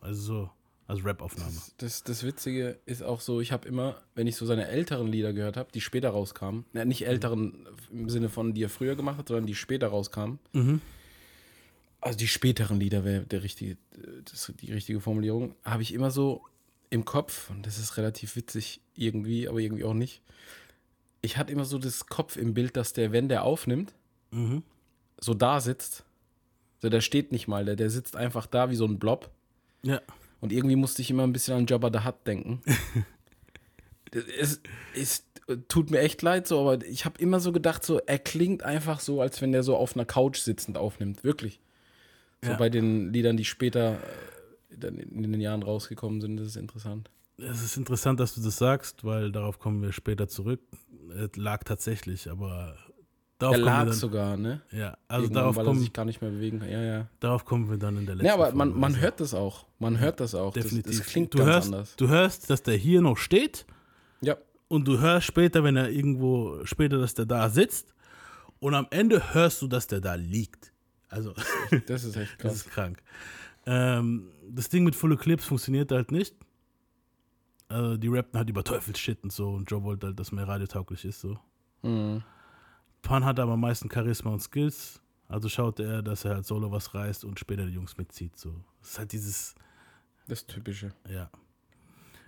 Also 0.00 0.20
so. 0.22 0.50
Also 0.86 1.02
Rap-Aufnahme. 1.02 1.52
Das, 1.52 1.74
das, 1.76 2.02
das, 2.02 2.24
Witzige 2.24 2.78
ist 2.86 3.02
auch 3.02 3.20
so, 3.20 3.42
ich 3.42 3.52
habe 3.52 3.68
immer, 3.68 3.96
wenn 4.14 4.26
ich 4.26 4.36
so 4.36 4.46
seine 4.46 4.68
älteren 4.68 5.06
Lieder 5.06 5.34
gehört 5.34 5.58
habe, 5.58 5.70
die 5.70 5.82
später 5.82 6.08
rauskamen, 6.08 6.64
ja, 6.72 6.86
nicht 6.86 7.06
älteren 7.06 7.68
im 7.92 8.08
Sinne 8.08 8.30
von, 8.30 8.54
die 8.54 8.62
er 8.62 8.70
früher 8.70 8.96
gemacht 8.96 9.18
hat, 9.18 9.28
sondern 9.28 9.44
die 9.44 9.54
später 9.54 9.88
rauskamen. 9.88 10.38
Mhm. 10.54 10.80
Also 12.00 12.18
die 12.18 12.28
späteren 12.28 12.78
Lieder 12.78 13.04
wäre 13.04 13.24
der 13.24 13.42
richtige, 13.42 13.76
das, 14.24 14.52
die 14.60 14.72
richtige 14.72 15.00
Formulierung, 15.00 15.54
habe 15.64 15.82
ich 15.82 15.92
immer 15.92 16.10
so 16.10 16.44
im 16.90 17.04
Kopf, 17.04 17.50
und 17.50 17.66
das 17.66 17.78
ist 17.78 17.96
relativ 17.96 18.36
witzig 18.36 18.80
irgendwie, 18.94 19.48
aber 19.48 19.58
irgendwie 19.58 19.84
auch 19.84 19.94
nicht. 19.94 20.22
Ich 21.20 21.36
hatte 21.36 21.52
immer 21.52 21.64
so 21.64 21.78
das 21.78 22.06
Kopf 22.06 22.36
im 22.36 22.54
Bild, 22.54 22.76
dass 22.76 22.92
der, 22.92 23.12
wenn 23.12 23.28
der 23.28 23.42
aufnimmt, 23.42 23.94
mhm. 24.30 24.62
so 25.18 25.34
da 25.34 25.60
sitzt. 25.60 26.04
So, 26.80 26.88
der 26.88 27.00
steht 27.00 27.32
nicht 27.32 27.48
mal, 27.48 27.64
der, 27.64 27.74
der 27.74 27.90
sitzt 27.90 28.14
einfach 28.14 28.46
da 28.46 28.70
wie 28.70 28.76
so 28.76 28.84
ein 28.84 29.00
Blob. 29.00 29.30
Ja. 29.82 30.00
Und 30.40 30.52
irgendwie 30.52 30.76
musste 30.76 31.02
ich 31.02 31.10
immer 31.10 31.24
ein 31.24 31.32
bisschen 31.32 31.54
an 31.54 31.66
Jabba 31.66 31.90
the 31.92 32.06
Hutt 32.06 32.24
denken. 32.26 32.62
es, 34.38 34.60
es 34.94 35.24
tut 35.66 35.90
mir 35.90 36.00
echt 36.00 36.22
leid 36.22 36.46
so, 36.46 36.60
aber 36.60 36.84
ich 36.84 37.04
habe 37.04 37.20
immer 37.20 37.40
so 37.40 37.52
gedacht, 37.52 37.84
so 37.84 37.98
er 37.98 38.18
klingt 38.18 38.62
einfach 38.62 39.00
so, 39.00 39.20
als 39.20 39.40
wenn 39.42 39.52
der 39.52 39.62
so 39.62 39.76
auf 39.76 39.96
einer 39.96 40.04
Couch 40.04 40.38
sitzend 40.38 40.78
aufnimmt, 40.78 41.24
wirklich. 41.24 41.60
So 42.42 42.50
ja. 42.50 42.56
bei 42.56 42.68
den 42.68 43.12
Liedern, 43.12 43.36
die 43.36 43.44
später 43.44 43.98
äh, 44.70 44.86
in 44.86 45.22
den 45.22 45.40
Jahren 45.40 45.62
rausgekommen 45.62 46.20
sind, 46.20 46.36
das 46.36 46.48
ist 46.48 46.56
interessant. 46.56 47.10
Es 47.36 47.62
ist 47.62 47.76
interessant, 47.76 48.18
dass 48.20 48.34
du 48.34 48.40
das 48.40 48.56
sagst, 48.56 49.04
weil 49.04 49.30
darauf 49.30 49.58
kommen 49.58 49.82
wir 49.82 49.92
später 49.92 50.28
zurück. 50.28 50.60
Es 51.16 51.36
lag 51.36 51.62
tatsächlich, 51.64 52.30
aber 52.30 52.76
Darauf 53.38 53.54
er 53.54 53.60
lag 53.62 53.84
dann, 53.84 53.92
sogar, 53.92 54.36
ne? 54.36 54.62
Ja, 54.72 54.98
also 55.06 55.24
Irgendwann, 55.24 55.42
darauf 55.42 55.56
weil 55.56 55.64
kommen, 55.64 55.78
er 55.78 55.82
sich 55.82 55.92
gar 55.92 56.04
nicht 56.04 56.20
mehr 56.20 56.30
bewegen 56.30 56.58
kann. 56.58 56.70
Ja, 56.70 56.82
ja. 56.82 57.08
Darauf 57.20 57.44
kommen 57.44 57.70
wir 57.70 57.78
dann 57.78 57.96
in 57.96 58.04
der 58.04 58.16
letzten 58.16 58.26
Ja, 58.26 58.34
aber 58.34 58.52
man, 58.52 58.70
man 58.70 58.92
also. 58.92 59.00
hört 59.00 59.20
das 59.20 59.32
auch. 59.32 59.66
Man 59.78 60.00
hört 60.00 60.18
das 60.18 60.34
auch. 60.34 60.52
Definitiv. 60.52 60.90
Das, 60.90 60.98
das 60.98 61.06
klingt 61.06 61.34
du 61.34 61.38
ganz 61.38 61.48
hörst, 61.48 61.66
anders. 61.66 61.96
Du 61.96 62.08
hörst, 62.08 62.50
dass 62.50 62.64
der 62.64 62.74
hier 62.74 63.00
noch 63.00 63.16
steht. 63.16 63.64
Ja. 64.22 64.36
Und 64.66 64.88
du 64.88 64.98
hörst 64.98 65.26
später, 65.26 65.62
wenn 65.62 65.76
er 65.76 65.88
irgendwo, 65.88 66.64
später, 66.64 66.98
dass 66.98 67.14
der 67.14 67.26
da 67.26 67.48
sitzt. 67.48 67.94
Und 68.58 68.74
am 68.74 68.88
Ende 68.90 69.34
hörst 69.34 69.62
du, 69.62 69.68
dass 69.68 69.86
der 69.86 70.00
da 70.00 70.16
liegt. 70.16 70.72
Also. 71.08 71.34
Das 71.86 72.04
ist 72.04 72.16
echt 72.16 72.38
krass. 72.38 72.52
das 72.52 72.66
ist 72.66 72.70
krank. 72.70 73.02
Ähm, 73.66 74.30
das 74.50 74.68
Ding 74.68 74.84
mit 74.84 74.94
Full 74.94 75.16
Clips 75.16 75.44
funktioniert 75.44 75.92
halt 75.92 76.10
nicht. 76.10 76.34
Also 77.68 77.98
die 77.98 78.08
rappen 78.08 78.38
halt 78.38 78.48
über 78.48 78.64
Teufelsshit 78.64 79.22
und 79.22 79.32
so. 79.32 79.50
Und 79.50 79.70
Joe 79.70 79.82
wollte 79.82 80.06
halt, 80.08 80.18
dass 80.18 80.32
mehr 80.32 80.48
radiotauglich 80.48 81.04
ist, 81.04 81.20
so. 81.20 81.38
Mhm. 81.82 82.22
Pan 83.02 83.24
hat 83.24 83.38
aber 83.38 83.52
am 83.52 83.60
meisten 83.60 83.90
Charisma 83.90 84.30
und 84.30 84.40
Skills. 84.40 85.00
Also 85.28 85.48
schaut 85.50 85.78
er, 85.78 86.02
dass 86.02 86.24
er 86.24 86.36
halt 86.36 86.46
solo 86.46 86.70
was 86.72 86.94
reißt 86.94 87.24
und 87.24 87.38
später 87.38 87.66
die 87.66 87.72
Jungs 87.74 87.98
mitzieht. 87.98 88.36
So. 88.36 88.64
Das 88.80 88.90
ist 88.92 88.98
halt 88.98 89.12
dieses. 89.12 89.54
Das 90.26 90.46
Typische. 90.46 90.94
Ja. 91.08 91.30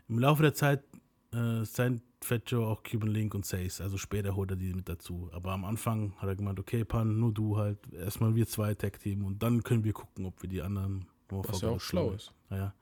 Im 0.08 0.18
Laufe 0.18 0.42
der 0.42 0.54
Zeit 0.54 0.84
äh, 1.32 1.64
sein 1.64 2.02
Fat 2.22 2.50
Joe 2.50 2.66
auch 2.66 2.82
Cuban 2.82 3.10
Link 3.10 3.34
und 3.34 3.46
Sace. 3.46 3.80
Also 3.80 3.96
später 3.96 4.36
holt 4.36 4.50
er 4.50 4.56
die 4.56 4.74
mit 4.74 4.88
dazu. 4.88 5.30
Aber 5.32 5.52
am 5.52 5.64
Anfang 5.64 6.14
hat 6.18 6.28
er 6.28 6.36
gemeint, 6.36 6.58
okay, 6.58 6.84
Pan, 6.84 7.18
nur 7.18 7.32
du 7.32 7.56
halt. 7.56 7.78
Erstmal 7.92 8.34
wir 8.34 8.46
zwei 8.46 8.74
Tag-Team 8.74 9.24
und 9.24 9.42
dann 9.42 9.62
können 9.62 9.84
wir 9.84 9.92
gucken, 9.92 10.26
ob 10.26 10.40
wir 10.42 10.48
die 10.48 10.62
anderen 10.62 11.06
nur 11.30 11.48
Was 11.48 11.60
ja 11.60 11.70
auch 11.70 11.80
schlau 11.80 12.10
ist. 12.12 12.32
Ja. 12.50 12.74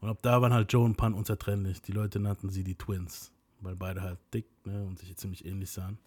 Und 0.00 0.08
ab 0.08 0.18
da 0.22 0.42
waren 0.42 0.52
halt 0.52 0.72
Joe 0.72 0.84
und 0.84 0.96
Pan 0.96 1.14
unzertrennlich. 1.14 1.80
Die 1.82 1.92
Leute 1.92 2.18
nannten 2.18 2.50
sie 2.50 2.64
die 2.64 2.74
Twins, 2.74 3.32
weil 3.60 3.76
beide 3.76 4.02
halt 4.02 4.18
dick 4.34 4.46
ne, 4.64 4.84
und 4.84 4.98
sich 4.98 5.16
ziemlich 5.16 5.44
ähnlich 5.44 5.70
sahen. 5.70 5.98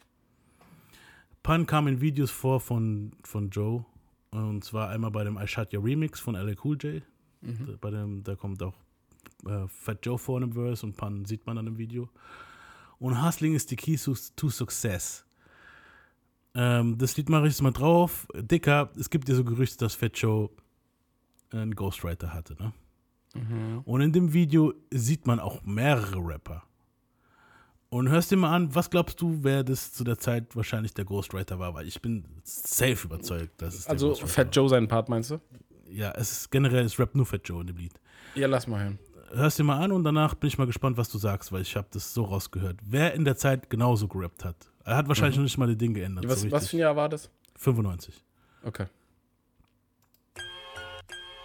Pun 1.43 1.65
kam 1.65 1.87
in 1.87 2.01
Videos 2.01 2.31
vor 2.31 2.59
von, 2.59 3.13
von 3.23 3.49
Joe. 3.49 3.85
Und 4.31 4.63
zwar 4.63 4.89
einmal 4.89 5.11
bei 5.11 5.23
dem 5.23 5.37
I 5.37 5.47
Shot 5.47 5.73
Your 5.73 5.83
Remix 5.83 6.19
von 6.19 6.35
LA 6.35 6.53
Cool 6.63 6.77
J. 6.77 7.03
Mhm. 7.41 7.77
Bei 7.81 7.89
dem, 7.89 8.23
da 8.23 8.35
kommt 8.35 8.61
auch 8.61 8.75
äh, 9.45 9.67
Fat 9.67 10.05
Joe 10.05 10.17
vor 10.17 10.37
in 10.37 10.43
einem 10.43 10.53
Verse 10.53 10.85
und 10.85 10.95
Pun 10.97 11.25
sieht 11.25 11.45
man 11.47 11.55
dann 11.55 11.67
im 11.67 11.77
Video. 11.77 12.09
Und 12.99 13.23
Hustling 13.23 13.55
ist 13.55 13.71
die 13.71 13.75
Key 13.75 13.97
to, 13.97 14.49
Success. 14.49 15.25
Ähm, 16.53 16.97
das 16.97 17.15
Lied 17.17 17.29
mache 17.29 17.47
ich 17.47 17.53
jetzt 17.53 17.61
mal 17.61 17.71
drauf. 17.71 18.27
Dicker, 18.35 18.91
es 18.99 19.09
gibt 19.09 19.29
ja 19.29 19.35
so 19.35 19.43
Gerüchte, 19.43 19.77
dass 19.77 19.95
Fat 19.95 20.17
Joe 20.17 20.49
einen 21.51 21.75
Ghostwriter 21.75 22.33
hatte, 22.33 22.55
ne? 22.55 22.73
Mhm. 23.35 23.81
Und 23.85 24.01
in 24.01 24.11
dem 24.11 24.33
Video 24.33 24.73
sieht 24.91 25.27
man 25.27 25.39
auch 25.39 25.63
mehrere 25.63 26.17
Rapper. 26.17 26.63
Und 27.89 28.09
hörst 28.09 28.31
dir 28.31 28.37
mal 28.37 28.53
an, 28.53 28.73
was 28.75 28.89
glaubst 28.89 29.19
du, 29.21 29.39
wer 29.43 29.63
das 29.63 29.93
zu 29.93 30.03
der 30.03 30.17
Zeit 30.17 30.55
wahrscheinlich 30.55 30.93
der 30.93 31.05
Ghostwriter 31.05 31.57
war? 31.57 31.73
Weil 31.73 31.87
ich 31.87 32.01
bin 32.01 32.25
safe 32.43 33.05
überzeugt, 33.05 33.61
dass 33.61 33.75
es 33.75 33.87
Also 33.87 34.13
Fat 34.13 34.55
Joe 34.55 34.69
seinen 34.69 34.87
Part 34.87 35.09
meinst 35.09 35.31
du? 35.31 35.39
ja, 35.91 36.11
es 36.11 36.31
ist 36.31 36.51
generell 36.51 36.85
ist 36.85 36.99
Rap 36.99 37.15
nur 37.15 37.25
Fat 37.25 37.47
Joe 37.47 37.61
in 37.61 37.67
dem 37.67 37.77
Lied. 37.77 37.93
Ja, 38.35 38.47
lass 38.47 38.67
mal 38.67 38.81
hören. 38.81 38.99
Hörst 39.31 39.59
dir 39.59 39.63
mal 39.63 39.79
an 39.83 39.91
und 39.91 40.03
danach 40.03 40.33
bin 40.33 40.47
ich 40.47 40.57
mal 40.57 40.65
gespannt, 40.65 40.97
was 40.97 41.09
du 41.09 41.17
sagst, 41.17 41.51
weil 41.51 41.61
ich 41.61 41.75
habe 41.75 41.87
das 41.91 42.13
so 42.13 42.23
rausgehört. 42.23 42.79
Wer 42.83 43.13
in 43.13 43.25
der 43.25 43.37
Zeit 43.37 43.69
genauso 43.69 44.07
gerappt 44.07 44.43
hat. 44.43 44.55
Er 44.85 44.97
hat 44.97 45.07
wahrscheinlich 45.07 45.35
mhm. 45.35 45.43
noch 45.43 45.45
nicht 45.45 45.57
mal 45.57 45.67
die 45.67 45.77
Dinge 45.77 45.99
geändert. 45.99 46.27
Was, 46.27 46.41
so 46.41 46.51
was 46.51 46.69
für 46.69 46.77
ein 46.77 46.79
Jahr 46.79 46.95
war 46.95 47.09
das? 47.09 47.29
95. 47.55 48.23
Okay. 48.63 48.87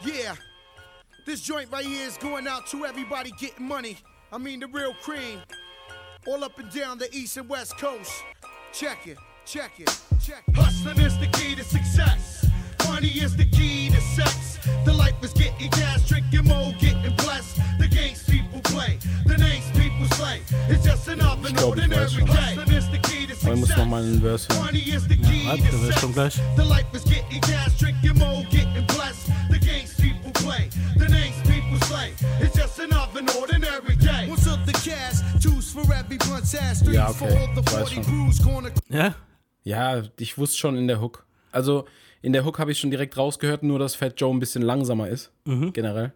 Yeah. 0.05 0.35
This 1.27 1.41
joint 1.47 1.71
right 1.73 1.85
here 1.85 2.07
is 2.07 2.19
going 2.19 2.47
out 2.47 2.67
to 2.71 2.85
everybody 2.85 3.33
getting 3.39 3.67
money. 3.67 3.97
I 4.33 4.39
mean 4.39 4.61
the 4.61 4.67
real 4.67 4.95
cream. 5.03 5.41
All 6.27 6.43
up 6.45 6.59
and 6.59 6.71
down 6.71 6.99
the 6.99 7.09
east 7.13 7.37
and 7.37 7.49
west 7.49 7.79
coast. 7.79 8.13
Check 8.73 9.07
it, 9.07 9.19
check 9.47 9.79
it, 9.79 9.91
check 10.21 10.43
it. 10.47 10.57
Hustling 10.57 10.99
is 10.99 11.19
the 11.19 11.27
key 11.29 11.55
to 11.55 11.65
success. 11.65 12.44
Money 12.89 13.09
is 13.09 13.37
the 13.37 13.45
key 13.47 13.91
to 13.91 14.01
sex. 14.01 14.59
The 14.85 14.93
life 14.93 15.15
is 15.23 15.33
getting 15.33 15.71
cash, 15.71 16.09
drinking 16.09 16.45
more, 16.45 16.73
getting 16.81 17.15
blessed. 17.17 17.57
The 17.79 17.89
games 17.89 18.23
people 18.25 18.61
play, 18.63 18.99
the 19.27 19.37
names 19.37 19.65
people 19.73 20.07
slay. 20.17 20.41
It's 20.69 20.85
just 20.85 21.09
another 21.09 21.51
ordinary 21.65 22.07
day. 22.07 22.25
Hustling 22.27 22.73
is 22.73 22.89
the 22.91 22.99
key 22.99 23.27
to 23.27 23.35
success. 23.35 23.57
muss 23.57 23.77
noch 23.77 23.87
mal 23.87 24.03
einen 24.03 24.21
Verse 24.21 24.49
hören. 24.49 24.65
Money 24.65 24.81
is 24.95 25.07
the 25.09 25.17
key 25.17 25.45
ja, 25.47 25.57
to 25.57 25.93
sex. 25.93 26.13
Gleich. 26.15 26.41
The 26.57 26.65
life 26.65 26.87
is 26.93 27.05
getting 27.05 27.41
cash, 27.41 27.77
drinking 27.79 28.19
more, 28.19 28.45
getting 28.51 28.87
blessed. 28.87 29.27
The 29.51 29.59
games 29.59 29.95
people 29.97 30.31
play, 30.33 30.69
the 30.97 31.09
names 31.09 31.37
people 31.45 31.79
slay. 31.87 32.13
It's 32.41 32.57
just 32.57 32.79
another 32.79 33.23
ordinary 33.41 33.97
day. 33.97 34.29
What's 34.29 34.47
up 34.47 34.65
the 34.67 34.73
cash? 34.73 35.21
Two's 35.43 35.73
for 35.73 35.83
every 35.93 36.19
blunt's 36.19 36.55
ass. 36.55 36.83
Three 36.83 36.95
ja, 36.95 37.09
okay. 37.09 37.29
Ich 37.57 37.73
weiß 37.73 37.91
40 37.91 38.37
schon. 38.37 38.71
Ja? 38.89 39.15
Ja, 39.65 40.03
ich 40.19 40.37
wusste 40.39 40.59
schon 40.59 40.77
in 40.77 40.87
der 40.89 41.01
Hook. 41.01 41.25
Also 41.53 41.87
in 42.25 42.33
der 42.33 42.45
Hook 42.45 42.59
habe 42.59 42.73
ich 42.73 42.79
schon 42.79 42.91
direkt 42.91 43.17
rausgehört, 43.17 43.63
nur 43.63 43.79
dass 43.79 43.95
Fat 43.95 44.21
Joe 44.21 44.33
ein 44.35 44.41
bisschen 44.41 44.63
langsamer 44.63 45.09
ist. 45.09 45.31
Generell. 45.45 46.13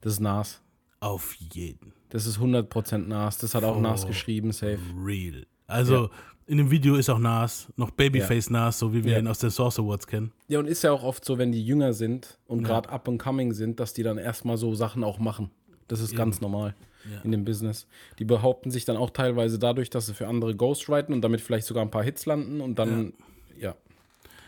Das 0.00 0.14
ist 0.14 0.20
Nas. 0.20 0.60
Auf 1.00 1.34
jeden. 1.34 1.92
Das 2.08 2.26
ist 2.26 2.38
100% 2.38 3.06
Nas. 3.06 3.38
Das 3.38 3.54
hat 3.54 3.64
auch 3.64 3.76
Oh. 3.76 3.80
Nas 3.80 4.06
geschrieben, 4.06 4.52
safe. 4.52 4.78
Real. 5.02 5.46
Also, 5.66 6.10
in 6.46 6.56
dem 6.58 6.70
Video 6.70 6.96
ist 6.96 7.08
auch 7.08 7.18
Nas, 7.18 7.68
noch 7.76 7.90
Babyface 7.92 8.50
Nas, 8.50 8.78
so 8.78 8.92
wie 8.92 9.04
wir 9.04 9.12
Ja. 9.12 9.18
ihn 9.20 9.28
aus 9.28 9.38
den 9.38 9.50
Source 9.50 9.78
Awards 9.78 10.06
kennen. 10.06 10.32
Ja, 10.48 10.58
und 10.58 10.66
ist 10.66 10.82
ja 10.82 10.90
auch 10.92 11.04
oft 11.04 11.24
so, 11.24 11.38
wenn 11.38 11.52
die 11.52 11.64
jünger 11.64 11.92
sind 11.92 12.38
und 12.46 12.64
gerade 12.64 12.88
up 12.88 13.08
and 13.08 13.22
coming 13.22 13.52
sind, 13.52 13.78
dass 13.78 13.92
die 13.92 14.02
dann 14.02 14.18
erstmal 14.18 14.56
so 14.56 14.74
Sachen 14.74 15.04
auch 15.04 15.18
machen. 15.20 15.50
Das 15.88 16.00
ist 16.00 16.16
ganz 16.16 16.40
normal 16.40 16.74
in 17.24 17.32
dem 17.32 17.44
Business. 17.44 17.86
Die 18.18 18.24
behaupten 18.24 18.70
sich 18.70 18.84
dann 18.84 18.96
auch 18.96 19.10
teilweise 19.10 19.58
dadurch, 19.58 19.90
dass 19.90 20.06
sie 20.06 20.14
für 20.14 20.26
andere 20.28 20.54
ghostwriten 20.54 21.14
und 21.14 21.22
damit 21.22 21.40
vielleicht 21.40 21.66
sogar 21.66 21.82
ein 21.84 21.90
paar 21.90 22.02
Hits 22.04 22.26
landen 22.26 22.60
und 22.60 22.78
dann, 22.78 23.04
ja, 23.06 23.12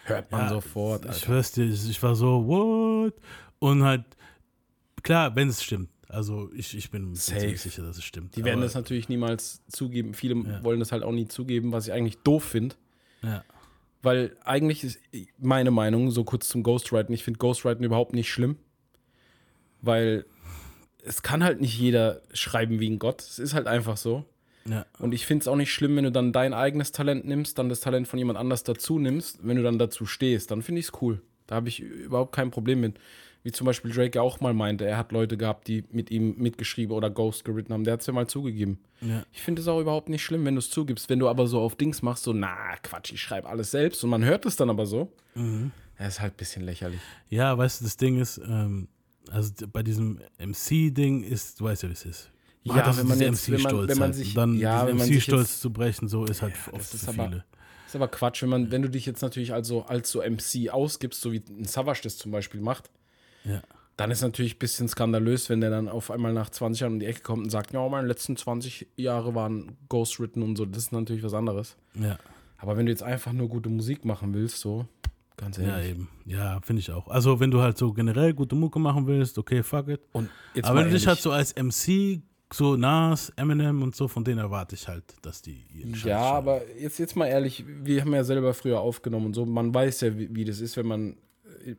hört 0.04 0.30
man 0.32 0.42
Ja, 0.42 0.48
sofort. 0.50 1.04
Ich 1.04 1.10
Alter. 1.10 1.20
schwör's 1.26 1.52
dir, 1.52 1.64
ich 1.64 2.02
war 2.02 2.14
so, 2.14 2.46
what? 2.46 3.14
Und 3.58 3.82
halt, 3.84 4.04
klar, 5.02 5.34
wenn 5.36 5.48
es 5.48 5.62
stimmt. 5.62 5.88
Also, 6.08 6.50
ich, 6.52 6.76
ich 6.76 6.90
bin 6.90 7.14
ziemlich 7.14 7.60
sicher, 7.62 7.82
dass 7.82 7.96
es 7.96 8.04
stimmt. 8.04 8.36
Die 8.36 8.44
werden 8.44 8.56
Aber- 8.58 8.64
das 8.64 8.74
natürlich 8.74 9.08
niemals 9.08 9.62
zugeben. 9.68 10.12
Viele 10.12 10.62
wollen 10.62 10.78
das 10.80 10.92
halt 10.92 11.02
auch 11.04 11.12
nie 11.12 11.26
zugeben, 11.28 11.72
was 11.72 11.86
ich 11.86 11.92
eigentlich 11.92 12.18
doof 12.18 12.44
finde. 12.44 12.76
Ja. 13.22 13.44
Weil 14.02 14.36
eigentlich 14.44 14.84
ist 14.84 14.98
meine 15.38 15.70
Meinung, 15.70 16.10
so 16.10 16.24
kurz 16.24 16.48
zum 16.48 16.62
Ghostwriten, 16.64 17.14
ich 17.14 17.24
finde 17.24 17.38
Ghostwriten 17.38 17.84
überhaupt 17.84 18.12
nicht 18.14 18.30
schlimm. 18.30 18.56
Weil 19.80 20.26
es 21.04 21.22
kann 21.22 21.42
halt 21.42 21.60
nicht 21.60 21.78
jeder 21.78 22.20
schreiben 22.32 22.78
wie 22.78 22.90
ein 22.90 22.98
Gott. 22.98 23.20
Es 23.22 23.38
ist 23.38 23.54
halt 23.54 23.66
einfach 23.66 23.96
so. 23.96 24.24
Ja. 24.68 24.86
Und 24.98 25.12
ich 25.12 25.26
finde 25.26 25.42
es 25.42 25.48
auch 25.48 25.56
nicht 25.56 25.72
schlimm, 25.72 25.96
wenn 25.96 26.04
du 26.04 26.12
dann 26.12 26.32
dein 26.32 26.54
eigenes 26.54 26.92
Talent 26.92 27.24
nimmst, 27.24 27.58
dann 27.58 27.68
das 27.68 27.80
Talent 27.80 28.08
von 28.08 28.18
jemand 28.18 28.38
anders 28.38 28.62
dazu 28.62 28.98
nimmst, 28.98 29.40
wenn 29.42 29.56
du 29.56 29.62
dann 29.62 29.78
dazu 29.78 30.06
stehst, 30.06 30.50
dann 30.50 30.62
finde 30.62 30.80
ich 30.80 30.86
es 30.86 31.02
cool. 31.02 31.20
Da 31.46 31.56
habe 31.56 31.68
ich 31.68 31.80
überhaupt 31.80 32.34
kein 32.34 32.50
Problem 32.50 32.80
mit. 32.80 32.98
Wie 33.44 33.50
zum 33.50 33.64
Beispiel 33.66 33.90
Drake 33.90 34.22
auch 34.22 34.40
mal 34.40 34.54
meinte, 34.54 34.86
er 34.86 34.96
hat 34.96 35.10
Leute 35.10 35.36
gehabt, 35.36 35.66
die 35.66 35.82
mit 35.90 36.12
ihm 36.12 36.36
mitgeschrieben 36.38 36.94
oder 36.94 37.10
Ghost 37.10 37.44
geritten 37.44 37.72
haben. 37.72 37.82
Der 37.82 37.94
hat 37.94 38.00
es 38.00 38.06
ja 38.06 38.12
mal 38.12 38.28
zugegeben. 38.28 38.78
Ja. 39.00 39.24
Ich 39.32 39.42
finde 39.42 39.60
es 39.60 39.68
auch 39.68 39.80
überhaupt 39.80 40.08
nicht 40.08 40.22
schlimm, 40.22 40.44
wenn 40.44 40.54
du 40.54 40.60
es 40.60 40.70
zugibst. 40.70 41.10
Wenn 41.10 41.18
du 41.18 41.28
aber 41.28 41.48
so 41.48 41.60
auf 41.60 41.74
Dings 41.74 42.02
machst, 42.02 42.22
so, 42.22 42.32
na, 42.32 42.76
Quatsch, 42.82 43.12
ich 43.12 43.20
schreibe 43.20 43.48
alles 43.48 43.72
selbst 43.72 44.04
und 44.04 44.10
man 44.10 44.24
hört 44.24 44.46
es 44.46 44.54
dann 44.54 44.70
aber 44.70 44.86
so. 44.86 45.12
Mhm. 45.34 45.72
Ja, 45.98 46.06
ist 46.06 46.20
halt 46.20 46.34
ein 46.34 46.36
bisschen 46.36 46.62
lächerlich. 46.62 47.00
Ja, 47.30 47.58
weißt 47.58 47.80
du, 47.80 47.84
das 47.84 47.96
Ding 47.96 48.20
ist, 48.20 48.38
ähm, 48.38 48.86
also 49.28 49.52
bei 49.72 49.82
diesem 49.82 50.20
MC-Ding 50.38 51.24
ist, 51.24 51.58
du 51.58 51.64
weißt 51.64 51.82
ja, 51.82 51.88
wie 51.88 51.94
es 51.94 52.04
ist. 52.04 52.30
Ja, 52.64 52.88
auch 52.90 52.96
wenn 52.96 53.08
man 53.08 53.18
jetzt- 53.20 53.50
wenn 53.50 53.54
man- 53.60 53.62
MC-Stolz 53.72 53.88
wenn 53.90 53.98
man 53.98 54.06
halt. 54.08 54.14
sich- 54.14 54.34
dann 54.34 54.56
ja, 54.58 54.86
wenn 54.86 54.96
man 54.96 55.06
sich 55.06 55.26
jetzt- 55.26 55.60
zu 55.60 55.72
brechen, 55.72 56.08
so 56.08 56.24
ist 56.24 56.42
halt 56.42 56.54
oft 56.72 56.76
das 56.82 56.94
ist 56.94 57.04
für 57.04 57.10
aber- 57.10 57.28
viele. 57.28 57.44
Ist 57.86 57.96
aber 57.96 58.08
Quatsch, 58.08 58.42
wenn, 58.42 58.48
man, 58.48 58.70
wenn 58.70 58.82
du 58.82 58.88
dich 58.88 59.04
jetzt 59.04 59.20
natürlich 59.20 59.52
also 59.52 59.82
als 59.84 60.10
so 60.10 60.22
MC 60.22 60.70
ausgibst, 60.70 61.20
so 61.20 61.32
wie 61.32 61.42
ein 61.50 61.64
Savage 61.64 62.00
das 62.04 62.16
zum 62.16 62.30
Beispiel 62.32 62.60
macht, 62.60 62.90
Ja. 63.44 63.60
dann 63.98 64.10
ist 64.10 64.22
natürlich 64.22 64.54
ein 64.54 64.58
bisschen 64.58 64.88
skandalös, 64.88 65.50
wenn 65.50 65.60
der 65.60 65.68
dann 65.70 65.88
auf 65.88 66.10
einmal 66.10 66.32
nach 66.32 66.48
20 66.50 66.80
Jahren 66.80 66.94
um 66.94 67.00
die 67.00 67.06
Ecke 67.06 67.20
kommt 67.20 67.42
und 67.44 67.50
sagt, 67.50 67.72
ja, 67.72 67.86
meine 67.88 68.06
letzten 68.08 68.36
20 68.36 68.86
Jahre 68.96 69.34
waren 69.34 69.76
ghostwritten 69.88 70.42
und 70.42 70.56
so. 70.56 70.64
Das 70.64 70.84
ist 70.84 70.92
natürlich 70.92 71.22
was 71.22 71.34
anderes. 71.34 71.76
Ja. 71.94 72.18
Aber 72.58 72.76
wenn 72.76 72.86
du 72.86 72.92
jetzt 72.92 73.02
einfach 73.02 73.32
nur 73.32 73.48
gute 73.48 73.68
Musik 73.68 74.04
machen 74.06 74.32
willst, 74.32 74.60
so, 74.60 74.86
ganz 75.36 75.56
Ja, 75.58 75.64
ehrlich. 75.76 75.90
eben. 75.90 76.08
Ja, 76.24 76.60
finde 76.62 76.80
ich 76.80 76.90
auch. 76.92 77.08
Also, 77.08 77.40
wenn 77.40 77.50
du 77.50 77.60
halt 77.60 77.76
so 77.76 77.92
generell 77.92 78.32
gute 78.32 78.54
Mucke 78.54 78.78
machen 78.78 79.06
willst, 79.06 79.36
okay, 79.36 79.62
fuck 79.62 79.88
it. 79.88 80.00
Und 80.12 80.30
jetzt 80.54 80.64
Aber 80.66 80.78
wenn 80.80 80.86
du 80.86 80.94
dich 80.94 81.06
halt 81.06 81.18
so 81.20 81.30
als 81.32 81.52
MC, 81.56 82.22
so 82.54 82.76
Nas, 82.76 83.30
Eminem 83.36 83.82
und 83.82 83.96
so, 83.96 84.08
von 84.08 84.24
denen 84.24 84.38
erwarte 84.38 84.74
ich 84.74 84.88
halt, 84.88 85.04
dass 85.22 85.42
die 85.42 85.64
ihren 85.74 85.94
Scheiß 85.94 86.08
Ja, 86.10 86.20
schreiben. 86.20 86.36
aber 86.36 86.60
jetzt, 86.78 86.98
jetzt 86.98 87.16
mal 87.16 87.26
ehrlich, 87.26 87.64
wir 87.66 88.00
haben 88.00 88.12
ja 88.12 88.24
selber 88.24 88.54
früher 88.54 88.80
aufgenommen 88.80 89.26
und 89.26 89.34
so. 89.34 89.46
Man 89.46 89.72
weiß 89.74 90.02
ja, 90.02 90.18
wie, 90.18 90.34
wie 90.34 90.44
das 90.44 90.60
ist, 90.60 90.76
wenn 90.76 90.86
man 90.86 91.16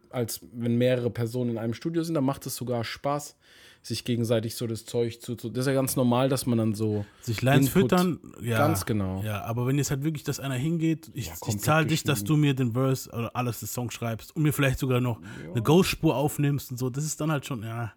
als 0.09 0.41
wenn 0.53 0.77
mehrere 0.77 1.09
Personen 1.09 1.51
in 1.51 1.57
einem 1.57 1.73
Studio 1.73 2.03
sind, 2.03 2.15
dann 2.15 2.23
macht 2.23 2.45
es 2.45 2.55
sogar 2.55 2.83
Spaß, 2.83 3.35
sich 3.81 4.05
gegenseitig 4.05 4.55
so 4.55 4.65
das 4.65 4.85
Zeug 4.85 5.21
zu. 5.21 5.35
zu 5.35 5.49
das 5.49 5.61
ist 5.61 5.67
ja 5.67 5.73
ganz 5.73 5.95
normal, 5.95 6.29
dass 6.29 6.45
man 6.45 6.57
dann 6.57 6.73
so. 6.73 7.05
Sich 7.21 7.41
Lines 7.41 7.69
füttern, 7.69 8.19
ja. 8.41 8.57
Ganz 8.57 8.85
genau. 8.85 9.21
Ja, 9.23 9.43
aber 9.43 9.67
wenn 9.67 9.77
jetzt 9.77 9.91
halt 9.91 10.03
wirklich, 10.03 10.23
dass 10.23 10.39
einer 10.39 10.55
hingeht, 10.55 11.11
ich, 11.13 11.27
Ja, 11.27 11.33
ich 11.47 11.59
zahle 11.59 11.85
dich, 11.85 12.03
dass 12.03 12.23
du 12.23 12.37
mir 12.37 12.53
den 12.53 12.73
Verse 12.73 13.09
oder 13.11 13.35
alles 13.35 13.59
des 13.59 13.73
Songs 13.73 13.93
schreibst 13.93 14.35
und 14.35 14.43
mir 14.43 14.53
vielleicht 14.53 14.79
sogar 14.79 15.01
noch 15.01 15.19
eine 15.51 15.61
Ghost-Spur 15.61 16.15
aufnimmst 16.15 16.71
und 16.71 16.77
so, 16.77 16.89
das 16.89 17.03
ist 17.03 17.19
dann 17.19 17.31
halt 17.31 17.45
schon, 17.45 17.63
ja. 17.63 17.93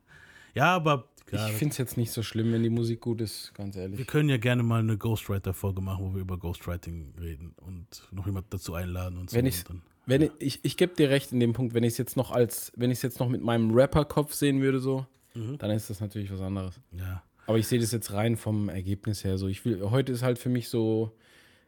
Ja, 0.55 0.75
aber 0.75 1.09
klar, 1.27 1.49
Ich 1.51 1.55
finde 1.57 1.73
es 1.73 1.79
jetzt 1.79 1.97
nicht 1.97 2.11
so 2.13 2.23
schlimm, 2.23 2.53
wenn 2.53 2.63
die 2.63 2.71
Musik 2.71 3.01
gut 3.01 3.21
ist, 3.21 3.53
ganz 3.55 3.75
wir 3.77 3.83
ehrlich. 3.83 4.07
können 4.07 4.29
ja 4.29 4.37
gerne 4.39 4.63
mal 4.63 4.81
eine 4.81 4.97
Ghostwriter-Folge 4.97 5.81
machen, 5.83 6.05
wo 6.05 6.15
wir 6.15 6.21
über 6.23 6.39
Ghostwriting 6.39 7.15
reden 7.21 7.55
und 7.57 7.87
noch 8.13 8.27
jemand 8.27 8.47
dazu 8.53 8.75
einladen 8.75 9.19
und 9.19 9.31
so. 9.31 9.37
Wenn 9.37 9.47
ich, 9.47 9.59
und 9.69 9.69
dann, 9.69 9.83
wenn 10.07 10.23
ich, 10.23 10.31
ich, 10.39 10.65
ich 10.65 10.77
gebe 10.77 10.95
dir 10.95 11.11
recht 11.11 11.33
in 11.33 11.41
dem 11.41 11.53
Punkt, 11.53 11.75
wenn 11.75 11.83
ich 11.85 11.93
es 11.93 11.99
jetzt 11.99 12.17
noch 12.17 12.31
als, 12.31 12.73
wenn 12.77 12.91
ich 12.91 12.99
es 12.99 13.03
jetzt 13.03 13.21
noch 13.21 13.29
mit 13.29 13.43
meinem 13.43 13.73
Rapper-Kopf 13.75 14.33
sehen 14.35 14.61
würde, 14.63 14.79
so, 14.81 15.07
Mhm. 15.35 15.59
dann 15.59 15.71
ist 15.71 15.91
das 15.91 16.01
natürlich 16.01 16.33
was 16.33 16.41
anderes. 16.41 16.81
ja. 16.93 17.23
Aber 17.49 17.59
ich 17.59 17.69
sehe 17.69 17.79
das 17.79 17.93
jetzt 17.93 18.13
rein 18.13 18.37
vom 18.37 18.69
Ergebnis 18.69 19.23
her. 19.23 19.39
So, 19.39 19.47
ich 19.47 19.65
will, 19.65 19.81
heute 19.91 20.11
ist 20.11 20.23
halt 20.25 20.37
für 20.39 20.49
mich 20.49 20.69
so, 20.69 21.13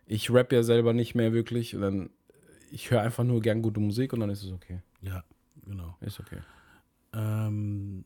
ich 0.06 0.28
rap 0.30 0.50
ja 0.52 0.64
selber 0.64 0.92
nicht 0.92 1.14
mehr 1.14 1.32
wirklich 1.32 1.76
und 1.76 1.82
dann, 1.82 2.10
ich 2.72 2.90
höre 2.90 3.02
einfach 3.02 3.22
nur 3.22 3.40
gern 3.40 3.62
gute 3.62 3.78
Musik 3.78 4.12
und 4.12 4.18
dann 4.20 4.30
ist 4.30 4.42
es 4.42 4.50
okay. 4.50 4.80
Ja, 5.02 5.22
genau. 5.64 5.96
Ist 6.00 6.18
okay. 6.18 6.38
Ähm, 7.12 8.04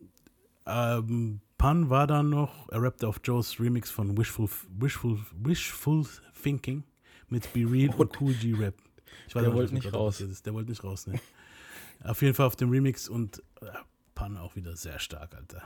ähm, 0.66 1.40
Pun 1.58 1.90
war 1.90 2.06
dann 2.06 2.30
noch, 2.30 2.68
er 2.70 2.82
rappte 2.82 3.06
auf 3.06 3.20
Joes 3.22 3.60
Remix 3.60 3.90
von 3.90 4.16
Wishful, 4.16 4.48
Wishful, 4.78 5.18
Wishful 5.32 6.04
Thinking 6.42 6.82
mit 7.28 7.52
Be 7.52 7.60
Real 7.60 7.94
und 7.94 8.20
Cool 8.20 8.34
G 8.34 8.54
Rap. 8.54 8.74
Ich 9.28 9.34
weiß 9.34 9.44
Der 9.44 9.54
wollte 9.54 9.74
nicht 9.74 9.92
raus. 9.92 10.22
Der 10.44 10.54
wollte 10.54 10.70
nicht 10.70 10.82
raus, 10.82 11.06
ne? 11.06 11.20
Auf 12.04 12.20
jeden 12.20 12.34
Fall 12.34 12.46
auf 12.46 12.56
dem 12.56 12.70
Remix 12.70 13.08
und 13.08 13.38
äh, 13.60 13.66
Pun 14.14 14.36
auch 14.36 14.56
wieder 14.56 14.76
sehr 14.76 14.98
stark, 14.98 15.34
Alter. 15.34 15.62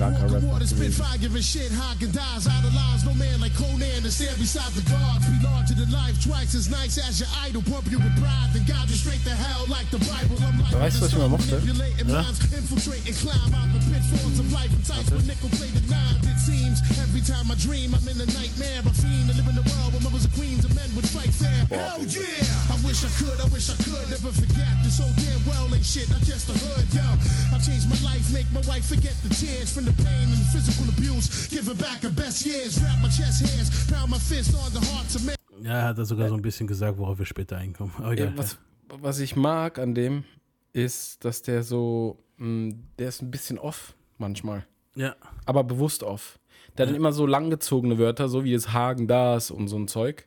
Ein 0.00 0.14
starker 0.14 0.66
Spit 0.66 0.94
fire, 0.94 1.18
giving 1.18 1.42
shit, 1.42 1.70
Hagen 1.70 2.10
dies, 2.10 2.46
idolize 2.46 3.04
no 3.06 3.14
man 3.14 3.40
like 3.40 3.54
Conan 3.54 4.02
to 4.02 4.10
stand 4.10 4.36
beside 4.36 4.72
the 4.74 4.82
gods. 4.90 5.22
Be 5.30 5.38
larger 5.46 5.74
than 5.74 5.90
life, 5.94 6.18
twice 6.18 6.54
as 6.54 6.68
nice 6.68 6.98
as 6.98 7.20
your 7.20 7.30
idol. 7.46 7.62
Pump 7.62 7.86
you 7.86 7.98
with 7.98 8.18
pride, 8.18 8.50
then 8.52 8.66
guide 8.66 8.90
you 8.90 8.98
straight 8.98 9.22
to 9.22 9.30
hell 9.30 9.64
like 9.70 9.86
the 9.94 10.02
Bible. 10.10 10.36
I'm 10.42 10.58
like 10.58 10.74
Weißt 10.74 10.98
du, 10.98 11.06
was 11.06 11.12
ich 11.14 11.18
manipulating 11.22 12.10
minds, 12.10 12.42
infiltrate 12.50 13.06
and 13.06 13.16
climb 13.16 13.54
out 13.54 13.70
the 13.72 13.80
pitfalls 13.86 14.38
of 14.42 14.50
life 14.52 14.74
and 14.74 14.84
tights 14.84 15.10
with 15.14 15.26
nickel 15.26 15.50
plated 15.54 15.86
lines. 15.86 16.26
It 16.26 16.38
seems 16.42 16.82
every 16.98 17.22
time 17.22 17.46
I 17.46 17.54
dream, 17.54 17.94
I'm 17.94 18.02
in 18.10 18.18
a 18.18 18.26
nightmare. 18.34 18.82
A 18.82 18.90
fiend, 18.90 19.30
I 19.30 19.38
live 19.38 19.48
in 19.48 19.56
a 19.56 19.66
world 19.70 19.94
where 19.94 20.02
mothers 20.02 20.26
are 20.26 20.34
queens 20.34 20.66
and 20.66 20.74
men 20.74 20.90
would 20.98 21.06
fight 21.06 21.30
fair. 21.30 21.62
Hell 21.70 22.02
yeah! 22.10 22.74
I 22.74 22.76
wish 22.82 23.06
I 23.06 23.10
could, 23.22 23.38
I 23.38 23.46
wish 23.54 23.70
I 23.70 23.78
could 23.86 24.10
never 24.10 24.34
forget 24.34 24.74
this 24.82 24.98
whole 24.98 25.14
damn 25.14 25.38
world 25.46 25.70
ain't 25.70 25.86
shit, 25.86 26.10
not 26.10 26.26
just 26.26 26.50
the 26.50 26.58
hood, 26.58 26.90
yo. 26.90 27.06
I 27.54 27.62
changed 27.62 27.86
my 27.86 27.98
life, 28.02 28.26
make 28.34 28.50
my 28.50 28.66
wife 28.66 28.90
forget 28.90 29.14
the 29.22 29.30
tears 29.30 29.70
from 29.70 29.85
the 29.86 29.92
pain 30.02 30.28
and 30.32 30.44
physical 30.52 30.88
abuse. 30.88 31.46
Her 31.66 31.74
back 31.74 32.02
her 32.02 32.10
best 32.10 32.44
years, 32.46 32.80
wrap 32.82 32.98
my 33.02 33.08
chest 33.08 33.42
hairs, 33.42 33.70
pound 33.90 34.10
my 34.10 34.18
fist 34.18 34.54
on 34.54 34.72
the 34.72 34.80
hearts 34.92 35.16
of 35.16 35.24
men. 35.24 35.34
Ja, 35.62 35.72
er 35.80 35.84
hat 35.88 35.98
da 35.98 36.04
sogar 36.04 36.28
so 36.28 36.34
ein 36.34 36.42
bisschen 36.42 36.66
gesagt, 36.66 36.98
worauf 36.98 37.18
wir 37.18 37.26
später 37.26 37.56
einkommen. 37.56 37.92
Ja, 37.98 38.12
egal. 38.12 38.32
was, 38.36 38.58
was 38.88 39.18
ich 39.20 39.34
mag 39.36 39.78
an 39.78 39.94
dem, 39.94 40.24
ist, 40.72 41.24
dass 41.24 41.42
der 41.42 41.62
so, 41.62 42.22
mh, 42.36 42.74
der 42.98 43.08
ist 43.08 43.22
ein 43.22 43.30
bisschen 43.30 43.58
off 43.58 43.94
manchmal. 44.18 44.64
ja. 44.94 45.16
aber 45.44 45.64
bewusst 45.64 46.02
off. 46.02 46.38
Der 46.76 46.84
hat 46.86 46.90
dann 46.90 46.96
immer 46.96 47.12
so 47.12 47.26
langgezogene 47.26 47.98
Wörter, 47.98 48.28
so 48.28 48.44
wie 48.44 48.52
das 48.52 48.72
Hagen 48.72 49.08
das 49.08 49.50
und 49.50 49.68
so 49.68 49.76
ein 49.78 49.88
Zeug. 49.88 50.26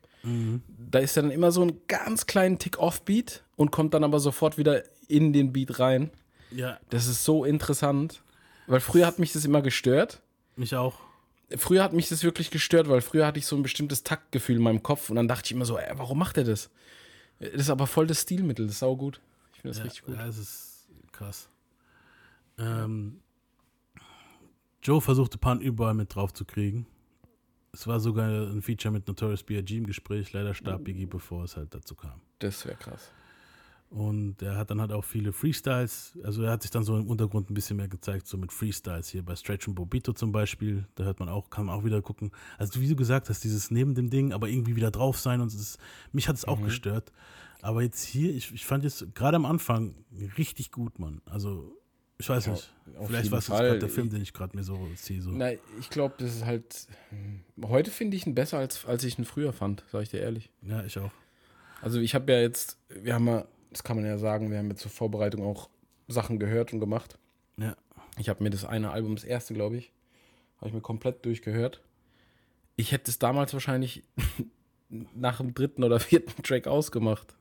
da 0.91 0.99
ist 0.99 1.15
dann 1.15 1.31
immer 1.31 1.51
so 1.51 1.61
ein 1.61 1.79
ganz 1.87 2.25
kleinen 2.25 2.57
Tick 2.59 2.79
Offbeat 2.79 3.43
und 3.55 3.71
kommt 3.71 3.93
dann 3.93 4.03
aber 4.03 4.19
sofort 4.19 4.57
wieder 4.57 4.83
in 5.07 5.31
den 5.31 5.53
Beat 5.53 5.79
rein. 5.79 6.09
Ja. 6.51 6.79
Das 6.89 7.05
ist 7.07 7.23
so 7.23 7.45
interessant, 7.45 8.21
weil 8.69 8.79
früher 8.79 9.05
hat 9.05 9.19
mich 9.19 9.33
das 9.33 9.45
immer 9.45 9.61
gestört. 9.61 10.21
Mich 10.55 10.75
auch. 10.75 10.99
Früher 11.57 11.83
hat 11.83 11.93
mich 11.93 12.07
das 12.09 12.23
wirklich 12.23 12.51
gestört, 12.51 12.87
weil 12.87 13.01
früher 13.01 13.25
hatte 13.25 13.39
ich 13.39 13.47
so 13.47 13.55
ein 13.55 13.63
bestimmtes 13.63 14.03
Taktgefühl 14.03 14.57
in 14.57 14.61
meinem 14.61 14.83
Kopf 14.83 15.09
und 15.09 15.15
dann 15.15 15.27
dachte 15.27 15.45
ich 15.45 15.51
immer 15.51 15.65
so, 15.65 15.77
ey, 15.77 15.91
warum 15.95 16.19
macht 16.19 16.37
er 16.37 16.43
das? 16.43 16.69
Das 17.39 17.49
ist 17.53 17.69
aber 17.69 17.87
voll 17.87 18.05
das 18.05 18.21
Stilmittel, 18.21 18.65
das 18.65 18.75
ist 18.75 18.79
saugut. 18.79 19.19
Ich 19.53 19.61
finde 19.61 19.69
das 19.69 19.77
ja, 19.79 19.83
richtig 19.85 20.03
gut. 20.03 20.15
Ja, 20.15 20.27
es 20.27 20.37
ist 20.37 20.87
krass. 21.11 21.49
Ähm, 22.59 23.21
Joe 24.83 25.01
versuchte 25.01 25.37
Pan 25.37 25.61
überall 25.61 25.95
mit 25.95 26.13
drauf 26.13 26.33
zu 26.33 26.45
kriegen. 26.45 26.85
Es 27.71 27.87
war 27.87 27.99
sogar 27.99 28.29
ein 28.29 28.61
Feature 28.61 28.91
mit 28.91 29.07
Notorious 29.07 29.43
B.I.G. 29.43 29.77
im 29.77 29.85
Gespräch. 29.85 30.33
Leider 30.33 30.53
starb 30.53 30.83
Biggie, 30.83 31.05
bevor 31.05 31.43
es 31.43 31.55
halt 31.55 31.73
dazu 31.73 31.95
kam. 31.95 32.21
Das 32.39 32.65
wäre 32.65 32.77
krass. 32.77 33.11
Und 33.89 34.41
er 34.43 34.55
hat 34.55 34.69
dann 34.69 34.79
halt 34.79 34.91
auch 34.91 35.03
viele 35.03 35.33
Freestyles. 35.33 36.13
Also 36.23 36.43
er 36.43 36.51
hat 36.51 36.61
sich 36.61 36.69
dann 36.69 36.83
so 36.83 36.95
im 36.95 37.07
Untergrund 37.07 37.49
ein 37.49 37.55
bisschen 37.55 37.77
mehr 37.77 37.87
gezeigt, 37.87 38.27
so 38.27 38.37
mit 38.37 38.51
Freestyles 38.51 39.09
hier 39.09 39.23
bei 39.23 39.35
Stretch 39.35 39.67
und 39.67 39.73
Bobito 39.73 40.13
zum 40.13 40.31
Beispiel. 40.31 40.85
Da 40.93 41.05
hört 41.05 41.19
man 41.19 41.27
auch, 41.27 41.49
kann 41.49 41.65
man 41.65 41.75
auch 41.75 41.83
wieder 41.83 42.01
gucken. 42.03 42.31
Also 42.59 42.79
wie 42.81 42.87
du 42.87 42.95
gesagt 42.95 43.29
hast, 43.29 43.43
dieses 43.43 43.71
neben 43.71 43.95
dem 43.95 44.11
Ding, 44.11 44.31
aber 44.31 44.47
irgendwie 44.47 44.75
wieder 44.75 44.91
drauf 44.91 45.17
sein 45.19 45.41
und 45.41 45.47
ist, 45.47 45.79
mich 46.11 46.27
hat 46.27 46.35
es 46.35 46.45
auch 46.45 46.59
mhm. 46.59 46.65
gestört. 46.65 47.11
Aber 47.61 47.81
jetzt 47.81 48.03
hier, 48.03 48.33
ich, 48.33 48.53
ich 48.53 48.65
fand 48.65 48.83
jetzt 48.83 49.15
gerade 49.15 49.35
am 49.35 49.45
Anfang 49.45 49.95
richtig 50.37 50.71
gut, 50.71 50.99
Mann. 50.99 51.21
Also 51.25 51.75
ich 52.19 52.29
weiß 52.29 52.45
ja, 52.45 52.51
nicht. 52.51 52.71
Vielleicht 53.07 53.31
war 53.31 53.39
es 53.39 53.47
gerade 53.47 53.79
der 53.79 53.89
Film, 53.89 54.09
den 54.09 54.21
ich 54.21 54.33
gerade 54.33 54.55
mir 54.55 54.63
so 54.63 54.87
ziehe. 54.95 55.21
So. 55.21 55.31
Nein, 55.31 55.57
ich 55.79 55.89
glaube, 55.89 56.15
das 56.17 56.35
ist 56.35 56.45
halt. 56.45 56.87
Heute 57.61 57.91
finde 57.91 58.17
ich 58.17 58.27
ihn 58.27 58.35
besser, 58.35 58.59
als, 58.59 58.85
als 58.85 59.03
ich 59.03 59.17
ihn 59.17 59.25
früher 59.25 59.53
fand, 59.53 59.83
sage 59.91 60.03
ich 60.03 60.09
dir 60.09 60.19
ehrlich. 60.19 60.51
Ja, 60.61 60.83
ich 60.83 60.99
auch. 60.99 61.11
Also 61.81 61.99
ich 61.99 62.13
habe 62.15 62.31
ja 62.31 62.41
jetzt, 62.41 62.77
wir 62.89 63.13
haben 63.13 63.27
ja, 63.27 63.45
das 63.71 63.83
kann 63.83 63.97
man 63.97 64.05
ja 64.05 64.17
sagen, 64.17 64.51
wir 64.51 64.57
haben 64.57 64.69
jetzt 64.69 64.81
zur 64.81 64.91
Vorbereitung 64.91 65.43
auch 65.43 65.69
Sachen 66.07 66.39
gehört 66.39 66.73
und 66.73 66.79
gemacht. 66.79 67.17
Ja. 67.57 67.75
Ich 68.17 68.29
habe 68.29 68.43
mir 68.43 68.49
das 68.49 68.65
eine 68.65 68.91
Album, 68.91 69.15
das 69.15 69.23
erste, 69.23 69.53
glaube 69.53 69.77
ich, 69.77 69.91
habe 70.57 70.67
ich 70.67 70.73
mir 70.73 70.81
komplett 70.81 71.25
durchgehört. 71.25 71.81
Ich 72.75 72.91
hätte 72.91 73.11
es 73.11 73.19
damals 73.19 73.53
wahrscheinlich 73.53 74.03
nach 74.89 75.37
dem 75.37 75.53
dritten 75.53 75.83
oder 75.83 75.99
vierten 75.99 76.41
Track 76.43 76.67
ausgemacht. 76.67 77.35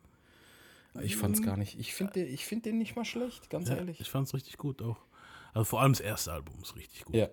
Ich 1.01 1.17
fand's 1.17 1.43
gar 1.43 1.57
nicht. 1.57 1.79
Ich 1.79 1.95
finde 1.95 2.25
ich 2.25 2.45
find 2.45 2.67
den 2.67 2.79
nicht 2.79 2.97
mal 2.97 3.05
schlecht, 3.05 3.51
ganz 3.51 3.69
ja, 3.69 3.77
ehrlich. 3.77 4.01
Ich 4.01 4.11
fand's 4.11 4.35
richtig 4.35 4.57
gut 4.59 4.83
auch. 4.83 4.97
Also 5.55 5.65
vor 5.65 5.81
allem 5.81 5.93
das 5.93 6.01
erste 6.01 6.33
Album 6.33 6.55
ist 6.61 6.77
richtig 6.77 7.05
gut. 7.05 7.15
Ja. 7.15 7.29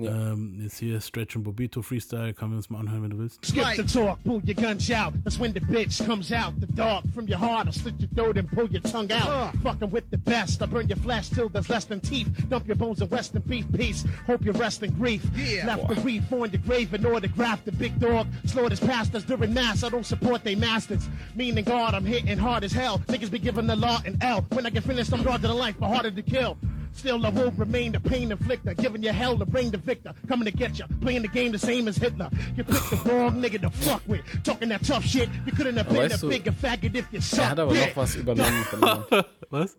Ja. 0.00 0.32
Ähm, 0.32 0.58
jetzt 0.62 0.78
hier 0.78 1.00
Stretch 1.00 1.36
und 1.36 1.42
Bobito 1.42 1.82
Freestyle, 1.82 2.32
kann 2.32 2.48
man 2.48 2.58
uns 2.58 2.70
mal 2.70 2.80
anhören, 2.80 3.02
wenn 3.02 3.10
du 3.10 3.18
willst. 3.18 3.44
Skip 3.44 3.64
the 3.76 3.82
talk, 3.82 4.22
pull 4.24 4.40
your 4.46 4.54
gun 4.54 4.78
shout. 4.80 5.12
That's 5.24 5.38
when 5.38 5.52
the 5.52 5.60
bitch 5.60 6.04
comes 6.06 6.32
out. 6.32 6.54
The 6.60 6.66
dog 6.66 7.04
from 7.14 7.28
your 7.28 7.38
heart, 7.38 7.66
I'll 7.66 7.72
slit 7.72 7.94
your 7.98 8.08
throat 8.14 8.36
and 8.38 8.48
pull 8.50 8.68
your 8.70 8.82
tongue 8.82 9.12
out. 9.12 9.28
Uh. 9.28 9.52
Fucking 9.62 9.90
with 9.90 10.10
the 10.10 10.18
best, 10.18 10.62
I 10.62 10.66
burn 10.66 10.88
your 10.88 10.98
flesh 10.98 11.28
till 11.28 11.48
there's 11.48 11.68
less 11.68 11.84
than 11.84 12.00
teeth. 12.00 12.28
Dump 12.48 12.66
your 12.66 12.76
bones 12.76 13.00
of 13.00 13.12
rest 13.12 13.34
in 13.34 13.42
peace, 13.42 13.64
peace. 13.76 14.04
Hope 14.26 14.44
you 14.44 14.52
rest 14.52 14.82
in 14.82 14.92
grief. 14.92 15.24
Yeah. 15.36 15.66
Left 15.66 15.88
the 15.88 16.00
reef 16.00 16.32
on 16.32 16.50
the 16.50 16.58
grave 16.58 16.94
in 16.94 17.04
order 17.04 17.26
to 17.26 17.32
graft 17.32 17.64
the 17.64 17.72
big 17.72 17.98
dog. 18.00 18.26
Slaughters 18.46 18.80
pastors 18.80 19.24
during 19.24 19.52
mass, 19.52 19.84
I 19.84 19.88
don't 19.88 20.06
support 20.06 20.44
they 20.44 20.54
masters. 20.54 21.08
Meaning 21.34 21.64
God, 21.64 21.94
I'm 21.94 22.04
hitting 22.04 22.38
hard 22.38 22.64
as 22.64 22.72
hell. 22.72 22.98
Niggas 23.08 23.30
be 23.30 23.38
giving 23.38 23.66
the 23.66 23.76
law 23.76 24.00
an 24.04 24.18
L. 24.20 24.46
When 24.50 24.66
I 24.66 24.70
get 24.70 24.84
finished, 24.84 25.12
I'm 25.12 25.22
guard 25.22 25.42
to 25.42 25.48
the 25.48 25.54
life, 25.54 25.76
but 25.78 25.88
harder 25.88 26.10
to 26.10 26.22
kill. 26.22 26.56
Still, 26.94 27.24
I 27.24 27.30
will 27.30 27.50
remain 27.52 27.92
the 27.92 28.00
pain 28.00 28.30
inflictor, 28.30 28.76
giving 28.76 29.02
you 29.02 29.12
hell 29.12 29.38
to 29.38 29.46
bring 29.46 29.70
the 29.70 29.78
victor, 29.78 30.12
coming 30.28 30.44
to 30.44 30.50
get 30.50 30.78
you, 30.78 30.84
playing 31.00 31.22
the 31.22 31.28
game 31.28 31.52
the 31.52 31.58
same 31.58 31.88
as 31.88 31.96
Hitler. 31.96 32.30
You 32.56 32.64
picked 32.64 32.90
the 32.90 32.96
wrong 33.10 33.40
nigga 33.40 33.60
to 33.62 33.70
fuck 33.70 34.02
with, 34.06 34.22
talking 34.44 34.68
that 34.68 34.84
tough 34.84 35.04
shit. 35.04 35.28
You 35.46 35.52
couldn't 35.52 35.76
have 35.76 35.88
been 35.88 36.12
a 36.12 36.18
bigger 36.18 36.52
faggot 36.52 36.94
if 36.94 37.06
you 37.12 37.20
sucked. 37.20 37.42
Er 37.42 37.50
hat 37.50 37.58
aber 37.58 37.74
noch 37.74 37.96
was 37.96 38.16
übernommen 38.16 38.64
von 38.64 38.80
jemand. 38.80 39.26
was? 39.50 39.76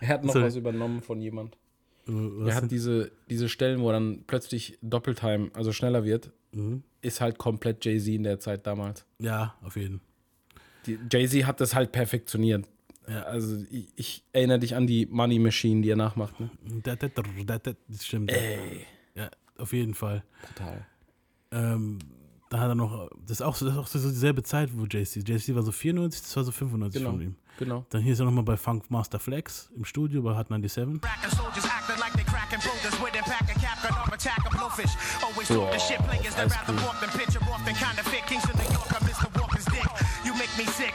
Er 0.00 0.08
hat 0.08 0.24
noch 0.24 0.32
Sorry. 0.32 0.46
was 0.46 0.56
übernommen 0.56 1.02
von 1.02 1.20
jemand. 1.20 1.56
Was 2.06 2.48
er 2.48 2.54
hat 2.54 2.70
diese, 2.70 3.10
diese 3.28 3.48
Stellen, 3.48 3.80
wo 3.80 3.90
dann 3.90 4.24
plötzlich 4.26 4.78
Doppeltime, 4.80 5.50
also 5.54 5.72
schneller 5.72 6.04
wird, 6.04 6.30
mhm. 6.52 6.82
ist 7.02 7.20
halt 7.20 7.38
komplett 7.38 7.84
Jay-Z 7.84 8.08
in 8.08 8.22
der 8.22 8.38
Zeit 8.38 8.66
damals. 8.66 9.04
Ja, 9.18 9.54
auf 9.62 9.76
jeden 9.76 10.00
Fall. 10.00 10.98
Jay-Z 11.10 11.46
hat 11.46 11.60
das 11.60 11.74
halt 11.74 11.90
perfektioniert. 11.92 12.66
Ja, 13.08 13.22
also 13.22 13.64
ich, 13.70 13.88
ich, 13.96 14.24
erinnere 14.32 14.58
dich 14.58 14.74
an 14.74 14.86
die 14.86 15.06
Money 15.06 15.38
Machine, 15.38 15.82
die 15.82 15.90
er 15.90 15.96
nachmacht. 15.96 16.38
Ne? 16.40 16.50
Das 17.88 18.04
stimmt. 18.04 18.32
Ey. 18.32 18.84
Ja, 19.14 19.30
auf 19.58 19.72
jeden 19.72 19.94
Fall. 19.94 20.24
Total. 20.54 20.86
Ähm, 21.52 21.98
da 22.50 22.60
hat 22.60 22.68
er 22.68 22.74
noch, 22.74 23.10
das 23.22 23.40
ist 23.40 23.42
auch, 23.42 23.58
das 23.58 23.62
ist 23.62 23.76
auch 23.76 23.86
so 23.86 23.98
dieselbe 23.98 24.42
Zeit, 24.42 24.70
wo 24.72 24.84
JC. 24.84 25.26
JC 25.26 25.54
war 25.54 25.62
so 25.62 25.72
94, 25.72 26.22
das 26.22 26.36
war 26.36 26.44
so 26.44 26.52
95 26.52 27.00
genau, 27.00 27.12
von 27.12 27.20
ihm. 27.20 27.36
Genau. 27.58 27.86
Dann 27.90 28.02
hier 28.02 28.12
ist 28.12 28.18
er 28.18 28.26
nochmal 28.26 28.44
bei 28.44 28.56
Funk 28.56 28.90
Master 28.90 29.18
Flex 29.18 29.70
im 29.74 29.84
Studio 29.84 30.22
bei 30.22 30.36
Hot 30.36 30.48
97. 30.48 30.84
So, 35.48 35.62
me 40.56 40.64
sick 40.64 40.94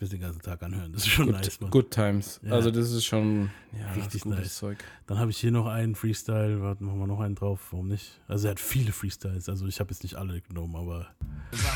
das 0.00 0.08
du 0.08 0.16
den 0.16 0.22
ganzen 0.22 0.40
Tag 0.40 0.62
anhören. 0.62 0.92
Das 0.92 1.02
ist 1.02 1.08
schon 1.08 1.26
good, 1.26 1.34
nice, 1.36 1.60
man. 1.60 1.70
Good 1.70 1.90
Times. 1.90 2.40
Ja. 2.42 2.52
Also, 2.52 2.70
das 2.70 2.90
ist 2.90 3.04
schon 3.04 3.50
ja, 3.78 3.92
richtig 3.92 4.22
gutes 4.22 4.38
nice. 4.40 4.56
Zeug. 4.56 4.78
Dann 5.06 5.18
habe 5.18 5.30
ich 5.30 5.36
hier 5.38 5.50
noch 5.50 5.66
einen 5.66 5.94
Freestyle. 5.94 6.62
Warte, 6.62 6.82
machen 6.84 6.98
wir 6.98 7.06
noch 7.06 7.20
einen 7.20 7.34
drauf. 7.34 7.60
Warum 7.70 7.88
nicht? 7.88 8.18
Also, 8.26 8.48
er 8.48 8.52
hat 8.52 8.60
viele 8.60 8.92
Freestyles. 8.92 9.48
Also, 9.48 9.66
ich 9.66 9.78
habe 9.78 9.90
jetzt 9.90 10.02
nicht 10.02 10.14
alle 10.16 10.40
genommen, 10.40 10.74
aber. 10.74 11.08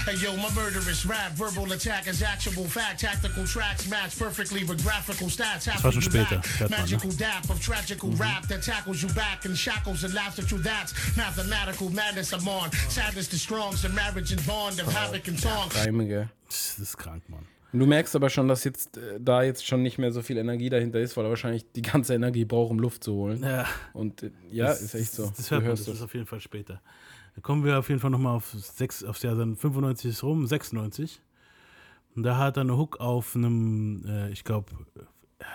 Hey 0.06 0.16
yo, 0.16 0.32
my 0.32 0.50
murderous 0.54 1.06
rap, 1.08 1.36
verbal 1.36 1.70
attack 1.72 2.06
is 2.06 2.22
actual 2.22 2.64
fact. 2.66 3.00
Tactical 3.00 3.44
tracks 3.44 3.88
match 3.88 4.16
perfectly 4.16 4.66
with 4.66 4.82
graphical 4.82 5.28
stats. 5.28 5.64
Das 5.66 5.84
war 5.84 5.92
schon 5.92 6.02
später. 6.02 6.40
Magical 6.70 7.10
dap 7.16 7.48
of 7.50 7.60
tragical 7.60 8.10
Mhm. 8.10 8.20
rap 8.20 8.48
that 8.48 8.62
tackles 8.64 9.02
you 9.02 9.08
back 9.14 9.44
in 9.44 9.54
shackles 9.56 10.04
and 10.04 10.14
laughs 10.14 10.38
at 10.38 10.50
you. 10.50 10.58
That's 10.58 10.94
mathematical 11.16 11.90
madness 11.90 12.32
I'm 12.32 12.46
on. 12.48 12.70
Sadness 12.88 13.28
the 13.28 13.36
strong, 13.36 13.74
the 13.82 13.88
marriage 13.90 14.32
and 14.32 14.44
bond 14.46 14.80
of 14.80 14.86
havoc 14.94 15.28
and 15.28 15.38
song. 15.38 15.68
Das 16.46 16.78
ist 16.78 16.96
krank, 16.96 17.28
Mann. 17.28 17.46
Du 17.78 17.86
merkst 17.86 18.14
aber 18.14 18.30
schon, 18.30 18.46
dass 18.46 18.62
jetzt 18.62 18.96
äh, 18.96 19.18
da 19.20 19.42
jetzt 19.42 19.66
schon 19.66 19.82
nicht 19.82 19.98
mehr 19.98 20.12
so 20.12 20.22
viel 20.22 20.36
Energie 20.36 20.70
dahinter 20.70 21.00
ist, 21.00 21.16
weil 21.16 21.24
er 21.24 21.30
wahrscheinlich 21.30 21.70
die 21.72 21.82
ganze 21.82 22.14
Energie 22.14 22.44
braucht, 22.44 22.70
um 22.70 22.78
Luft 22.78 23.02
zu 23.02 23.14
holen. 23.14 23.42
Ja. 23.42 23.66
Und 23.92 24.22
äh, 24.22 24.30
ja, 24.50 24.66
das, 24.66 24.80
ist 24.80 24.94
echt 24.94 25.12
so. 25.12 25.26
Das, 25.26 25.36
das 25.36 25.50
hört 25.50 25.62
man, 25.62 25.70
das 25.70 25.88
ist 25.88 26.02
auf 26.02 26.14
jeden 26.14 26.26
Fall 26.26 26.40
später. 26.40 26.80
Da 27.34 27.40
kommen 27.40 27.64
wir 27.64 27.78
auf 27.78 27.88
jeden 27.88 28.00
Fall 28.00 28.10
nochmal 28.10 28.36
auf 28.36 28.46
sechs, 28.52 29.02
aufs 29.02 29.22
Jahr 29.22 29.34
dann 29.34 29.56
95 29.56 30.10
ist 30.10 30.22
rum, 30.22 30.46
96. 30.46 31.20
Und 32.14 32.22
da 32.22 32.38
hat 32.38 32.56
er 32.56 32.60
eine 32.60 32.76
Hook 32.76 33.00
auf 33.00 33.34
einem, 33.34 34.04
äh, 34.06 34.30
ich 34.30 34.44
glaube, 34.44 34.72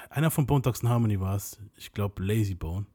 einer 0.09 0.29
von 0.29 0.45
Bone 0.45 0.61
Thugs 0.61 0.83
Harmony 0.83 1.21
war 1.21 1.37
es, 1.37 1.57
ich 1.77 1.93
glaube 1.93 2.21
Lazy 2.21 2.55
Bone. 2.55 2.85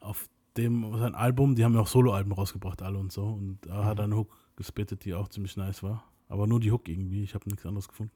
Auf 0.00 0.30
dem, 0.56 0.96
sein 0.98 1.14
Album, 1.14 1.56
die 1.56 1.64
haben 1.64 1.74
ja 1.74 1.80
auch 1.80 1.86
Soloalben 1.86 2.32
rausgebracht, 2.32 2.80
alle 2.80 2.98
und 2.98 3.12
so. 3.12 3.24
Und 3.24 3.58
da 3.66 3.84
hat 3.84 3.98
er 3.98 4.04
eine 4.04 4.16
Hook 4.16 4.34
gespittet, 4.56 5.04
die 5.04 5.12
auch 5.12 5.28
ziemlich 5.28 5.58
nice 5.58 5.82
war. 5.82 6.04
Aber 6.28 6.46
nur 6.46 6.60
die 6.60 6.70
Hook 6.70 6.88
irgendwie, 6.88 7.22
ich 7.22 7.34
habe 7.34 7.48
nichts 7.48 7.64
anderes 7.64 7.88
gefunden. 7.88 8.12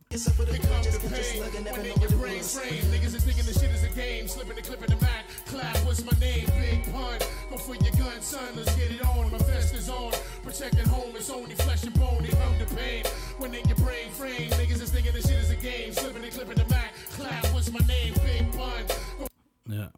Ja. 19.69 19.91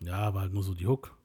Ja, 0.00 0.34
war 0.34 0.42
halt 0.42 0.52
nur 0.52 0.62
so 0.62 0.74
die 0.74 0.86
Hook. 0.86 1.16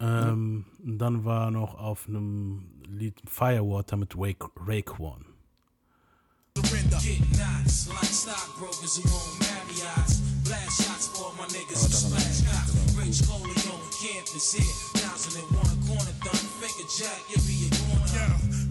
Ähm, 0.00 0.66
dann 0.78 1.24
war 1.24 1.50
noch 1.50 1.78
auf 1.78 2.08
einem 2.08 2.73
Lied 2.86 3.20
Firewater 3.26 3.96
mit 3.96 4.16
Wake, 4.16 4.46
Raekwon. 4.66 5.24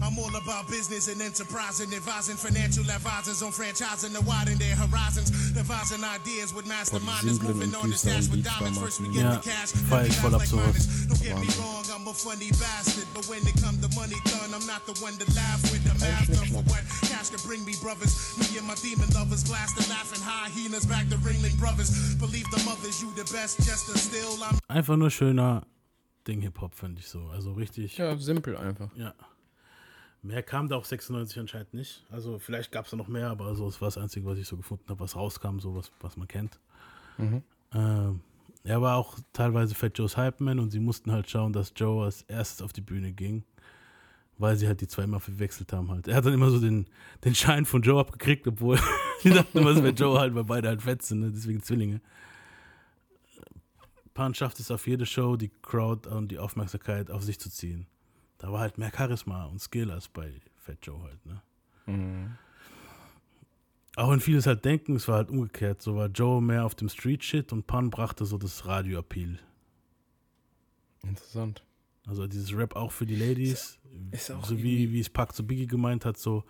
I'm 0.02 0.18
all 0.18 0.34
all 0.34 0.42
about 0.42 0.68
business 0.68 1.08
and 1.08 1.20
enterprising, 1.22 1.92
advising 1.94 2.36
financial 2.36 2.82
advisors 2.90 3.42
on 3.42 3.52
franchising 3.52 4.14
and 4.16 4.26
widening 4.26 4.58
their 4.58 4.74
horizons, 4.74 5.30
devising 5.52 6.02
ideas 6.02 6.54
with 6.54 6.66
masterminders, 6.66 7.42
moving 7.42 7.74
on 7.74 7.90
the 7.90 7.96
stash 7.96 8.28
with 8.28 8.42
diamonds. 8.42 8.78
First 8.78 9.00
we 9.00 9.08
get 9.14 9.22
the 9.22 9.38
cash, 9.38 9.72
feier 9.72 10.06
ich 10.06 10.18
voll 10.18 10.34
ab 10.34 10.42
sowas. 10.42 11.06
Don't 11.06 11.22
get 11.22 11.38
me 11.38 11.48
wrong, 11.58 11.84
I'm 11.94 12.06
a 12.08 12.12
funny 12.12 12.50
bastard, 12.58 13.06
but 13.14 13.24
when 13.30 13.42
it 13.46 13.54
come 13.62 13.78
to 13.78 13.88
money 13.94 14.18
done, 14.26 14.50
I'm 14.54 14.66
not 14.66 14.82
the 14.86 14.94
one 14.98 15.14
to 15.22 15.26
laugh 15.34 15.62
with. 15.70 15.82
The 15.84 15.94
master 16.02 16.46
for 16.50 16.64
what 16.66 16.82
cash 17.06 17.30
can 17.30 17.42
bring 17.46 17.62
me, 17.64 17.74
brothers. 17.78 18.34
Me 18.38 18.58
and 18.58 18.66
my 18.66 18.74
demon 18.82 19.08
lovers, 19.14 19.44
blasting, 19.44 19.86
laughing, 19.88 20.22
hyenas 20.22 20.86
back 20.86 21.08
to 21.10 21.16
Ringling 21.22 21.56
Brothers. 21.58 22.14
Believe 22.16 22.48
the 22.50 22.62
mothers, 22.64 23.02
you 23.02 23.12
the 23.14 23.26
best, 23.30 23.62
just 23.62 23.88
a 23.94 23.98
still. 23.98 24.42
I'm 24.42 24.58
Einfach 24.68 24.96
nur 24.96 25.10
schöner 25.10 25.62
Ding 26.26 26.40
Hip-Hop, 26.40 26.74
finde 26.74 27.00
ich 27.00 27.08
so. 27.08 27.28
Also 27.28 27.52
richtig. 27.52 27.98
Ja, 27.98 28.16
simpel 28.18 28.56
einfach. 28.56 28.90
Ja. 28.96 29.14
Mehr 30.24 30.42
kam 30.42 30.68
da 30.68 30.76
auch 30.76 30.86
96 30.86 31.38
anscheinend 31.38 31.74
nicht. 31.74 32.02
Also 32.10 32.38
vielleicht 32.38 32.72
gab 32.72 32.86
es 32.86 32.90
da 32.90 32.96
noch 32.96 33.08
mehr, 33.08 33.28
aber 33.28 33.54
so, 33.54 33.68
es 33.68 33.82
war 33.82 33.88
das 33.88 33.98
Einzige, 33.98 34.24
was 34.24 34.38
ich 34.38 34.48
so 34.48 34.56
gefunden 34.56 34.84
habe, 34.88 35.00
was 35.00 35.16
rauskam, 35.16 35.58
so 35.58 35.74
was, 35.74 35.92
was 36.00 36.16
man 36.16 36.26
kennt. 36.26 36.58
Ähm, 37.74 38.20
er 38.64 38.80
war 38.80 38.96
auch 38.96 39.18
teilweise 39.34 39.74
Fat 39.74 39.98
Joe's 39.98 40.16
Hype-Man 40.16 40.58
und 40.60 40.70
sie 40.70 40.80
mussten 40.80 41.12
halt 41.12 41.28
schauen, 41.28 41.52
dass 41.52 41.74
Joe 41.76 42.06
als 42.06 42.22
erstes 42.22 42.62
auf 42.62 42.72
die 42.72 42.80
Bühne 42.80 43.12
ging, 43.12 43.44
weil 44.38 44.56
sie 44.56 44.66
halt 44.66 44.80
die 44.80 44.88
zwei 44.88 45.04
immer 45.04 45.20
verwechselt 45.20 45.74
haben 45.74 45.90
halt. 45.90 46.08
Er 46.08 46.16
hat 46.16 46.24
dann 46.24 46.32
immer 46.32 46.48
so 46.48 46.58
den, 46.58 46.86
den 47.22 47.34
Schein 47.34 47.66
von 47.66 47.82
Joe 47.82 48.00
abgekriegt, 48.00 48.48
obwohl 48.48 48.78
die 49.24 49.30
dachten 49.30 49.58
immer, 49.58 49.72
es 49.72 49.82
wäre 49.82 49.92
Joe 49.92 50.18
halt, 50.18 50.34
weil 50.34 50.44
beide 50.44 50.68
halt 50.68 50.80
fett 50.80 51.02
sind, 51.02 51.20
ne? 51.20 51.32
deswegen 51.32 51.62
Zwillinge. 51.62 52.00
Pan 54.14 54.32
schafft 54.32 54.58
es 54.58 54.70
auf 54.70 54.86
jede 54.86 55.04
Show, 55.04 55.36
die 55.36 55.50
Crowd 55.60 56.08
und 56.08 56.28
die 56.28 56.38
Aufmerksamkeit 56.38 57.10
auf 57.10 57.22
sich 57.22 57.38
zu 57.38 57.50
ziehen. 57.50 57.86
Da 58.44 58.52
war 58.52 58.60
halt 58.60 58.76
mehr 58.76 58.92
Charisma 58.94 59.46
und 59.46 59.58
Skill 59.58 59.90
als 59.90 60.06
bei 60.06 60.30
Fat 60.58 60.76
Joe 60.82 61.00
halt, 61.00 61.18
ne? 61.24 62.36
Auch 63.96 64.10
wenn 64.10 64.20
viele 64.20 64.36
es 64.36 64.46
halt 64.46 64.66
denken, 64.66 64.96
es 64.96 65.08
war 65.08 65.16
halt 65.16 65.30
umgekehrt. 65.30 65.80
So 65.80 65.96
war 65.96 66.08
Joe 66.08 66.42
mehr 66.42 66.66
auf 66.66 66.74
dem 66.74 66.90
Street-Shit 66.90 67.54
und 67.54 67.66
Pan 67.66 67.88
brachte 67.88 68.26
so 68.26 68.36
das 68.36 68.66
Radio-Appeal. 68.66 69.38
Interessant. 71.04 71.64
Also 72.06 72.26
dieses 72.26 72.54
Rap 72.54 72.76
auch 72.76 72.92
für 72.92 73.06
die 73.06 73.16
Ladies. 73.16 73.78
ist 74.10 74.30
auch 74.30 74.44
so 74.44 74.58
wie, 74.58 74.92
wie 74.92 75.00
es 75.00 75.08
Pac 75.08 75.34
zu 75.34 75.46
Biggie 75.46 75.66
gemeint 75.66 76.04
hat, 76.04 76.18
so, 76.18 76.44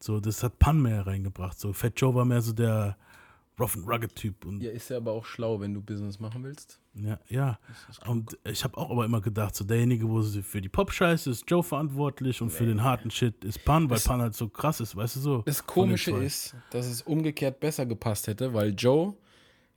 so 0.00 0.20
das 0.20 0.42
hat 0.42 0.58
Pan 0.58 0.82
mehr 0.82 1.06
reingebracht. 1.06 1.58
So 1.58 1.72
Fat 1.72 1.98
Joe 1.98 2.14
war 2.14 2.26
mehr 2.26 2.42
so 2.42 2.52
der 2.52 2.98
rough 3.58 3.74
and 3.74 3.88
rugged 3.88 4.14
Typ. 4.14 4.44
Und 4.44 4.62
Ja, 4.62 4.70
ist 4.70 4.90
ja 4.90 4.98
aber 4.98 5.12
auch 5.12 5.24
schlau, 5.24 5.60
wenn 5.60 5.72
du 5.72 5.80
Business 5.80 6.20
machen 6.20 6.44
willst. 6.44 6.78
Ja, 6.94 7.18
ja. 7.28 7.58
Und 8.06 8.36
ich 8.44 8.64
habe 8.64 8.76
auch 8.76 8.90
aber 8.90 9.04
immer 9.06 9.20
gedacht, 9.22 9.54
so 9.54 9.64
derjenige, 9.64 10.08
wo 10.08 10.20
sie 10.20 10.42
für 10.42 10.60
die 10.60 10.68
Pop-Scheiße 10.68 11.30
ist 11.30 11.50
Joe 11.50 11.62
verantwortlich 11.62 12.42
und 12.42 12.50
für 12.50 12.66
den 12.66 12.82
harten 12.82 13.10
Shit 13.10 13.44
ist 13.44 13.64
Pan, 13.64 13.88
weil 13.88 13.98
Pan 13.98 14.20
halt 14.20 14.34
so 14.34 14.48
krass 14.48 14.80
ist, 14.80 14.94
weißt 14.94 15.16
du 15.16 15.20
so. 15.20 15.42
Das 15.46 15.66
Komische 15.66 16.10
ist, 16.12 16.54
dass 16.70 16.84
es 16.86 17.00
umgekehrt 17.00 17.60
besser 17.60 17.86
gepasst 17.86 18.26
hätte, 18.26 18.52
weil 18.52 18.74
Joe, 18.76 19.14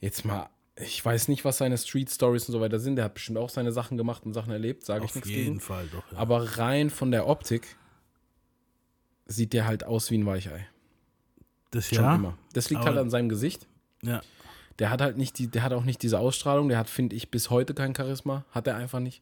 jetzt 0.02 0.26
mal, 0.26 0.50
ich 0.76 1.04
weiß 1.06 1.30
nicht, 1.30 1.46
was 1.46 1.58
seine 1.60 1.78
Street 1.78 2.10
Stories 2.12 2.50
und 2.50 2.52
so 2.52 2.60
weiter 2.60 2.80
sind. 2.80 2.98
Der 2.98 3.06
hat 3.06 3.14
bestimmt 3.14 3.38
auch 3.38 3.50
seine 3.50 3.72
Sachen 3.72 3.96
gemacht 3.96 4.26
und 4.26 4.34
Sachen 4.34 4.52
erlebt, 4.52 4.84
sage 4.84 5.06
ich 5.06 5.12
auf 5.12 5.16
nichts 5.16 5.30
jeden 5.30 5.46
gegen. 5.46 5.60
Fall 5.62 5.88
doch. 5.88 6.12
Ja. 6.12 6.18
Aber 6.18 6.58
rein 6.58 6.90
von 6.90 7.12
der 7.12 7.28
Optik 7.28 7.78
sieht 9.26 9.54
der 9.54 9.66
halt 9.68 9.86
aus 9.86 10.12
wie 10.12 10.18
ein 10.18 10.26
Weichei. 10.26 10.68
das 11.72 11.88
Schon 11.88 11.98
ja, 12.04 12.16
immer. 12.16 12.38
Das 12.54 12.70
liegt 12.70 12.82
aber- 12.82 12.90
halt 12.90 13.00
an 13.00 13.10
seinem 13.10 13.30
Gesicht. 13.30 13.68
ja, 14.04 14.22
Der 14.80 14.90
hat 14.90 15.02
halt 15.02 15.18
nicht 15.18 15.40
die, 15.40 15.48
der 15.48 15.64
hat 15.64 15.74
auch 15.74 15.84
nicht 15.84 16.02
diese 16.04 16.20
Ausstrahlung, 16.20 16.70
der 16.70 16.78
hat, 16.78 16.90
finde 16.90 17.16
ich, 17.16 17.32
bis 17.32 17.50
heute 17.50 17.74
kein 17.74 17.96
Charisma. 17.96 18.46
Hat 18.52 18.68
er 18.68 18.76
einfach 18.76 19.00
nicht. 19.00 19.22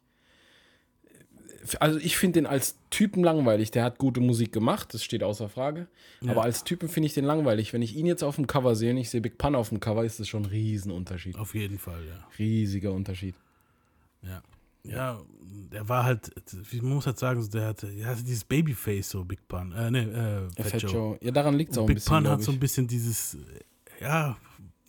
Also 1.79 1.97
ich 1.99 2.17
finde 2.17 2.39
den 2.39 2.45
als 2.45 2.77
Typen 2.89 3.23
langweilig. 3.23 3.71
Der 3.71 3.83
hat 3.83 3.97
gute 3.97 4.19
Musik 4.19 4.51
gemacht, 4.51 4.93
das 4.93 5.03
steht 5.03 5.23
außer 5.23 5.47
Frage. 5.47 5.87
Aber 6.27 6.43
als 6.43 6.63
Typen 6.63 6.89
finde 6.89 7.07
ich 7.07 7.13
den 7.13 7.25
langweilig. 7.25 7.71
Wenn 7.71 7.81
ich 7.81 7.95
ihn 7.95 8.05
jetzt 8.05 8.23
auf 8.23 8.35
dem 8.35 8.47
Cover 8.47 8.75
sehe 8.75 8.91
und 8.91 8.97
ich 8.97 9.09
sehe 9.09 9.21
Big 9.21 9.37
Pun 9.37 9.55
auf 9.55 9.69
dem 9.69 9.79
Cover, 9.79 10.03
ist 10.03 10.19
das 10.19 10.27
schon 10.27 10.43
ein 10.43 10.49
Riesenunterschied. 10.49 11.37
auf 11.37 11.53
jeden 11.55 11.79
Fall, 11.79 12.05
ja. 12.05 12.27
Riesiger 12.37 12.91
Unterschied. 12.91 13.35
Ja. 14.21 14.41
Ja, 14.85 15.21
der 15.71 15.87
war 15.87 16.03
halt, 16.03 16.31
wie 16.71 16.81
man 16.81 16.95
muss 16.95 17.05
halt 17.05 17.17
sagen, 17.17 17.47
der 17.51 17.67
hatte, 17.67 17.87
der 17.87 18.07
hatte 18.07 18.23
dieses 18.23 18.43
Babyface, 18.43 19.09
so 19.09 19.23
Big 19.23 19.47
Pun. 19.47 19.71
Äh, 19.71 19.91
nee, 19.91 19.99
äh, 19.99 20.49
Fat, 20.57 20.71
Fat 20.71 20.81
Joe. 20.81 20.91
Joe. 20.91 21.17
Ja, 21.21 21.31
daran 21.31 21.55
liegt 21.55 21.71
es 21.71 21.77
auch 21.77 21.83
ein 21.83 21.87
Big 21.87 21.95
bisschen. 21.95 22.13
Pun 22.13 22.23
glaub 22.23 22.33
hat 22.33 22.43
so 22.43 22.51
ein 22.51 22.59
bisschen 22.59 22.87
dieses, 22.87 23.37
ja, 24.01 24.35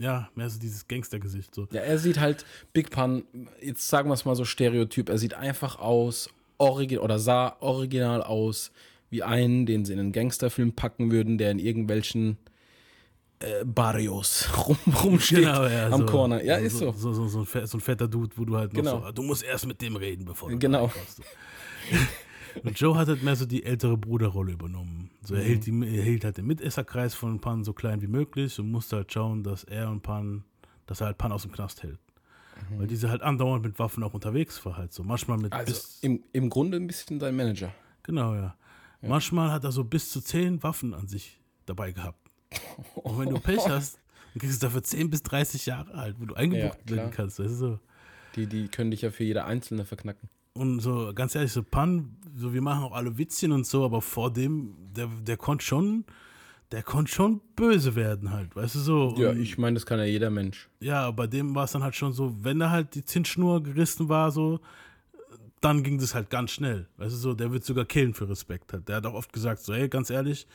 ja, 0.04 0.28
mehr 0.34 0.50
so 0.50 0.58
dieses 0.60 0.86
Gangstergesicht. 0.86 1.54
So. 1.54 1.66
Ja, 1.72 1.80
er 1.80 1.98
sieht 1.98 2.20
halt, 2.20 2.44
Big 2.72 2.90
Pun, 2.90 3.24
jetzt 3.60 3.88
sagen 3.88 4.08
wir 4.10 4.14
es 4.14 4.24
mal 4.24 4.36
so 4.36 4.44
stereotyp, 4.44 5.08
er 5.08 5.18
sieht 5.18 5.34
einfach 5.34 5.78
aus, 5.78 6.28
origi 6.58 6.98
oder 6.98 7.18
sah 7.18 7.56
original 7.60 8.22
aus, 8.22 8.70
wie 9.10 9.22
einen, 9.22 9.64
den 9.66 9.84
sie 9.84 9.92
in 9.94 9.98
einen 10.00 10.12
Gangsterfilm 10.12 10.72
packen 10.72 11.10
würden, 11.10 11.38
der 11.38 11.50
in 11.52 11.58
irgendwelchen 11.58 12.36
äh, 13.40 13.64
Barrios 13.64 14.48
rum, 14.66 14.76
rumsteht 15.02 15.38
Genau, 15.38 15.64
ja, 15.66 15.86
am 15.88 16.00
so, 16.00 16.06
Corner. 16.06 16.42
Ja, 16.44 16.58
so, 16.58 16.64
ist 16.66 16.78
so. 16.78 16.92
So, 16.92 17.12
so, 17.12 17.28
so, 17.28 17.38
ein, 17.40 17.46
fe- 17.46 17.66
so 17.66 17.78
ein 17.78 17.80
fetter 17.80 18.06
Dude, 18.08 18.32
wo 18.36 18.44
du 18.44 18.56
halt 18.56 18.72
noch 18.72 18.82
Genau. 18.82 19.06
so, 19.06 19.12
du 19.12 19.22
musst 19.22 19.42
erst 19.42 19.66
mit 19.66 19.80
dem 19.80 19.96
reden, 19.96 20.24
bevor 20.24 20.50
du 20.50 20.58
Genau. 20.58 20.90
Und 22.62 22.78
Joe 22.78 22.96
hat 22.96 23.08
halt 23.08 23.22
mehr 23.22 23.36
so 23.36 23.46
die 23.46 23.64
ältere 23.64 23.96
Bruderrolle 23.96 24.52
übernommen. 24.52 25.10
So, 25.22 25.34
er, 25.34 25.42
Mhm. 25.42 25.46
hielt 25.46 25.66
die, 25.66 25.96
er 25.96 26.02
hielt 26.04 26.24
halt 26.24 26.36
den 26.38 26.46
Mitesserkreis 26.46 27.14
von 27.14 27.40
Pan 27.40 27.64
so 27.64 27.72
klein 27.72 28.00
wie 28.02 28.06
möglich 28.06 28.58
und 28.58 28.70
musste 28.70 28.96
halt 28.96 29.12
schauen, 29.12 29.42
dass 29.42 29.64
er 29.64 29.90
und 29.90 30.02
Pan, 30.02 30.44
dass 30.86 31.00
er 31.00 31.08
halt 31.08 31.18
Pan 31.18 31.32
aus 31.32 31.42
dem 31.42 31.52
Knast 31.52 31.82
hält. 31.82 31.98
Weil 32.78 32.86
diese 32.86 33.10
halt 33.10 33.22
andauernd 33.22 33.64
mit 33.64 33.78
Waffen 33.78 34.02
auch 34.04 34.14
unterwegs 34.14 34.64
war 34.64 34.76
halt 34.76 34.92
so. 34.92 35.02
Manchmal 35.02 35.38
mit 35.38 35.52
Mhm. 35.52 35.58
Also 35.58 35.74
im, 36.02 36.22
im 36.32 36.48
Grunde 36.50 36.76
ein 36.78 36.86
bisschen 36.86 37.18
sein 37.20 37.34
Manager. 37.36 37.72
genau, 38.02 38.34
ja. 38.34 38.54
Manchmal 39.02 39.50
hat 39.50 39.64
er 39.64 39.72
so 39.72 39.84
bis 39.84 40.10
zu 40.10 40.22
zehn 40.22 40.62
Waffen 40.62 40.94
an 40.94 41.06
sich 41.08 41.38
dabei 41.66 41.92
gehabt. 41.92 42.18
Und 42.94 43.18
wenn 43.18 43.28
du 43.28 43.38
Pech 43.38 43.68
hast, 43.68 43.98
dann 44.32 44.40
kriegst 44.40 44.62
du 44.62 44.66
dafür 44.66 44.82
10 44.82 45.10
bis 45.10 45.22
30 45.24 45.66
Jahre 45.66 45.92
alt, 45.94 46.16
wo 46.18 46.24
du 46.24 46.34
eingebucht 46.34 46.78
Ja, 46.88 46.96
werden 46.96 47.10
kannst. 47.10 47.38
Ist 47.38 47.58
so. 47.58 47.78
Die, 48.34 48.46
die 48.46 48.68
können 48.68 48.90
dich 48.90 49.02
ja 49.02 49.10
für 49.10 49.24
jede 49.24 49.44
Einzelne 49.44 49.84
verknacken. 49.84 50.28
Und 50.56 50.78
so, 50.80 51.12
ganz 51.14 51.34
ehrlich, 51.34 51.50
so 51.52 51.64
Pan, 51.64 52.16
so 52.36 52.52
wir 52.54 52.62
machen 52.62 52.84
auch 52.84 52.92
alle 52.92 53.18
Witzchen 53.18 53.50
und 53.50 53.66
so, 53.66 53.84
aber 53.84 54.00
vor 54.00 54.32
dem, 54.32 54.76
der, 54.94 55.08
der 55.08 55.36
konnte 55.36 55.64
schon, 55.64 56.04
der 56.70 56.84
konnte 56.84 57.12
schon 57.12 57.40
böse 57.56 57.96
werden 57.96 58.30
halt, 58.30 58.54
weißt 58.54 58.76
du 58.76 58.78
so. 58.78 59.14
Ja, 59.18 59.30
Und, 59.30 59.40
ich 59.40 59.58
meine, 59.58 59.74
das 59.74 59.84
kann 59.84 59.98
ja 59.98 60.04
jeder 60.04 60.30
Mensch. 60.30 60.68
ja, 60.78 61.10
bei 61.10 61.26
dem 61.26 61.56
war 61.56 61.64
es 61.64 61.72
dann 61.72 61.82
halt 61.82 61.96
schon 61.96 62.12
so, 62.12 62.36
wenn 62.44 62.60
da 62.60 62.70
halt 62.70 62.94
die 62.94 63.04
Zinsschnur 63.04 63.64
gerissen 63.64 64.08
war, 64.08 64.30
so, 64.30 64.60
dann 65.60 65.82
ging 65.82 65.98
das 65.98 66.14
halt 66.14 66.30
ganz 66.30 66.52
schnell. 66.52 66.86
Weißt 66.98 67.14
du 67.14 67.18
so, 67.18 67.34
der 67.34 67.50
wird 67.50 67.64
sogar 67.64 67.84
killen 67.84 68.14
für 68.14 68.28
Respekt 68.28 68.72
halt. 68.72 68.88
Der 68.88 68.96
hat 68.96 69.06
auch 69.06 69.14
oft 69.14 69.32
gesagt, 69.32 69.60
so, 69.60 69.74
hey, 69.74 69.88
ganz 69.88 70.08
ehrlich, 70.08 70.46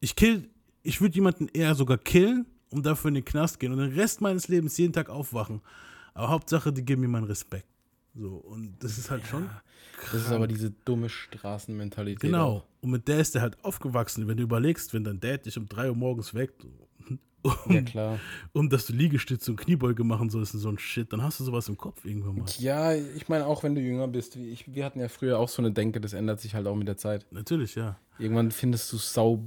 ich 0.00 0.16
kill, 0.16 0.48
ich 0.82 1.02
würde 1.02 1.14
jemanden 1.16 1.48
eher 1.48 1.74
sogar 1.74 1.98
killen 1.98 2.46
und 2.70 2.86
dafür 2.86 3.08
in 3.08 3.16
den 3.16 3.24
Knast 3.26 3.60
gehen 3.60 3.72
und 3.72 3.78
den 3.78 3.92
Rest 3.92 4.22
meines 4.22 4.48
Lebens 4.48 4.78
jeden 4.78 4.94
Tag 4.94 5.10
aufwachen. 5.10 5.60
Aber 6.14 6.28
Hauptsache, 6.28 6.72
die 6.72 6.84
geben 6.84 7.02
mir 7.02 7.08
meinen 7.08 7.24
Respekt. 7.24 7.66
So, 8.14 8.28
und 8.36 8.76
das 8.80 8.98
ist 8.98 9.10
halt 9.10 9.26
schon 9.26 9.48
Das 10.12 10.22
ist 10.22 10.32
aber 10.32 10.46
diese 10.48 10.70
dumme 10.84 11.08
Straßenmentalität. 11.08 12.20
Genau. 12.20 12.64
Und 12.80 12.90
mit 12.90 13.08
der 13.08 13.20
ist 13.20 13.34
er 13.36 13.42
halt 13.42 13.62
aufgewachsen. 13.64 14.26
Wenn 14.28 14.36
du 14.36 14.42
überlegst, 14.42 14.92
wenn 14.94 15.04
dein 15.04 15.20
Dad 15.20 15.46
dich 15.46 15.56
um 15.58 15.66
3 15.68 15.90
Uhr 15.90 15.96
morgens 15.96 16.34
weckt, 16.34 16.64
um, 17.42 17.52
Ja, 17.68 17.82
klar. 17.82 18.18
um 18.52 18.68
dass 18.68 18.86
du 18.86 18.92
Liegestütze 18.92 19.50
und 19.52 19.56
Kniebeuge 19.56 20.02
machen 20.04 20.30
sollst 20.30 20.54
und 20.54 20.60
so 20.60 20.68
ein 20.68 20.78
Shit, 20.78 21.12
dann 21.12 21.22
hast 21.22 21.38
du 21.40 21.44
sowas 21.44 21.68
im 21.68 21.76
Kopf 21.76 22.04
irgendwann 22.04 22.36
mal. 22.38 22.46
Ja, 22.58 22.92
ich 22.94 23.28
meine, 23.28 23.46
auch 23.46 23.62
wenn 23.62 23.74
du 23.74 23.80
jünger 23.80 24.08
bist, 24.08 24.36
wie 24.36 24.50
ich, 24.50 24.72
wir 24.74 24.84
hatten 24.84 25.00
ja 25.00 25.08
früher 25.08 25.38
auch 25.38 25.48
so 25.48 25.62
eine 25.62 25.70
Denke, 25.72 26.00
das 26.00 26.12
ändert 26.12 26.40
sich 26.40 26.54
halt 26.54 26.66
auch 26.66 26.74
mit 26.76 26.88
der 26.88 26.96
Zeit. 26.96 27.26
Natürlich, 27.30 27.74
ja. 27.76 27.98
Irgendwann 28.18 28.50
findest 28.50 28.92
du 28.92 28.96
sau 28.98 29.44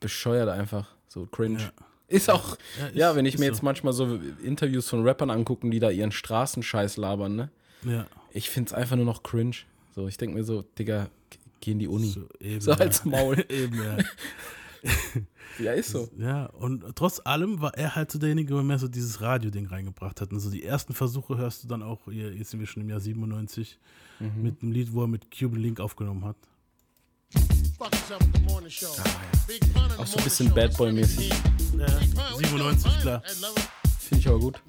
bescheuert 0.00 0.48
einfach, 0.48 0.88
so 1.08 1.26
cringe. 1.26 1.58
Ja. 1.60 1.72
Ist 2.08 2.30
auch, 2.30 2.56
Ja, 2.78 2.86
ist- 2.88 2.96
ja, 2.96 3.16
wenn 3.16 3.24
ich 3.26 3.38
mir 3.38 3.46
so. 3.46 3.52
jetzt 3.52 3.62
manchmal 3.62 3.92
so 3.92 4.18
Interviews 4.42 4.88
von 4.88 5.02
Rappern 5.06 5.30
angucken, 5.30 5.70
die 5.70 5.80
da 5.80 5.90
ihren 5.90 6.12
Straßenscheiß 6.12 6.96
labern, 6.98 7.36
ne? 7.36 7.50
Ja. 7.84 8.06
Ich 8.32 8.50
find's 8.50 8.72
einfach 8.72 8.96
nur 8.96 9.04
noch 9.04 9.22
cringe. 9.22 9.56
So, 9.94 10.08
ich 10.08 10.16
denke 10.16 10.36
mir 10.36 10.44
so, 10.44 10.62
Digga, 10.78 11.08
geh 11.60 11.72
in 11.72 11.78
die 11.78 11.88
Uni. 11.88 12.08
So, 12.08 12.28
eben, 12.40 12.60
So 12.60 12.72
ja. 12.72 12.78
als 12.78 13.04
Maul. 13.04 13.44
eben, 13.48 13.82
ja. 13.82 13.98
Ja, 15.60 15.72
ist 15.72 15.90
so. 15.90 16.10
Ja, 16.18 16.46
und 16.46 16.82
trotz 16.96 17.20
allem 17.24 17.60
war 17.60 17.74
er 17.78 17.94
halt 17.94 18.10
so 18.10 18.18
derjenige, 18.18 18.54
der 18.54 18.62
mehr 18.64 18.78
so 18.78 18.88
dieses 18.88 19.20
Radio-Ding 19.20 19.66
reingebracht 19.66 20.20
hat. 20.20 20.32
Und 20.32 20.40
so 20.40 20.50
die 20.50 20.64
ersten 20.64 20.94
Versuche 20.94 21.38
hörst 21.38 21.62
du 21.62 21.68
dann 21.68 21.80
auch, 21.82 22.00
hier, 22.10 22.34
jetzt 22.34 22.50
sind 22.50 22.58
wir 22.58 22.66
schon 22.66 22.82
im 22.82 22.90
Jahr 22.90 22.98
97, 22.98 23.78
Mhm. 24.18 24.42
mit 24.42 24.62
einem 24.62 24.72
Lied, 24.72 24.92
wo 24.92 25.02
er 25.02 25.08
mit 25.08 25.30
Cuban 25.30 25.60
Link 25.60 25.78
aufgenommen 25.80 26.24
hat. 26.24 26.36
In 27.34 27.40
the 28.72 29.96
Auch 29.96 30.06
so 30.06 30.18
ein 30.18 30.24
bisschen. 30.24 30.52
Bad 30.52 30.76
Boy-mäßig. 30.76 31.30
Ja, 31.78 31.86
97, 32.36 32.98
klar. 33.00 33.22
Finde 33.98 34.18
ich 34.20 34.28
aber 34.28 34.40
gut. 34.40 34.60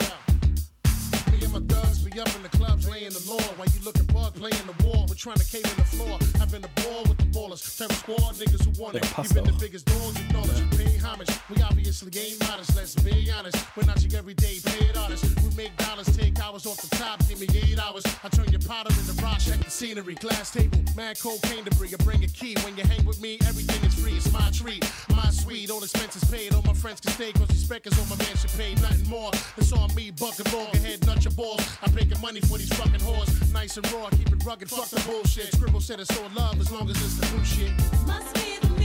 Thugs 1.67 2.04
be 2.15 2.21
up 2.21 2.35
in 2.35 2.43
the 2.43 2.49
clubs 2.49 2.87
laying 2.87 3.11
the 3.11 3.23
law 3.27 3.41
while 3.57 3.67
you 3.67 3.79
looking 3.83 4.05
bug 4.05 4.33
playing 4.35 4.65
the 4.65 4.87
war. 4.87 5.05
We're 5.07 5.15
trying 5.15 5.37
to 5.37 5.45
cave 5.45 5.65
in 5.65 5.77
the 5.77 5.89
floor. 5.95 6.17
Having 6.39 6.63
a 6.63 6.71
ball 6.81 7.03
with 7.03 7.17
the 7.17 7.29
ballers. 7.35 7.61
Terror 7.77 7.91
squad 7.91 8.35
niggas 8.35 8.63
who 8.63 8.71
want 8.81 8.95
it. 8.95 9.03
Passt 9.03 9.31
Even 9.31 9.43
the 9.43 9.57
biggest 9.59 9.85
dogs 9.85 10.19
ignore 10.19 10.45
it. 10.45 10.57
You 10.59 10.67
pay 10.77 10.97
homage. 10.97 11.29
We 11.49 11.61
obviously 11.61 12.11
ain't 12.19 12.39
modest, 12.47 12.75
let's 12.75 12.95
be 12.95 13.29
honest. 13.31 13.57
We're 13.75 13.85
not 13.85 14.01
your 14.01 14.17
everyday 14.17 14.59
paid 14.63 14.95
artists. 14.97 15.27
We 15.43 15.55
make 15.55 15.75
dollars, 15.77 16.07
take 16.15 16.39
hours 16.39 16.65
off 16.65 16.77
the 16.77 16.95
top, 16.95 17.19
give 17.27 17.39
me 17.39 17.47
eight 17.53 17.79
hours. 17.79 18.03
I 18.23 18.29
turn 18.29 18.49
your 18.49 18.61
powder 18.61 18.91
into 18.91 19.13
rock, 19.21 19.39
check 19.39 19.59
the 19.59 19.69
scenery, 19.69 20.15
glass 20.15 20.51
table, 20.51 20.79
mad 20.95 21.19
cocaine 21.19 21.63
debris. 21.63 21.93
I 21.93 22.03
bring 22.03 22.23
a 22.23 22.27
key. 22.27 22.55
When 22.63 22.77
you 22.77 22.83
hang 22.83 23.05
with 23.05 23.21
me, 23.21 23.37
everything 23.47 23.83
is 23.83 23.95
free. 23.95 24.15
It's 24.15 24.31
my 24.31 24.49
treat, 24.51 24.83
my 25.15 25.29
sweet, 25.31 25.69
all 25.69 25.83
expenses 25.83 26.23
paid. 26.31 26.53
All 26.53 26.63
my 26.63 26.73
friends 26.73 27.01
can 27.01 27.11
stay, 27.11 27.31
cause 27.33 27.49
respect 27.49 27.87
is 27.87 27.99
on 27.99 28.07
my 28.09 28.17
mansion 28.23 28.49
paid. 28.57 28.81
Nothing 28.81 29.09
more, 29.09 29.31
it's 29.57 29.73
on 29.73 29.93
me, 29.95 30.11
bucket 30.11 30.51
raw. 30.53 30.65
Go 30.65 30.79
ahead, 30.79 31.05
nut 31.05 31.23
your 31.23 31.33
balls. 31.33 31.61
I'm 31.83 31.91
making 32.05 32.21
money 32.21 32.41
for 32.41 32.57
these 32.57 32.71
fucking 32.73 32.99
whores. 32.99 33.53
Nice 33.53 33.77
and 33.77 33.91
raw, 33.93 34.09
keep 34.09 34.29
it 34.31 34.45
rugged, 34.45 34.69
fuck 34.69 34.87
the 34.89 35.01
bullshit. 35.09 35.53
Scribble 35.53 35.81
said 35.81 35.99
it's 35.99 36.17
all 36.19 36.29
love 36.35 36.59
as 36.59 36.71
long 36.71 36.89
as 36.89 36.97
it's 36.97 37.17
the 37.17 37.25
true 37.27 37.43
shit. 37.43 37.71
Must 38.05 38.33
be 38.35 38.57
the 38.59 38.75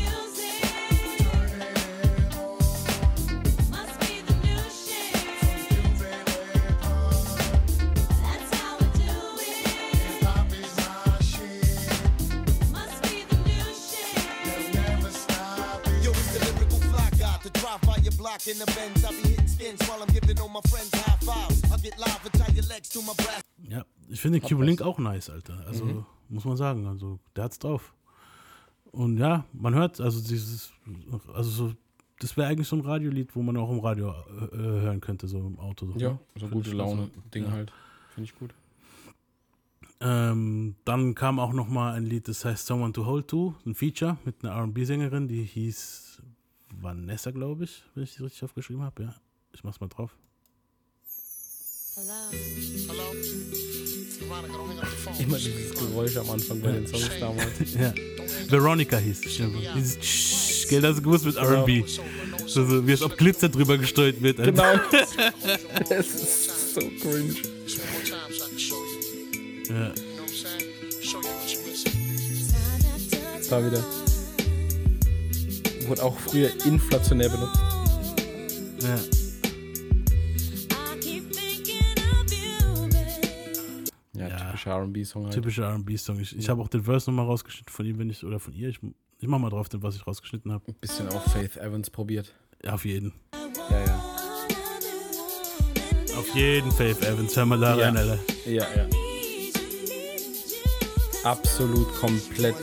block 18.21 18.47
in 18.47 18.59
the 18.59 18.67
Benz. 18.67 19.05
I 19.05 19.11
be 19.11 19.29
hitting 19.31 19.50
skins 19.61 19.81
while 19.89 20.03
I'm 20.03 20.13
giving 20.13 20.39
all 20.41 20.49
my 20.49 20.61
friends 20.71 20.91
high 20.95 21.19
fives. 21.21 21.63
I 21.73 21.77
get 21.83 21.99
live 21.99 22.21
and 22.25 22.33
tie 22.33 22.53
your 22.55 22.67
legs 22.67 22.89
to 22.91 23.03
my 23.03 23.15
breast. 23.15 23.45
Ja, 23.69 23.85
ich 24.09 24.21
finde 24.21 24.41
Cuban 24.41 24.67
Link 24.67 24.83
auch 24.83 24.99
nice, 24.99 25.31
Alter. 25.31 25.65
Also 25.67 25.85
mhm. 25.85 26.07
muss 26.29 26.45
man 26.45 26.57
sagen, 26.57 26.87
also 26.87 27.19
der 27.37 27.45
hat's 27.45 27.59
drauf. 27.59 27.93
Und 28.93 29.19
ja, 29.19 29.45
man 29.53 29.75
hört, 29.75 30.01
also 30.01 30.21
dieses, 30.21 30.73
also 31.33 31.51
so, 31.51 31.73
das 32.19 32.37
wäre 32.37 32.49
eigentlich 32.49 32.67
so 32.67 32.77
ein 32.77 32.83
Radiolied, 32.83 33.37
wo 33.37 33.43
man 33.43 33.57
auch 33.57 33.71
im 33.71 33.79
Radio 33.79 34.11
äh, 34.11 34.57
hören 34.57 35.01
könnte, 35.01 35.29
so 35.29 35.39
im 35.39 35.59
Auto. 35.59 35.93
So. 35.93 35.99
Ja, 35.99 36.19
so 36.37 36.49
gute 36.49 36.73
Laune-Ding 36.73 37.45
ja. 37.45 37.51
halt. 37.51 37.73
Finde 38.15 38.31
ich 38.31 38.35
gut. 38.37 38.53
Ähm, 40.01 40.77
dann 40.85 41.15
kam 41.15 41.39
auch 41.39 41.53
noch 41.53 41.69
mal 41.69 41.93
ein 41.93 42.05
Lied, 42.05 42.27
das 42.27 42.45
heißt 42.45 42.67
Someone 42.67 42.93
to 42.93 43.05
Hold 43.05 43.29
To, 43.29 43.55
ein 43.67 43.75
Feature 43.75 44.17
mit 44.25 44.43
einer 44.43 44.55
R&B-Sängerin, 44.55 45.29
die 45.29 45.45
hieß 45.45 46.23
Vanessa, 46.81 47.31
glaube 47.31 47.65
ich, 47.65 47.85
wenn 47.95 48.05
ich 48.05 48.17
die 48.17 48.23
richtig 48.23 48.43
aufgeschrieben 48.43 48.83
habe. 48.83 49.03
Ja, 49.03 49.15
ich 49.53 49.65
mach's 49.65 49.81
mal 49.81 49.89
drauf. 49.89 50.17
Hello. 51.97 53.03
Immer 55.19 55.39
dieses 55.39 55.75
Geräusch 55.75 56.17
am 56.17 56.31
Anfang 56.31 56.61
bei 56.61 56.73
den 56.73 56.87
Songs 56.87 57.11
damals. 57.19 57.53
ja. 57.75 57.93
Veronica 58.49 58.97
hieß 58.97 59.21
es. 59.25 59.41
Dieses 59.75 59.99
Tsch, 59.99 60.69
gell, 60.69 60.81
das 60.81 60.97
ist 60.97 61.03
gewusst 61.03 61.27
mit 61.27 61.37
RB. 61.37 61.67
Genau. 61.67 61.87
So, 62.47 62.65
so, 62.67 62.87
wie 62.87 62.93
es 62.93 63.03
ob 63.03 63.17
Glitzer 63.17 63.49
drüber 63.49 63.77
gesteuert 63.77 64.23
wird. 64.23 64.39
Genau. 64.39 64.77
das 65.89 66.07
ist 66.07 66.75
so 66.75 66.81
cringe. 67.01 67.35
Ja. 69.69 69.93
Da 73.49 73.67
wieder 73.67 73.85
wurde 75.89 76.05
auch 76.05 76.17
früher 76.19 76.51
inflationär 76.65 77.29
benutzt. 77.29 77.61
Ja. 78.83 79.20
Typischer 84.61 84.77
RB-Song 84.77 85.25
halt. 85.25 85.35
Typischer 85.35 85.75
RB-Song. 85.75 86.21
Ich, 86.21 86.37
ich 86.37 86.49
habe 86.49 86.63
auch 86.63 86.69
den 86.69 86.83
Verse 86.83 87.11
nochmal 87.11 87.27
rausgeschnitten 87.27 87.73
von 87.73 87.87
ihm, 87.87 87.99
wenn 87.99 88.11
ich, 88.11 88.25
oder 88.25 88.39
von 88.39 88.53
ihr. 88.53 88.69
Ich, 88.69 88.81
ich 89.19 89.29
mach 89.29 89.39
mal 89.39 89.51
drauf, 89.51 89.69
den, 89.69 89.83
was 89.83 89.97
ich 89.97 90.07
rausgeschnitten 90.07 90.53
habe. 90.53 90.65
Ein 90.69 90.75
bisschen 90.75 91.09
auch 91.09 91.23
Faith 91.23 91.57
Evans 91.57 91.91
probiert. 91.91 92.35
Ja, 92.65 92.75
auf 92.75 92.85
jeden. 92.85 93.13
Ja, 93.71 93.85
ja. 93.85 94.05
Auf 96.17 96.35
jeden 96.35 96.71
Faith 96.73 97.03
Evans. 97.03 97.37
Hör 97.37 97.47
mal 97.47 97.59
da 97.59 97.77
ja. 97.77 97.87
rein, 97.87 97.97
Alter. 97.97 98.19
Ja, 98.47 98.67
ja. 98.77 98.87
Absolut 101.25 101.95
komplett 101.97 102.57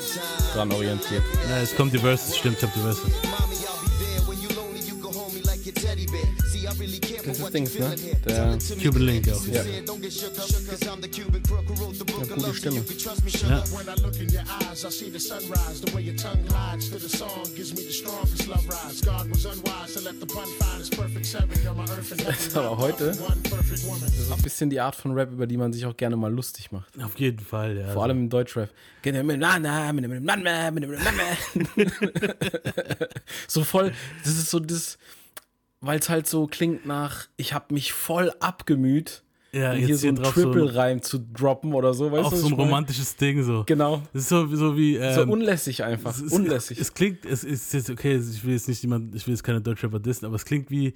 dran 0.54 0.72
orientiert. 0.72 1.24
Ja, 1.50 1.60
jetzt 1.60 1.76
kommt 1.76 1.94
die 1.94 2.00
Verses, 2.00 2.36
stimmt, 2.36 2.58
ich 2.58 2.64
hab 2.64 2.74
die 2.74 2.80
Verses. 2.80 3.12
Das 7.28 7.40
ist 7.40 7.54
Dings, 7.54 7.78
ne? 7.78 7.96
Der 8.26 8.58
Cuban 8.82 9.02
Link 9.02 9.30
auch. 9.30 9.46
Ja. 9.48 9.62
Ja 12.18 12.36
gute 12.36 12.54
Stimme. 12.54 12.84
Ja. 13.48 13.64
Das 22.28 22.48
ist 22.48 22.58
aber 22.58 22.78
heute 22.78 23.08
das 23.08 24.20
ist 24.20 24.32
ein 24.32 24.42
bisschen 24.42 24.70
die 24.70 24.80
Art 24.80 24.96
von 24.96 25.14
Rap, 25.14 25.32
über 25.32 25.48
die 25.48 25.58
man 25.58 25.74
sich 25.74 25.86
auch 25.86 25.96
gerne 25.96 26.16
mal 26.16 26.34
lustig 26.34 26.72
macht. 26.72 27.02
Auf 27.02 27.18
jeden 27.20 27.40
Fall, 27.40 27.78
ja. 27.78 27.94
Vor 27.94 28.04
allem 28.04 28.18
im 28.20 28.30
Deutschrap. 28.30 28.70
so 33.48 33.64
voll, 33.64 33.94
das 34.24 34.34
ist 34.34 34.50
so 34.50 34.60
das 34.60 34.98
weil 35.82 36.00
es 36.00 36.10
halt 36.10 36.28
so 36.28 36.48
klingt 36.48 36.86
nach, 36.86 37.28
ich 37.38 37.54
habe 37.54 37.74
mich 37.74 37.94
voll 37.94 38.34
abgemüht. 38.40 39.24
Ja, 39.52 39.72
hier 39.72 39.98
so 39.98 40.08
ein 40.08 40.16
Triple-Reim 40.16 41.00
so 41.02 41.18
zu 41.18 41.26
droppen 41.34 41.74
oder 41.74 41.94
so, 41.94 42.12
weißt 42.12 42.26
auch 42.26 42.30
du? 42.32 42.36
Auch 42.36 42.40
so 42.42 42.48
ein 42.48 42.54
romantisches 42.54 43.16
Ding 43.16 43.44
so. 43.44 43.64
Genau. 43.66 44.02
Das 44.14 44.24
ist 44.24 44.30
so, 44.30 44.46
so 44.56 44.78
wie. 44.78 44.96
Ähm, 44.96 45.14
so 45.14 45.22
unlässig 45.24 45.84
einfach. 45.84 46.16
Es, 46.16 46.32
unlässig. 46.32 46.78
Es, 46.78 46.88
es, 46.88 46.94
klingt, 46.94 47.26
es 47.26 47.44
ist 47.44 47.74
jetzt, 47.74 47.90
okay, 47.90 48.18
ich 48.18 48.44
will 48.44 48.54
jetzt 48.54 48.68
nicht 48.68 48.82
jemand, 48.82 49.16
ich 49.16 49.26
will 49.26 49.34
jetzt 49.34 49.44
keine 49.44 49.62
Deutschrapper 49.62 50.00
dissen, 50.00 50.26
aber 50.26 50.36
es 50.36 50.46
klingt 50.46 50.70
wie. 50.70 50.94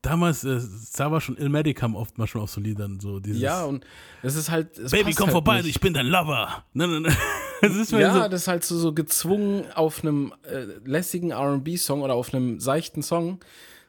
Damals, 0.00 0.44
äh, 0.44 0.60
da 0.96 1.10
war 1.10 1.20
schon 1.20 1.36
Ilmatic 1.38 1.78
kam 1.78 1.96
oft 1.96 2.18
mal 2.18 2.28
schon 2.28 2.40
auf 2.40 2.50
so 2.50 2.60
Liedern 2.60 3.00
so 3.00 3.18
dieses. 3.18 3.42
Ja, 3.42 3.64
und 3.64 3.84
es 4.22 4.36
ist 4.36 4.48
halt. 4.48 4.78
Es 4.78 4.92
Baby, 4.92 5.12
komm 5.12 5.26
halt 5.26 5.32
vorbei, 5.32 5.56
nicht. 5.56 5.70
ich 5.70 5.80
bin 5.80 5.92
dein 5.92 6.06
Lover. 6.06 6.64
Nein, 6.72 6.90
nein, 6.90 7.02
nein. 7.02 7.16
Das 7.60 7.90
ja, 7.90 8.14
so. 8.14 8.28
das 8.28 8.42
ist 8.42 8.48
halt 8.48 8.62
so, 8.62 8.78
so 8.78 8.92
gezwungen 8.92 9.64
auf 9.74 10.04
einem 10.04 10.32
äh, 10.42 10.66
lässigen 10.84 11.32
RB-Song 11.32 12.02
oder 12.02 12.14
auf 12.14 12.32
einem 12.32 12.60
seichten 12.60 13.02
Song 13.02 13.40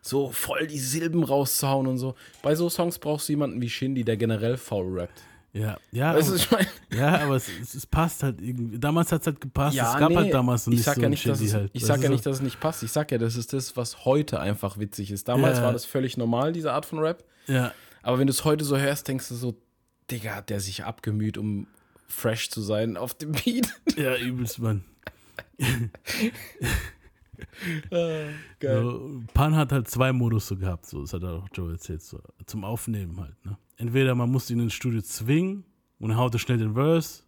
so 0.01 0.31
voll 0.31 0.67
die 0.67 0.79
Silben 0.79 1.23
rauszuhauen 1.23 1.87
und 1.87 1.97
so. 1.97 2.15
Bei 2.41 2.55
so 2.55 2.69
Songs 2.69 2.99
brauchst 2.99 3.29
du 3.29 3.33
jemanden 3.33 3.61
wie 3.61 3.69
Shindy, 3.69 4.03
der 4.03 4.17
generell 4.17 4.57
faul 4.57 4.99
rappt. 4.99 5.23
Ja, 5.51 5.77
ja. 5.91 6.13
Weißt 6.13 6.29
du, 6.29 6.35
ich 6.35 6.51
mein? 6.51 6.67
Ja, 6.93 7.21
aber 7.21 7.35
es, 7.35 7.49
es, 7.61 7.73
es, 7.73 7.85
passt 7.85 8.21
halt 8.21 8.39
irgendwie. 8.39 8.77
Damals 8.77 9.11
hat 9.11 9.21
es 9.21 9.27
halt 9.27 9.41
gepasst. 9.41 9.75
Ja, 9.75 9.93
es 9.93 9.99
gab 9.99 10.09
nee, 10.09 10.15
halt 10.15 10.33
damals 10.33 10.65
so 10.65 10.71
nicht 10.71 10.83
so 10.83 10.91
ja 10.91 11.09
nicht, 11.09 11.27
dass 11.27 11.41
es, 11.41 11.53
halt. 11.53 11.71
Ich 11.73 11.85
sag 11.85 12.03
ja 12.03 12.09
nicht, 12.09 12.25
dass 12.25 12.37
es 12.37 12.41
nicht 12.41 12.59
passt. 12.59 12.83
Ich 12.83 12.91
sag 12.91 13.11
ja, 13.11 13.17
das 13.17 13.35
ist 13.35 13.51
das, 13.53 13.75
was 13.75 14.05
heute 14.05 14.39
einfach 14.39 14.77
witzig 14.77 15.09
ist. 15.09 15.27
Damals 15.27 15.57
ja. 15.57 15.63
war 15.63 15.73
das 15.73 15.85
völlig 15.85 16.17
normal, 16.17 16.53
diese 16.53 16.71
Art 16.71 16.85
von 16.85 16.99
Rap. 16.99 17.23
Ja. 17.47 17.73
Aber 18.03 18.19
wenn 18.19 18.27
du 18.27 18.31
es 18.31 18.45
heute 18.45 18.63
so 18.63 18.77
hörst, 18.77 19.07
denkst 19.07 19.27
du 19.29 19.35
so, 19.35 19.55
Digga, 20.11 20.35
hat 20.35 20.49
der 20.51 20.59
sich 20.59 20.83
abgemüht, 20.83 21.37
um 21.37 21.67
fresh 22.07 22.49
zu 22.49 22.61
sein 22.61 22.95
auf 22.95 23.15
dem 23.15 23.31
Beat. 23.31 23.73
Ja, 23.95 24.15
übelst, 24.17 24.59
Mann. 24.59 24.83
ah, 27.91 28.29
geil. 28.59 28.83
So, 28.83 29.21
Pan 29.33 29.55
hat 29.55 29.71
halt 29.71 29.87
zwei 29.87 30.13
Modus 30.13 30.47
so 30.47 30.57
gehabt, 30.57 30.85
so, 30.85 31.01
das 31.01 31.13
hat 31.13 31.23
auch 31.23 31.47
Joe 31.53 31.71
erzählt, 31.71 32.01
so, 32.01 32.19
zum 32.45 32.63
Aufnehmen 32.63 33.19
halt. 33.19 33.45
Ne? 33.45 33.57
Entweder 33.77 34.15
man 34.15 34.29
muss 34.31 34.49
ihn 34.49 34.59
ins 34.59 34.73
Studio 34.73 35.01
zwingen 35.01 35.63
und 35.99 36.15
haut 36.17 36.33
er 36.33 36.39
schnell 36.39 36.57
den 36.57 36.73
Verse, 36.73 37.23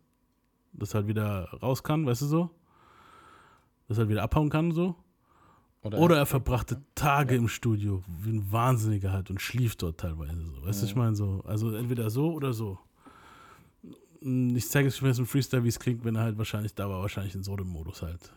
dass 0.73 0.93
halt 0.93 1.07
wieder 1.07 1.49
raus 1.61 1.83
kann, 1.83 2.05
weißt 2.05 2.21
du 2.21 2.25
so? 2.25 2.49
Dass 3.87 3.97
er 3.97 4.01
halt 4.01 4.09
wieder 4.09 4.23
abhauen 4.23 4.49
kann, 4.49 4.71
so. 4.71 4.95
Oder, 5.83 5.97
Oder 5.97 6.17
er 6.17 6.25
verbrachte 6.27 6.81
Tage 6.93 7.33
ja. 7.33 7.41
im 7.41 7.47
Studio, 7.47 8.03
wie 8.21 8.29
ein 8.29 8.51
Wahnsinniger 8.51 9.11
halt 9.11 9.31
und 9.31 9.41
schlief 9.41 9.75
dort 9.75 9.99
teilweise 9.99 10.45
so. 10.45 10.63
Weißt 10.63 10.81
du, 10.81 10.85
ja. 10.85 10.91
ich 10.91 10.95
meine 10.95 11.15
so. 11.15 11.43
Also 11.47 11.73
entweder 11.75 12.09
so 12.11 12.33
oder 12.33 12.53
so. 12.53 12.77
Ich 14.21 14.69
zeige 14.69 14.87
es 14.87 15.01
mir 15.01 15.07
jetzt 15.07 15.17
im 15.17 15.25
Freestyle, 15.25 15.63
wie 15.63 15.69
es 15.69 15.79
klingt, 15.79 16.05
wenn 16.05 16.15
er 16.15 16.21
halt 16.21 16.37
wahrscheinlich 16.37 16.75
da 16.75 16.87
war, 16.87 17.01
wahrscheinlich 17.01 17.33
in 17.33 17.41
so 17.41 17.53
einem 17.53 17.67
Modus 17.67 18.03
halt. 18.03 18.31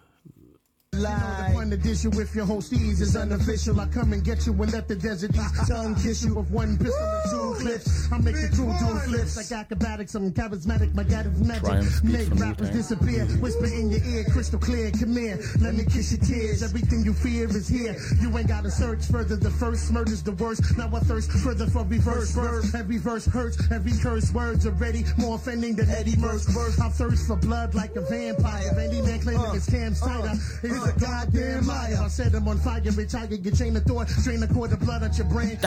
Lie. 0.97 1.55
The 1.75 1.81
addition 1.81 2.11
with 2.13 2.33
your 2.37 2.47
hosties 2.47 3.01
is 3.01 3.17
unofficial. 3.17 3.81
I 3.81 3.87
come 3.87 4.13
and 4.13 4.23
get 4.23 4.47
you 4.47 4.53
and 4.53 4.73
let 4.73 4.87
the 4.87 4.95
desert 4.95 5.35
east 5.35 5.67
tongue 5.67 5.97
kiss 5.97 6.25
you 6.25 6.35
with 6.35 6.49
one 6.51 6.79
pistol 6.79 7.03
and 7.03 7.31
two 7.31 7.65
clips. 7.65 8.13
I 8.13 8.19
make 8.19 8.37
the 8.37 8.49
true 8.55 8.71
two 8.79 8.95
flips 9.11 9.37
like 9.37 9.51
acrobatics. 9.51 10.15
I'm 10.15 10.31
charismatic. 10.31 10.95
My 10.95 11.03
God 11.03 11.27
is 11.27 11.41
magic. 11.43 12.05
Make 12.05 12.31
rappers 12.39 12.71
disappear. 12.71 13.25
Whisper 13.43 13.67
in 13.67 13.91
your 13.91 14.05
ear, 14.05 14.25
crystal 14.31 14.61
clear. 14.61 14.93
Come 14.93 15.17
here, 15.17 15.41
let 15.61 15.75
me 15.75 15.85
kiss 15.85 16.13
your 16.13 16.21
tears. 16.21 16.63
Everything 16.63 17.03
you 17.03 17.13
fear 17.13 17.49
is 17.49 17.67
here. 17.67 17.97
You 18.21 18.37
ain't 18.39 18.47
gotta 18.47 18.71
search 18.71 19.05
further. 19.07 19.35
The 19.35 19.51
first 19.51 19.91
murder's 19.91 20.23
the 20.23 20.33
worst. 20.33 20.63
Now 20.79 20.91
I 20.95 21.01
thirst 21.01 21.33
further 21.33 21.67
for 21.67 21.83
reverse 21.85 22.31
verse. 22.31 22.73
Every 22.73 22.99
verse 22.99 23.27
hurts. 23.27 23.59
Every 23.73 23.99
curse 23.99 24.33
words 24.33 24.65
already 24.65 25.05
more 25.17 25.35
offending 25.37 25.75
than 25.75 25.91
Eddie 25.91 26.17
Murph's 26.19 26.47
verse. 26.47 26.79
I 26.79 26.89
thirst 26.91 27.27
for 27.27 27.37
blood 27.37 27.75
like 27.75 27.97
a 27.97 28.03
vampire. 28.03 28.71
Any 28.79 29.03
man 29.03 29.21
claiming 29.21 29.45
uh, 29.45 29.53
his 29.53 29.67
cam's 29.67 30.01
tighter. 30.01 30.39
Uh, 30.63 30.84
a 30.85 30.93
goddamn 30.93 31.67
liar. 31.67 32.03
I 32.05 32.09
set 32.09 32.33
him 32.33 32.49
on 32.49 32.59
fire, 32.59 32.81
retire 32.97 33.29
your 33.31 33.55
chain 33.55 33.77
of 33.77 33.85
thought, 33.85 34.09
drain 34.25 34.43
a 34.43 34.47
quart 34.47 34.73
of 34.73 34.81
blood 34.81 35.03
out 35.03 35.19
your 35.19 35.27
brain. 35.27 35.57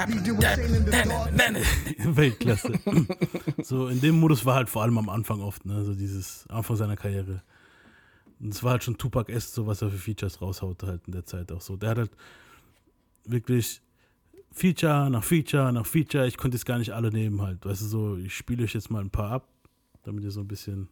Weltklasse. 2.15 2.79
so, 3.63 3.87
in 3.87 4.01
dem 4.01 4.19
Modus 4.19 4.45
war 4.45 4.55
halt 4.55 4.69
vor 4.69 4.83
allem 4.83 4.97
am 4.97 5.09
Anfang 5.09 5.41
oft, 5.41 5.65
ne, 5.65 5.83
so 5.83 5.93
dieses 5.93 6.45
Anfang 6.49 6.77
seiner 6.77 6.95
Karriere. 6.95 7.43
Und 8.39 8.53
es 8.53 8.63
war 8.63 8.71
halt 8.71 8.83
schon 8.83 8.97
Tupac 8.97 9.31
S, 9.31 9.53
so 9.53 9.67
was 9.67 9.81
er 9.81 9.89
für 9.89 9.97
Features 9.97 10.41
raushaut 10.41 10.83
halt 10.83 11.01
in 11.07 11.13
der 11.13 11.25
Zeit 11.25 11.51
auch 11.51 11.61
so. 11.61 11.75
Der 11.75 11.89
hat 11.89 11.97
halt, 11.97 12.11
wirklich 13.27 13.81
Feature 14.51 15.09
nach 15.09 15.23
Feature 15.23 15.71
nach 15.71 15.85
Feature. 15.85 16.27
Ich 16.27 16.37
konnte 16.37 16.57
es 16.57 16.65
gar 16.65 16.79
nicht 16.79 16.93
alle 16.93 17.11
nehmen 17.11 17.41
halt. 17.41 17.65
Weißt 17.65 17.81
du, 17.81 17.85
so, 17.85 18.17
ich 18.17 18.35
spiele 18.35 18.63
euch 18.63 18.73
jetzt 18.73 18.89
mal 18.89 19.01
ein 19.01 19.09
paar 19.09 19.31
ab, 19.31 19.47
damit 20.03 20.23
ihr 20.23 20.31
so 20.31 20.41
ein 20.41 20.47
bisschen. 20.47 20.89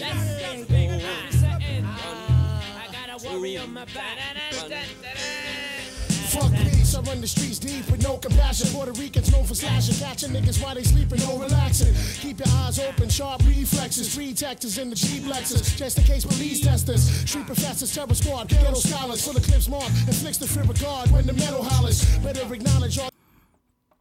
Fuck 6.28 6.52
peace, 6.52 6.94
I 6.94 7.00
run 7.02 7.20
the 7.20 7.26
streets 7.26 7.58
deep 7.58 7.90
with 7.90 8.02
no 8.02 8.18
compassion. 8.18 8.68
Puerto 8.68 8.92
Ricans 8.92 9.32
known 9.32 9.44
for 9.44 9.54
slashing, 9.54 9.94
catching 9.94 10.30
niggas 10.30 10.62
while 10.62 10.74
they 10.74 10.82
sleeping, 10.82 11.20
no 11.20 11.38
relaxing. 11.38 11.94
Keep 12.20 12.40
your 12.40 12.48
eyes 12.56 12.78
open, 12.78 13.08
sharp 13.08 13.42
reflexes. 13.46 14.14
Three 14.14 14.34
tactors 14.34 14.76
in 14.76 14.90
the 14.90 14.96
Jeep 14.96 15.22
Lexus, 15.22 15.76
just 15.76 15.98
in 15.98 16.04
case 16.04 16.26
police 16.26 16.60
test 16.60 16.90
us. 16.90 17.08
Street 17.24 17.46
professors, 17.46 17.94
terror 17.94 18.12
squad, 18.14 18.48
ghetto 18.48 18.74
scholars, 18.74 19.24
full 19.24 19.36
of 19.36 19.42
clips 19.44 19.68
mark, 19.68 19.88
inflicts 20.06 20.38
the 20.38 20.46
fear 20.46 20.64
of 20.64 20.78
God 20.80 21.10
when 21.10 21.26
the 21.26 21.32
metal 21.32 21.62
hollers. 21.62 22.04
Better 22.18 22.52
acknowledge 22.52 22.98
all. 22.98 23.10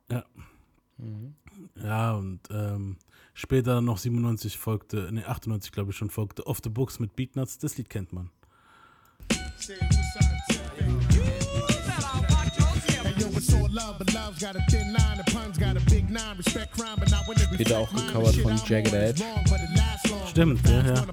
Ja. 0.10 0.24
Ja, 1.82 2.12
und 2.14 2.40
ähm, 2.50 2.98
später 3.36 3.82
noch 3.82 4.00
97 4.00 4.58
folgte, 4.58 5.12
ne, 5.12 5.28
98 5.28 5.72
glaube 5.72 5.92
ich 5.92 5.98
schon 5.98 6.10
folgte 6.10 6.48
Off 6.48 6.60
the 6.64 6.70
Books 6.70 6.98
mit 7.00 7.16
Beatnuts. 7.16 7.60
Das 7.60 7.78
Lied 7.78 7.90
kennt 7.90 8.12
man. 8.12 8.32
Wieder 17.58 17.80
auch 17.80 17.94
gecovert 17.94 18.36
von 18.36 18.62
Jagged 18.68 18.94
Edge. 18.94 19.24
Stimmt, 20.30 20.68
ja, 20.68 20.86
ja. 20.86 21.06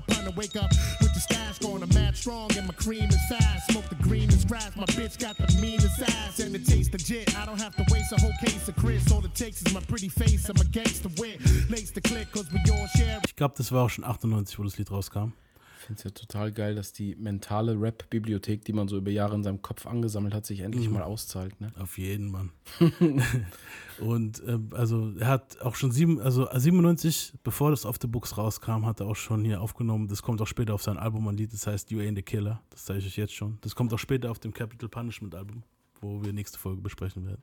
Ich 13.26 13.36
glaube, 13.36 13.54
das 13.56 13.72
war 13.72 13.84
auch 13.84 13.90
schon 13.90 14.04
98, 14.04 14.58
wo 14.58 14.64
das 14.64 14.78
Lied 14.78 14.90
rauskam. 14.90 15.32
Ich 15.82 15.86
finde 15.86 15.98
es 15.98 16.04
ja 16.04 16.10
total 16.10 16.52
geil, 16.52 16.76
dass 16.76 16.92
die 16.92 17.16
mentale 17.16 17.72
Rap-Bibliothek, 17.72 18.64
die 18.64 18.72
man 18.72 18.86
so 18.86 18.98
über 18.98 19.10
Jahre 19.10 19.34
in 19.34 19.42
seinem 19.42 19.62
Kopf 19.62 19.84
angesammelt 19.84 20.32
hat, 20.32 20.46
sich 20.46 20.60
endlich 20.60 20.86
mhm. 20.86 20.94
mal 20.94 21.02
auszahlt. 21.02 21.60
Ne? 21.60 21.72
Auf 21.76 21.98
jeden, 21.98 22.30
Mann. 22.30 22.52
und 23.98 24.40
äh, 24.46 24.60
also 24.70 25.12
er 25.18 25.26
hat 25.26 25.60
auch 25.60 25.74
schon 25.74 25.90
sieben, 25.90 26.20
also 26.20 26.46
97, 26.52 27.32
bevor 27.42 27.70
das 27.70 27.84
auf 27.84 27.96
the 28.00 28.06
Books 28.06 28.38
rauskam, 28.38 28.86
hat 28.86 29.00
er 29.00 29.06
auch 29.06 29.16
schon 29.16 29.44
hier 29.44 29.60
aufgenommen. 29.60 30.06
Das 30.06 30.22
kommt 30.22 30.40
auch 30.40 30.46
später 30.46 30.72
auf 30.72 30.84
sein 30.84 30.98
Album 30.98 31.26
ein 31.26 31.36
Lied, 31.36 31.52
das 31.52 31.66
heißt 31.66 31.90
You 31.90 31.98
Ain't 31.98 32.14
the 32.14 32.22
Killer. 32.22 32.62
Das 32.70 32.84
zeige 32.84 33.00
ich 33.00 33.06
euch 33.06 33.16
jetzt 33.16 33.34
schon. 33.34 33.58
Das 33.62 33.74
kommt 33.74 33.92
auch 33.92 33.98
später 33.98 34.30
auf 34.30 34.38
dem 34.38 34.52
Capital 34.52 34.88
Punishment 34.88 35.34
Album, 35.34 35.64
wo 36.00 36.22
wir 36.22 36.32
nächste 36.32 36.60
Folge 36.60 36.80
besprechen 36.80 37.26
werden. 37.26 37.42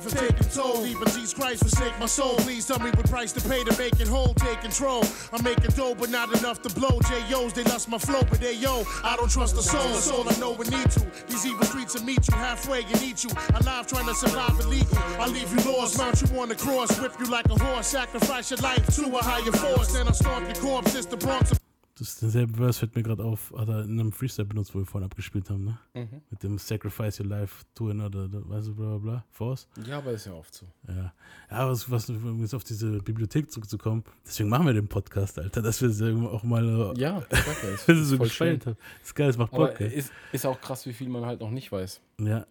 Life 0.00 0.12
have 0.12 0.28
taken 0.28 0.48
toll. 0.50 0.86
Even 0.86 1.04
Jesus 1.08 1.34
Christ 1.34 1.62
forsake 1.62 1.98
my 1.98 2.06
soul. 2.06 2.36
Please 2.36 2.66
tell 2.66 2.78
me 2.78 2.90
what 2.90 3.08
price 3.08 3.32
to 3.32 3.48
pay 3.48 3.64
to 3.64 3.78
make 3.78 3.98
it 4.00 4.08
whole. 4.08 4.34
Take 4.34 4.60
control. 4.60 5.04
I'm 5.32 5.42
making 5.42 5.70
dough, 5.72 5.94
but 5.94 6.10
not 6.10 6.36
enough 6.38 6.62
to 6.62 6.74
blow. 6.74 7.00
J.O.'s, 7.08 7.52
they 7.52 7.64
lost 7.64 7.88
my 7.88 7.98
flow, 7.98 8.22
but 8.28 8.40
they 8.40 8.54
yo, 8.54 8.84
I 9.04 9.16
don't 9.16 9.30
trust 9.30 9.56
the 9.56 9.62
soul. 9.62 9.82
That's 9.82 10.10
all 10.10 10.28
I 10.28 10.36
know 10.38 10.52
we 10.52 10.66
need 10.68 10.90
to. 10.92 11.06
These 11.28 11.46
evil 11.46 11.64
streets 11.64 11.94
will 11.94 12.04
meet 12.04 12.26
you 12.28 12.34
halfway 12.34 12.82
and 12.84 13.02
eat 13.02 13.24
you. 13.24 13.30
Alive 13.54 13.86
trying 13.86 14.06
to 14.06 14.14
survive 14.14 14.58
illegal. 14.60 14.98
I 15.18 15.26
leave 15.26 15.50
you 15.52 15.72
lost, 15.72 15.98
mount 15.98 16.22
you 16.22 16.40
on 16.40 16.48
the 16.48 16.56
cross, 16.56 16.98
whip 17.00 17.12
you 17.18 17.26
like 17.26 17.46
a 17.46 17.62
horse, 17.62 17.88
sacrifice 17.88 18.50
your 18.50 18.60
life 18.60 18.86
to 18.96 19.06
a 19.16 19.22
higher 19.22 19.52
force. 19.52 19.92
Then 19.92 20.08
I 20.08 20.12
stomp 20.12 20.46
your 20.46 20.62
corpse, 20.62 20.94
it's 20.94 21.06
the 21.06 21.16
Bronx. 21.16 21.59
Das 22.00 22.08
ist 22.08 22.22
derselbe 22.22 22.54
Verse, 22.54 22.78
fällt 22.78 22.96
mir 22.96 23.02
gerade 23.02 23.22
auf, 23.22 23.52
hat 23.54 23.68
er 23.68 23.84
in 23.84 24.00
einem 24.00 24.10
Freestyle 24.10 24.48
benutzt, 24.48 24.74
wo 24.74 24.78
wir 24.78 24.86
vorhin 24.86 25.04
abgespielt 25.04 25.50
haben, 25.50 25.64
ne? 25.64 25.78
Mhm. 25.92 26.22
Mit 26.30 26.42
dem 26.42 26.56
Sacrifice 26.56 27.20
Your 27.20 27.26
Life 27.26 27.66
to 27.74 27.90
another, 27.90 28.26
weißt 28.32 28.68
du, 28.68 28.74
bla 28.74 28.86
bla 28.86 28.98
bla, 28.98 29.24
Force. 29.30 29.68
Ja, 29.86 29.98
aber 29.98 30.12
ist 30.12 30.24
ja 30.24 30.32
oft 30.32 30.54
so. 30.54 30.64
Ja, 30.88 31.12
ja 31.50 31.68
was, 31.68 31.90
was, 31.90 32.08
um 32.08 32.40
jetzt 32.40 32.54
auf 32.54 32.64
diese 32.64 33.02
Bibliothek 33.02 33.52
zurückzukommen, 33.52 34.02
deswegen 34.24 34.48
machen 34.48 34.64
wir 34.64 34.72
den 34.72 34.88
Podcast, 34.88 35.38
Alter, 35.38 35.60
dass 35.60 35.82
wir 35.82 35.90
es 35.90 36.00
auch 36.00 36.42
mal. 36.42 36.94
Ja, 36.96 37.20
danke, 37.28 37.66
ist, 37.74 37.86
ist 37.86 38.08
so 38.08 38.16
gefällt 38.16 38.64
hat. 38.64 38.78
Ist 39.04 39.14
geil, 39.14 39.28
es 39.28 39.36
macht 39.36 39.50
Bock. 39.50 39.72
Aber 39.72 39.80
ist, 39.80 40.10
ist 40.32 40.46
auch 40.46 40.58
krass, 40.58 40.86
wie 40.86 40.94
viel 40.94 41.10
man 41.10 41.26
halt 41.26 41.40
noch 41.40 41.50
nicht 41.50 41.70
weiß. 41.70 42.00
Ja, 42.18 42.46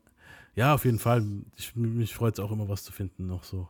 ja 0.54 0.76
auf 0.76 0.86
jeden 0.86 1.00
Fall. 1.00 1.26
Ich, 1.58 1.76
mich 1.76 2.14
freut 2.14 2.36
es 2.36 2.40
auch 2.40 2.52
immer, 2.52 2.70
was 2.70 2.84
zu 2.84 2.92
finden, 2.92 3.26
noch 3.26 3.44
so. 3.44 3.68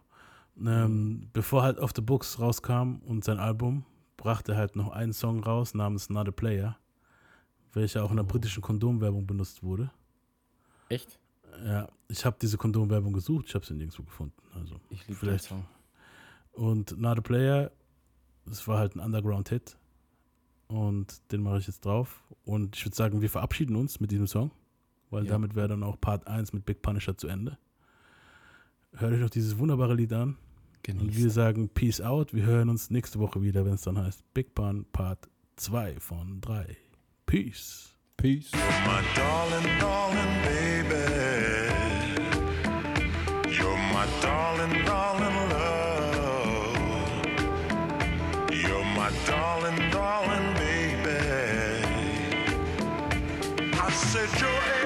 Ähm, 0.62 1.30
bevor 1.32 1.64
halt 1.64 1.78
Off 1.78 1.92
the 1.96 2.02
Books 2.02 2.38
rauskam 2.38 2.98
und 3.06 3.24
sein 3.24 3.40
Album, 3.40 3.86
brachte 4.20 4.58
halt 4.58 4.76
noch 4.76 4.92
einen 4.92 5.14
Song 5.14 5.42
raus 5.42 5.74
namens 5.74 6.10
Not 6.10 6.28
a 6.28 6.32
Player, 6.32 6.78
welcher 7.72 8.04
auch 8.04 8.12
in 8.12 8.18
der 8.18 8.24
britischen 8.24 8.62
Kondomwerbung 8.62 9.26
benutzt 9.26 9.64
wurde. 9.64 9.92
Echt? 10.90 11.18
Ja, 11.64 11.88
ich 12.10 12.26
habe 12.26 12.38
diese 12.42 12.58
Kondomwerbung 12.58 13.14
gesucht, 13.14 13.46
ich 13.48 13.56
habe 13.56 13.66
sie 13.66 13.74
nirgendwo 13.74 14.04
gefunden. 14.04 14.36
Also 14.54 14.76
ich 14.90 15.08
liebe 15.08 15.20
vielleicht. 15.20 15.46
Song. 15.46 15.66
Und 16.52 17.00
Not 17.00 17.20
a 17.20 17.22
Player, 17.22 17.72
das 18.46 18.68
war 18.68 18.78
halt 18.78 18.96
ein 18.96 19.00
Underground-Hit. 19.00 19.78
Und 20.68 21.32
den 21.32 21.42
mache 21.42 21.60
ich 21.60 21.68
jetzt 21.68 21.86
drauf. 21.86 22.22
Und 22.44 22.76
ich 22.76 22.86
würde 22.86 22.96
sagen, 22.96 23.22
wir 23.22 23.30
verabschieden 23.30 23.78
uns 23.78 24.02
mit 24.02 24.12
diesem 24.12 24.28
Song, 24.28 24.52
weil 25.12 25.24
ja. 25.24 25.32
damit 25.32 25.56
wäre 25.56 25.70
dann 25.70 25.82
auch 25.82 26.00
Part 26.00 26.28
1 26.28 26.52
mit 26.52 26.66
Big 26.66 26.82
Punisher 26.82 27.18
zu 27.18 27.28
Ende. 27.28 27.58
Hört 28.94 29.14
euch 29.14 29.22
doch 29.22 29.30
dieses 29.30 29.58
wunderbare 29.58 29.96
Lied 29.96 30.12
an. 30.12 30.38
Genießen. 30.84 31.08
Und 31.08 31.18
wir 31.18 31.30
sagen 31.30 31.70
Peace 31.70 32.02
out. 32.02 32.34
Wir 32.34 32.46
hören 32.46 32.70
uns 32.70 32.90
nächste 32.90 33.20
Woche 33.20 33.42
wieder, 33.42 33.66
wenn 33.66 33.74
es 33.74 33.82
dann 33.82 33.98
heißt 33.98 34.24
Big 34.34 34.56
Pan 34.56 34.86
Part 34.92 35.30
2 35.58 36.00
von 36.00 36.42
3. 36.42 36.78
Peace. 37.26 37.94
Peace. 38.18 38.52
You're 38.52 38.62
my 38.86 39.02
darling, 39.16 39.80
darling 39.80 40.42
baby. 40.44 40.96
You're 43.50 43.78
my 43.94 44.06
darling, 44.22 44.86
darling 44.86 45.36
love. 45.50 46.76
You're 48.52 48.86
my 48.96 49.10
darling, 49.26 49.80
darling 49.92 50.54
baby. 50.56 51.20
I 53.74 53.92
said 53.92 54.30
you're 54.40 54.79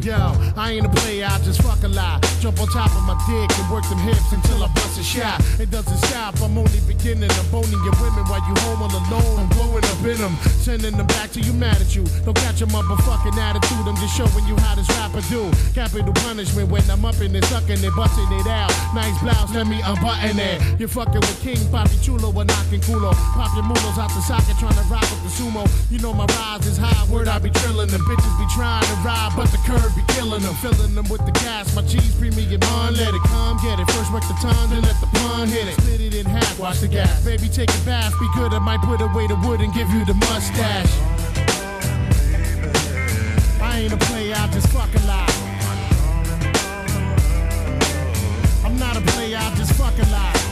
Yo, 0.00 0.49
I 0.60 0.72
ain't 0.72 0.84
a 0.84 0.90
player, 0.90 1.24
I 1.24 1.40
just 1.40 1.62
fuck 1.62 1.80
a 1.84 1.88
lot. 1.88 2.20
Jump 2.36 2.60
on 2.60 2.68
top 2.68 2.92
of 2.92 3.00
my 3.08 3.16
dick 3.24 3.48
and 3.48 3.66
work 3.72 3.80
them 3.88 3.96
hips 3.96 4.28
until 4.28 4.60
I 4.62 4.68
bust 4.76 5.00
a 5.00 5.02
shot. 5.02 5.40
It 5.56 5.70
doesn't 5.70 5.96
stop, 6.04 6.36
I'm 6.44 6.52
only 6.52 6.80
beginning. 6.84 7.32
I'm 7.32 7.48
boning 7.48 7.80
your 7.80 7.96
women 7.96 8.28
while 8.28 8.44
you 8.44 8.52
home 8.68 8.84
all 8.84 8.92
alone. 8.92 9.40
I'm 9.40 9.48
blowing 9.56 9.84
up 9.88 10.04
in 10.04 10.20
them, 10.20 10.36
sending 10.60 10.92
them 11.00 11.06
back 11.16 11.32
to 11.32 11.40
you 11.40 11.54
mad 11.54 11.80
at 11.80 11.96
you. 11.96 12.04
Don't 12.28 12.36
catch 12.36 12.60
a 12.60 12.66
motherfucking 12.66 13.40
attitude, 13.40 13.88
I'm 13.88 13.96
just 14.04 14.12
showing 14.12 14.44
you 14.44 14.54
how 14.60 14.76
this 14.76 14.84
rapper 15.00 15.24
do. 15.32 15.48
Capital 15.72 16.12
punishment 16.28 16.68
when 16.68 16.84
I'm 16.90 17.08
up 17.08 17.16
in 17.24 17.34
it, 17.34 17.44
sucking 17.48 17.80
it, 17.80 17.96
busting 17.96 18.28
it 18.28 18.46
out. 18.46 18.68
Nice 18.92 19.16
blouse, 19.24 19.48
let 19.56 19.66
me 19.66 19.80
unbutton 19.80 20.36
it. 20.38 20.60
You're 20.78 20.92
fucking 20.92 21.24
with 21.24 21.40
King 21.40 21.56
Papi 21.72 21.96
Chulo 22.04 22.36
or 22.36 22.44
knocking 22.44 22.84
culo. 22.84 23.16
Pop 23.32 23.48
your 23.56 23.64
mulos 23.64 23.96
out 23.96 24.12
the 24.12 24.20
socket, 24.20 24.60
trying 24.60 24.76
to 24.76 24.84
rock 24.92 25.08
with 25.08 25.24
the 25.24 25.32
sumo. 25.40 25.64
You 25.90 26.00
know 26.00 26.12
my 26.12 26.28
rise 26.36 26.66
is 26.66 26.76
high, 26.76 27.08
word 27.08 27.28
I 27.28 27.38
be 27.38 27.48
trillin'. 27.48 27.88
The 27.88 27.96
bitches 28.04 28.36
be 28.36 28.44
trying 28.52 28.84
to 28.84 28.96
ride, 29.00 29.32
but 29.34 29.48
the 29.48 29.58
curve 29.64 29.88
be 29.96 30.04
killing 30.12 30.42
them. 30.42 30.49
I'm 30.50 30.56
filling 30.56 30.96
them 30.96 31.08
with 31.08 31.24
the 31.24 31.30
gas. 31.30 31.76
My 31.76 31.82
cheese 31.82 32.12
premium 32.16 32.60
on, 32.74 32.94
let 32.94 33.14
it 33.14 33.22
come, 33.22 33.56
get 33.62 33.78
it. 33.78 33.88
First 33.92 34.12
work 34.12 34.26
the 34.26 34.34
tongue, 34.42 34.70
then 34.70 34.82
let 34.82 35.00
the 35.00 35.06
pun 35.06 35.46
hit 35.46 35.68
it. 35.68 35.74
Split 35.74 36.00
it 36.00 36.14
in 36.16 36.26
half, 36.26 36.58
watch 36.58 36.80
the 36.80 36.88
gas. 36.88 37.24
Baby, 37.24 37.48
take 37.48 37.70
a 37.70 37.78
bath, 37.86 38.12
be 38.18 38.26
good. 38.34 38.52
I 38.52 38.58
might 38.58 38.82
put 38.82 39.00
away 39.00 39.28
the 39.28 39.36
wood 39.46 39.60
and 39.60 39.72
give 39.72 39.88
you 39.90 40.04
the 40.04 40.14
mustache. 40.14 40.90
I 43.62 43.78
ain't 43.78 43.92
a 43.92 43.96
player, 43.96 44.34
I 44.36 44.48
just 44.48 44.66
fuck 44.74 44.90
a 44.92 45.06
lot. 45.06 45.30
I'm 48.64 48.76
not 48.76 48.96
a 48.96 49.02
player, 49.12 49.38
I 49.38 49.54
just 49.54 49.72
fuck 49.74 49.96
a 49.98 50.10
lot. 50.10 50.49